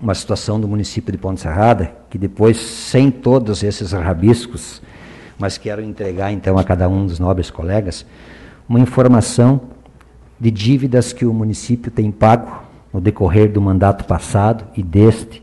uma 0.00 0.14
situação 0.14 0.60
do 0.60 0.66
município 0.66 1.12
de 1.12 1.18
Ponte 1.18 1.40
Serrada, 1.40 1.92
que 2.10 2.18
depois, 2.18 2.56
sem 2.56 3.08
todos 3.08 3.62
esses 3.62 3.92
rabiscos, 3.92 4.82
mas 5.38 5.56
quero 5.56 5.80
entregar 5.80 6.32
então 6.32 6.58
a 6.58 6.64
cada 6.64 6.88
um 6.88 7.06
dos 7.06 7.20
nobres 7.20 7.50
colegas, 7.50 8.04
uma 8.68 8.80
informação 8.80 9.60
de 10.40 10.50
dívidas 10.50 11.12
que 11.12 11.26
o 11.26 11.34
município 11.34 11.90
tem 11.90 12.10
pago 12.10 12.62
no 12.92 13.00
decorrer 13.00 13.52
do 13.52 13.60
mandato 13.60 14.04
passado 14.04 14.64
e 14.74 14.82
deste, 14.82 15.42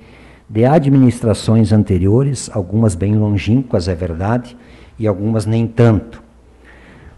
de 0.49 0.65
administrações 0.65 1.71
anteriores, 1.71 2.49
algumas 2.51 2.95
bem 2.95 3.15
longínquas, 3.15 3.87
é 3.87 3.93
verdade, 3.93 4.57
e 4.97 5.05
algumas 5.05 5.45
nem 5.45 5.67
tanto. 5.67 6.23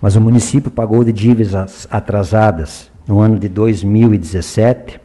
Mas 0.02 0.16
o 0.16 0.22
município 0.22 0.70
pagou 0.70 1.04
de 1.04 1.14
dívidas 1.14 1.88
atrasadas 1.90 2.92
no 3.08 3.20
ano 3.20 3.40
de 3.40 3.48
2017, 3.48 5.00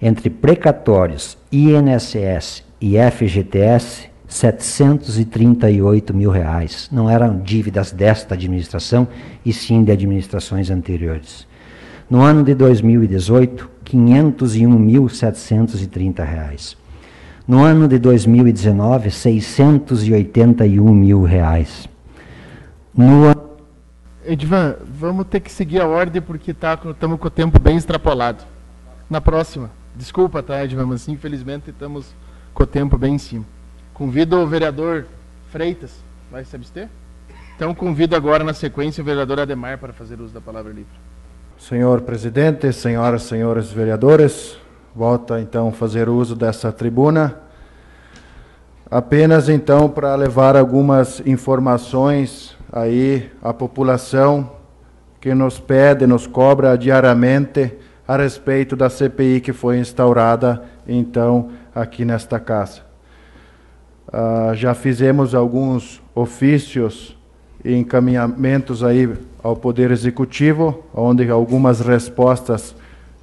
entre 0.00 0.28
precatórios, 0.28 1.38
INSS 1.50 2.64
e 2.80 2.96
FGTS, 2.98 4.10
738 4.26 6.12
mil 6.12 6.30
reais. 6.30 6.88
Não 6.90 7.08
eram 7.08 7.40
dívidas 7.40 7.92
desta 7.92 8.34
administração, 8.34 9.06
e 9.44 9.52
sim 9.52 9.84
de 9.84 9.92
administrações 9.92 10.70
anteriores. 10.70 11.46
No 12.08 12.20
ano 12.20 12.44
de 12.44 12.54
2018, 12.54 13.68
501.730 13.84 16.22
reais. 16.22 16.76
No 17.48 17.64
ano 17.64 17.88
de 17.88 17.98
2019, 17.98 19.10
681 19.10 20.94
mil 20.94 21.22
reais. 21.22 21.88
No 22.94 23.32
Edvan, 24.26 24.76
vamos 24.98 25.26
ter 25.26 25.40
que 25.40 25.50
seguir 25.50 25.80
a 25.80 25.86
ordem 25.86 26.20
porque 26.20 26.50
estamos 26.50 26.96
tá, 26.98 27.16
com 27.16 27.26
o 27.26 27.30
tempo 27.30 27.58
bem 27.58 27.76
extrapolado. 27.76 28.44
Na 29.08 29.20
próxima. 29.20 29.70
Desculpa, 29.96 30.42
tá, 30.42 30.62
Edvan, 30.62 30.86
mas 30.86 31.08
infelizmente 31.08 31.70
estamos 31.70 32.14
com 32.52 32.64
o 32.64 32.66
tempo 32.66 32.98
bem 32.98 33.14
em 33.14 33.18
cima. 33.18 33.46
Convido 33.94 34.36
o 34.38 34.46
vereador 34.46 35.06
Freitas. 35.50 35.92
Vai 36.30 36.44
se 36.44 36.54
abster? 36.54 36.88
Então 37.56 37.74
convido 37.74 38.14
agora 38.16 38.44
na 38.44 38.52
sequência 38.52 39.00
o 39.00 39.04
vereador 39.04 39.40
Ademar 39.40 39.78
para 39.78 39.92
fazer 39.92 40.20
uso 40.20 40.34
da 40.34 40.40
palavra 40.40 40.72
livre. 40.72 41.13
Senhor 41.58 42.02
presidente, 42.02 42.72
senhoras 42.72 43.22
e 43.22 43.28
senhores 43.28 43.70
vereadores, 43.70 44.58
volta 44.94 45.40
então 45.40 45.72
fazer 45.72 46.08
uso 46.08 46.34
dessa 46.34 46.72
tribuna. 46.72 47.40
Apenas 48.90 49.48
então 49.48 49.88
para 49.88 50.14
levar 50.14 50.56
algumas 50.56 51.22
informações 51.24 52.56
aí 52.72 53.30
à 53.42 53.54
população 53.54 54.50
que 55.20 55.32
nos 55.32 55.58
pede, 55.58 56.06
nos 56.06 56.26
cobra 56.26 56.76
diariamente 56.76 57.72
a 58.06 58.16
respeito 58.16 58.76
da 58.76 58.90
CPI 58.90 59.40
que 59.40 59.52
foi 59.52 59.78
instaurada 59.78 60.62
então 60.86 61.50
aqui 61.74 62.04
nesta 62.04 62.38
casa. 62.38 62.82
Uh, 64.08 64.54
já 64.54 64.74
fizemos 64.74 65.34
alguns 65.34 66.02
ofícios 66.14 67.16
e 67.64 67.74
encaminhamentos 67.74 68.84
aí 68.84 69.10
ao 69.42 69.56
Poder 69.56 69.90
Executivo, 69.90 70.84
onde 70.94 71.30
algumas 71.30 71.80
respostas 71.80 72.74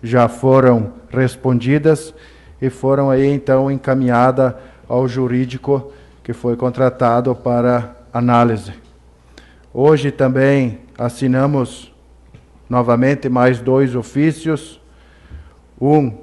já 0.01 0.27
foram 0.27 0.93
respondidas 1.09 2.13
e 2.61 2.69
foram 2.69 3.09
aí 3.09 3.25
então 3.27 3.69
encaminhadas 3.69 4.53
ao 4.89 5.07
jurídico 5.07 5.91
que 6.23 6.33
foi 6.33 6.55
contratado 6.55 7.35
para 7.35 7.95
análise. 8.13 8.73
Hoje 9.73 10.11
também 10.11 10.79
assinamos 10.97 11.93
novamente 12.69 13.29
mais 13.29 13.59
dois 13.59 13.95
ofícios, 13.95 14.79
um 15.79 16.13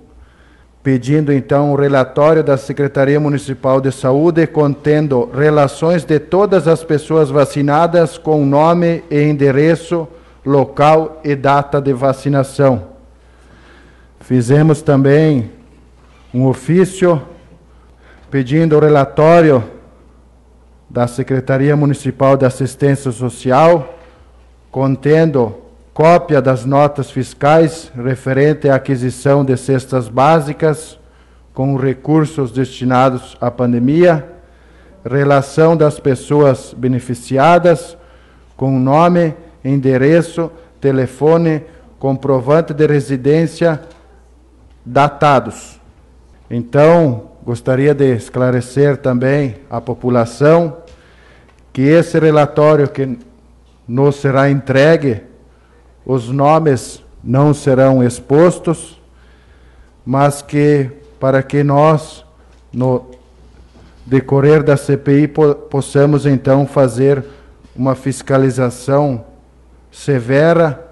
pedindo 0.82 1.32
então 1.32 1.72
o 1.72 1.76
relatório 1.76 2.42
da 2.42 2.56
Secretaria 2.56 3.18
Municipal 3.18 3.80
de 3.80 3.90
Saúde 3.90 4.46
contendo 4.46 5.28
relações 5.34 6.04
de 6.04 6.18
todas 6.18 6.68
as 6.68 6.84
pessoas 6.84 7.30
vacinadas 7.30 8.16
com 8.16 8.44
nome 8.44 9.02
e 9.10 9.22
endereço, 9.22 10.08
local 10.44 11.20
e 11.24 11.34
data 11.34 11.80
de 11.80 11.92
vacinação. 11.92 12.88
Fizemos 14.20 14.82
também 14.82 15.50
um 16.32 16.46
ofício 16.46 17.20
pedindo 18.30 18.76
o 18.76 18.80
relatório 18.80 19.64
da 20.88 21.06
Secretaria 21.06 21.76
Municipal 21.76 22.36
de 22.36 22.46
Assistência 22.46 23.10
Social 23.10 23.94
contendo 24.70 25.54
cópia 25.98 26.40
das 26.40 26.64
notas 26.64 27.10
fiscais 27.10 27.90
referente 27.92 28.68
à 28.68 28.76
aquisição 28.76 29.44
de 29.44 29.56
cestas 29.56 30.08
básicas 30.08 30.96
com 31.52 31.74
recursos 31.74 32.52
destinados 32.52 33.36
à 33.40 33.50
pandemia, 33.50 34.24
relação 35.04 35.76
das 35.76 35.98
pessoas 35.98 36.72
beneficiadas 36.72 37.96
com 38.56 38.78
nome, 38.78 39.34
endereço, 39.64 40.52
telefone, 40.80 41.64
comprovante 41.98 42.72
de 42.72 42.86
residência 42.86 43.80
datados. 44.86 45.80
Então, 46.48 47.30
gostaria 47.42 47.92
de 47.92 48.14
esclarecer 48.14 48.98
também 48.98 49.56
à 49.68 49.80
população 49.80 50.76
que 51.72 51.82
esse 51.82 52.20
relatório 52.20 52.86
que 52.86 53.18
nos 53.88 54.14
será 54.14 54.48
entregue 54.48 55.26
os 56.08 56.30
nomes 56.30 57.04
não 57.22 57.52
serão 57.52 58.02
expostos, 58.02 58.98
mas 60.06 60.40
que 60.40 60.90
para 61.20 61.42
que 61.42 61.62
nós, 61.62 62.24
no 62.72 63.10
decorrer 64.06 64.62
da 64.62 64.74
CPI, 64.74 65.28
po 65.28 65.54
possamos 65.54 66.24
então 66.24 66.66
fazer 66.66 67.22
uma 67.76 67.94
fiscalização 67.94 69.22
severa 69.92 70.82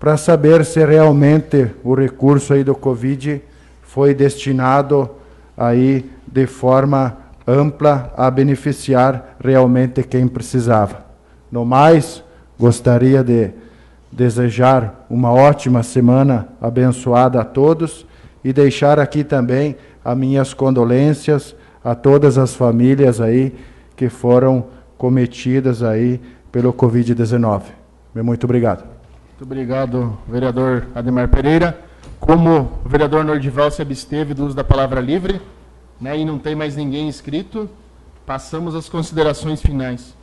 para 0.00 0.16
saber 0.16 0.64
se 0.64 0.82
realmente 0.86 1.70
o 1.84 1.94
recurso 1.94 2.54
aí 2.54 2.64
do 2.64 2.74
Covid 2.74 3.42
foi 3.82 4.14
destinado 4.14 5.10
aí 5.54 6.10
de 6.26 6.46
forma 6.46 7.18
ampla 7.46 8.10
a 8.16 8.30
beneficiar 8.30 9.36
realmente 9.38 10.02
quem 10.02 10.26
precisava. 10.26 11.04
No 11.52 11.66
mais, 11.66 12.24
gostaria 12.58 13.22
de 13.22 13.67
desejar 14.10 15.06
uma 15.08 15.32
ótima 15.32 15.82
semana 15.82 16.48
abençoada 16.60 17.40
a 17.40 17.44
todos 17.44 18.06
e 18.42 18.52
deixar 18.52 18.98
aqui 18.98 19.22
também 19.22 19.76
as 20.04 20.16
minhas 20.16 20.54
condolências 20.54 21.54
a 21.84 21.94
todas 21.94 22.38
as 22.38 22.54
famílias 22.54 23.20
aí 23.20 23.54
que 23.96 24.08
foram 24.08 24.66
cometidas 24.96 25.82
aí 25.82 26.20
pelo 26.50 26.72
Covid-19. 26.72 27.62
Muito 28.14 28.44
obrigado. 28.44 28.84
Muito 29.28 29.42
obrigado, 29.42 30.18
vereador 30.26 30.86
Ademar 30.94 31.28
Pereira. 31.28 31.78
Como 32.18 32.80
o 32.84 32.88
vereador 32.88 33.24
Nordival 33.24 33.70
se 33.70 33.80
absteve 33.80 34.34
do 34.34 34.46
uso 34.46 34.56
da 34.56 34.64
palavra 34.64 35.00
livre, 35.00 35.40
né, 36.00 36.18
e 36.18 36.24
não 36.24 36.38
tem 36.38 36.54
mais 36.54 36.74
ninguém 36.74 37.06
inscrito, 37.08 37.68
passamos 38.26 38.74
às 38.74 38.88
considerações 38.88 39.62
finais. 39.62 40.16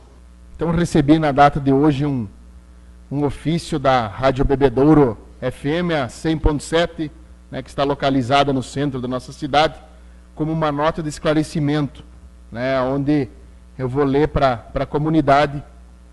Então, 0.54 0.70
recebi 0.70 1.18
na 1.18 1.32
data 1.32 1.58
de 1.58 1.72
hoje 1.72 2.04
um 2.06 2.26
um 3.10 3.24
ofício 3.24 3.78
da 3.78 4.06
Rádio 4.06 4.44
Bebedouro 4.44 5.16
FM, 5.40 5.92
a 6.02 6.08
100.7, 6.08 7.10
né, 7.50 7.62
que 7.62 7.68
está 7.68 7.84
localizada 7.84 8.52
no 8.52 8.62
centro 8.62 9.00
da 9.00 9.06
nossa 9.06 9.32
cidade, 9.32 9.78
como 10.34 10.52
uma 10.52 10.72
nota 10.72 11.02
de 11.02 11.08
esclarecimento, 11.08 12.04
né, 12.50 12.80
onde 12.80 13.28
eu 13.78 13.88
vou 13.88 14.04
ler 14.04 14.28
para 14.28 14.66
a 14.74 14.86
comunidade 14.86 15.62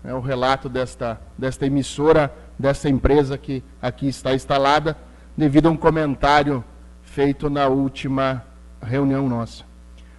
né, 0.02 0.14
o 0.14 0.20
relato 0.20 0.68
desta, 0.68 1.20
desta 1.36 1.66
emissora, 1.66 2.32
desta 2.58 2.88
empresa 2.88 3.36
que 3.36 3.62
aqui 3.82 4.06
está 4.06 4.34
instalada, 4.34 4.96
devido 5.36 5.66
a 5.66 5.70
um 5.70 5.76
comentário 5.76 6.62
feito 7.02 7.50
na 7.50 7.66
última 7.66 8.44
reunião 8.80 9.28
nossa. 9.28 9.64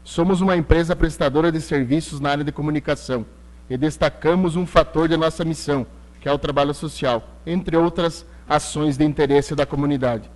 Somos 0.03 0.41
uma 0.41 0.57
empresa 0.57 0.95
prestadora 0.95 1.51
de 1.51 1.61
serviços 1.61 2.19
na 2.19 2.31
área 2.31 2.43
de 2.43 2.51
comunicação 2.51 3.25
e 3.69 3.77
destacamos 3.77 4.55
um 4.55 4.65
fator 4.65 5.07
de 5.07 5.15
nossa 5.15 5.45
missão, 5.45 5.85
que 6.25 6.29
é 6.29 6.33
o 6.33 6.39
trabalho 6.39 6.73
social, 6.73 7.23
entre 7.45 7.77
outras 7.77 8.25
ações 8.49 8.97
de 8.97 9.05
interesse 9.05 9.53
da 9.53 9.63
comunidade. 9.63 10.27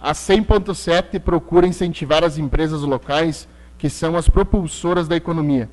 A 0.00 0.12
100.7 0.12 1.18
procura 1.18 1.66
incentivar 1.66 2.22
as 2.22 2.38
empresas 2.38 2.82
locais 2.82 3.48
que 3.76 3.90
são 3.90 4.16
as 4.16 4.28
propulsoras 4.28 5.08
da 5.08 5.16
economia 5.16 5.68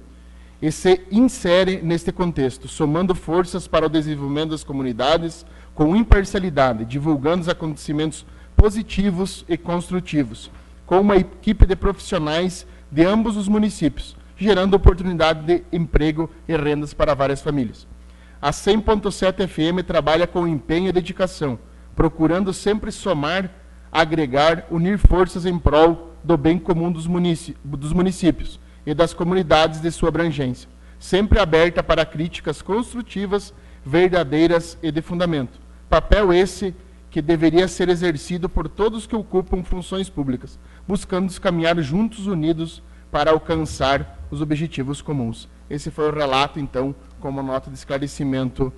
e 0.60 0.72
se 0.72 1.02
insere 1.12 1.80
neste 1.84 2.12
contexto, 2.12 2.68
somando 2.68 3.14
forças 3.14 3.68
para 3.68 3.86
o 3.86 3.90
desenvolvimento 3.90 4.50
das 4.50 4.64
comunidades 4.64 5.46
com 5.76 5.96
imparcialidade, 5.96 6.84
divulgando 6.84 7.42
os 7.42 7.50
acontecimentos 7.50 8.26
positivos 8.56 9.46
e 9.48 9.58
construtivos, 9.58 10.50
com 10.88 11.00
uma 11.02 11.18
equipe 11.18 11.68
de 11.68 11.76
profissionais 11.76 12.66
de 12.92 13.06
ambos 13.06 13.38
os 13.38 13.48
municípios, 13.48 14.18
gerando 14.36 14.74
oportunidade 14.74 15.46
de 15.46 15.64
emprego 15.72 16.32
e 16.48 16.58
rendas 16.58 16.96
para 16.96 17.14
várias 17.14 17.44
famílias. 17.44 17.86
A 18.41 18.49
100.7 18.49 19.47
FM 19.47 19.85
trabalha 19.85 20.26
com 20.26 20.47
empenho 20.47 20.89
e 20.89 20.91
dedicação, 20.91 21.59
procurando 21.95 22.51
sempre 22.51 22.91
somar, 22.91 23.51
agregar, 23.91 24.65
unir 24.72 24.97
forças 24.97 25.45
em 25.45 25.59
prol 25.59 26.15
do 26.23 26.35
bem 26.35 26.57
comum 26.57 26.91
dos, 26.91 27.05
dos 27.63 27.93
municípios 27.93 28.59
e 28.84 28.95
das 28.95 29.13
comunidades 29.13 29.80
de 29.80 29.91
sua 29.91 30.09
abrangência, 30.09 30.68
sempre 30.97 31.38
aberta 31.38 31.84
para 31.84 32.03
críticas 32.03 32.63
construtivas, 32.63 33.53
verdadeiras 33.85 34.76
e 34.81 34.91
de 34.91 35.03
fundamento. 35.03 35.59
Papel 35.88 36.34
esse 36.34 36.73
que 37.11 37.22
deveria 37.22 37.68
ser 37.68 37.89
exercido 37.89 38.49
por 38.49 38.68
todos 38.68 39.05
que 39.05 39.15
ocupam 39.15 39.63
funções 39.63 40.09
públicas, 40.09 40.57
buscando 40.88 41.31
caminhar 41.39 41.80
juntos, 41.80 42.26
unidos, 42.26 42.81
para 43.11 43.30
alcançar 43.30 44.18
os 44.31 44.41
objetivos 44.41 44.99
comuns. 44.99 45.47
Esse 45.69 45.91
foi 45.91 46.09
o 46.09 46.13
relato, 46.13 46.59
então, 46.59 46.95
como 47.22 47.41
nota 47.41 47.69
de 47.69 47.77
esclarecimento 47.77 48.73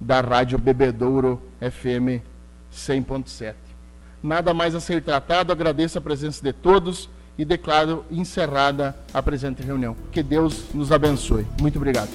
da 0.00 0.20
Rádio 0.20 0.58
Bebedouro 0.58 1.42
FM 1.60 2.22
100.7. 2.72 3.54
Nada 4.22 4.54
mais 4.54 4.74
a 4.74 4.80
ser 4.80 5.02
tratado, 5.02 5.52
agradeço 5.52 5.98
a 5.98 6.00
presença 6.00 6.42
de 6.42 6.52
todos 6.52 7.10
e 7.36 7.44
declaro 7.44 8.04
encerrada 8.10 8.96
a 9.12 9.22
presente 9.22 9.62
reunião. 9.62 9.96
Que 10.10 10.22
Deus 10.22 10.64
nos 10.74 10.90
abençoe. 10.90 11.46
Muito 11.60 11.76
obrigado. 11.76 12.10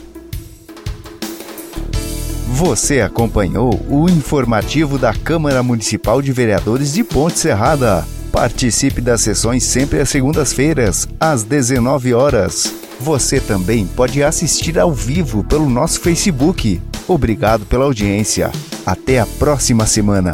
Você 2.48 3.02
acompanhou 3.02 3.74
o 3.90 4.10
informativo 4.10 4.98
da 4.98 5.14
Câmara 5.14 5.64
Municipal 5.64 6.22
de 6.22 6.32
Vereadores 6.32 6.94
de 6.94 7.04
Ponte 7.04 7.40
Serrada. 7.40 8.06
Participe 8.34 9.00
das 9.00 9.22
sessões 9.22 9.64
sempre 9.64 10.00
às 10.00 10.10
segundas-feiras, 10.10 11.08
às 11.20 11.44
19 11.44 12.16
horas. 12.16 12.74
Você 13.00 13.40
também 13.40 13.86
pode 13.86 14.24
assistir 14.24 14.80
ao 14.80 14.92
vivo 14.92 15.44
pelo 15.44 15.70
nosso 15.70 16.02
Facebook. 16.02 16.82
Obrigado 17.08 17.64
pela 17.68 17.86
audiência. 17.86 18.52
Até 18.84 19.20
a 19.20 19.28
próxima 19.28 19.86
semana. 19.86 20.32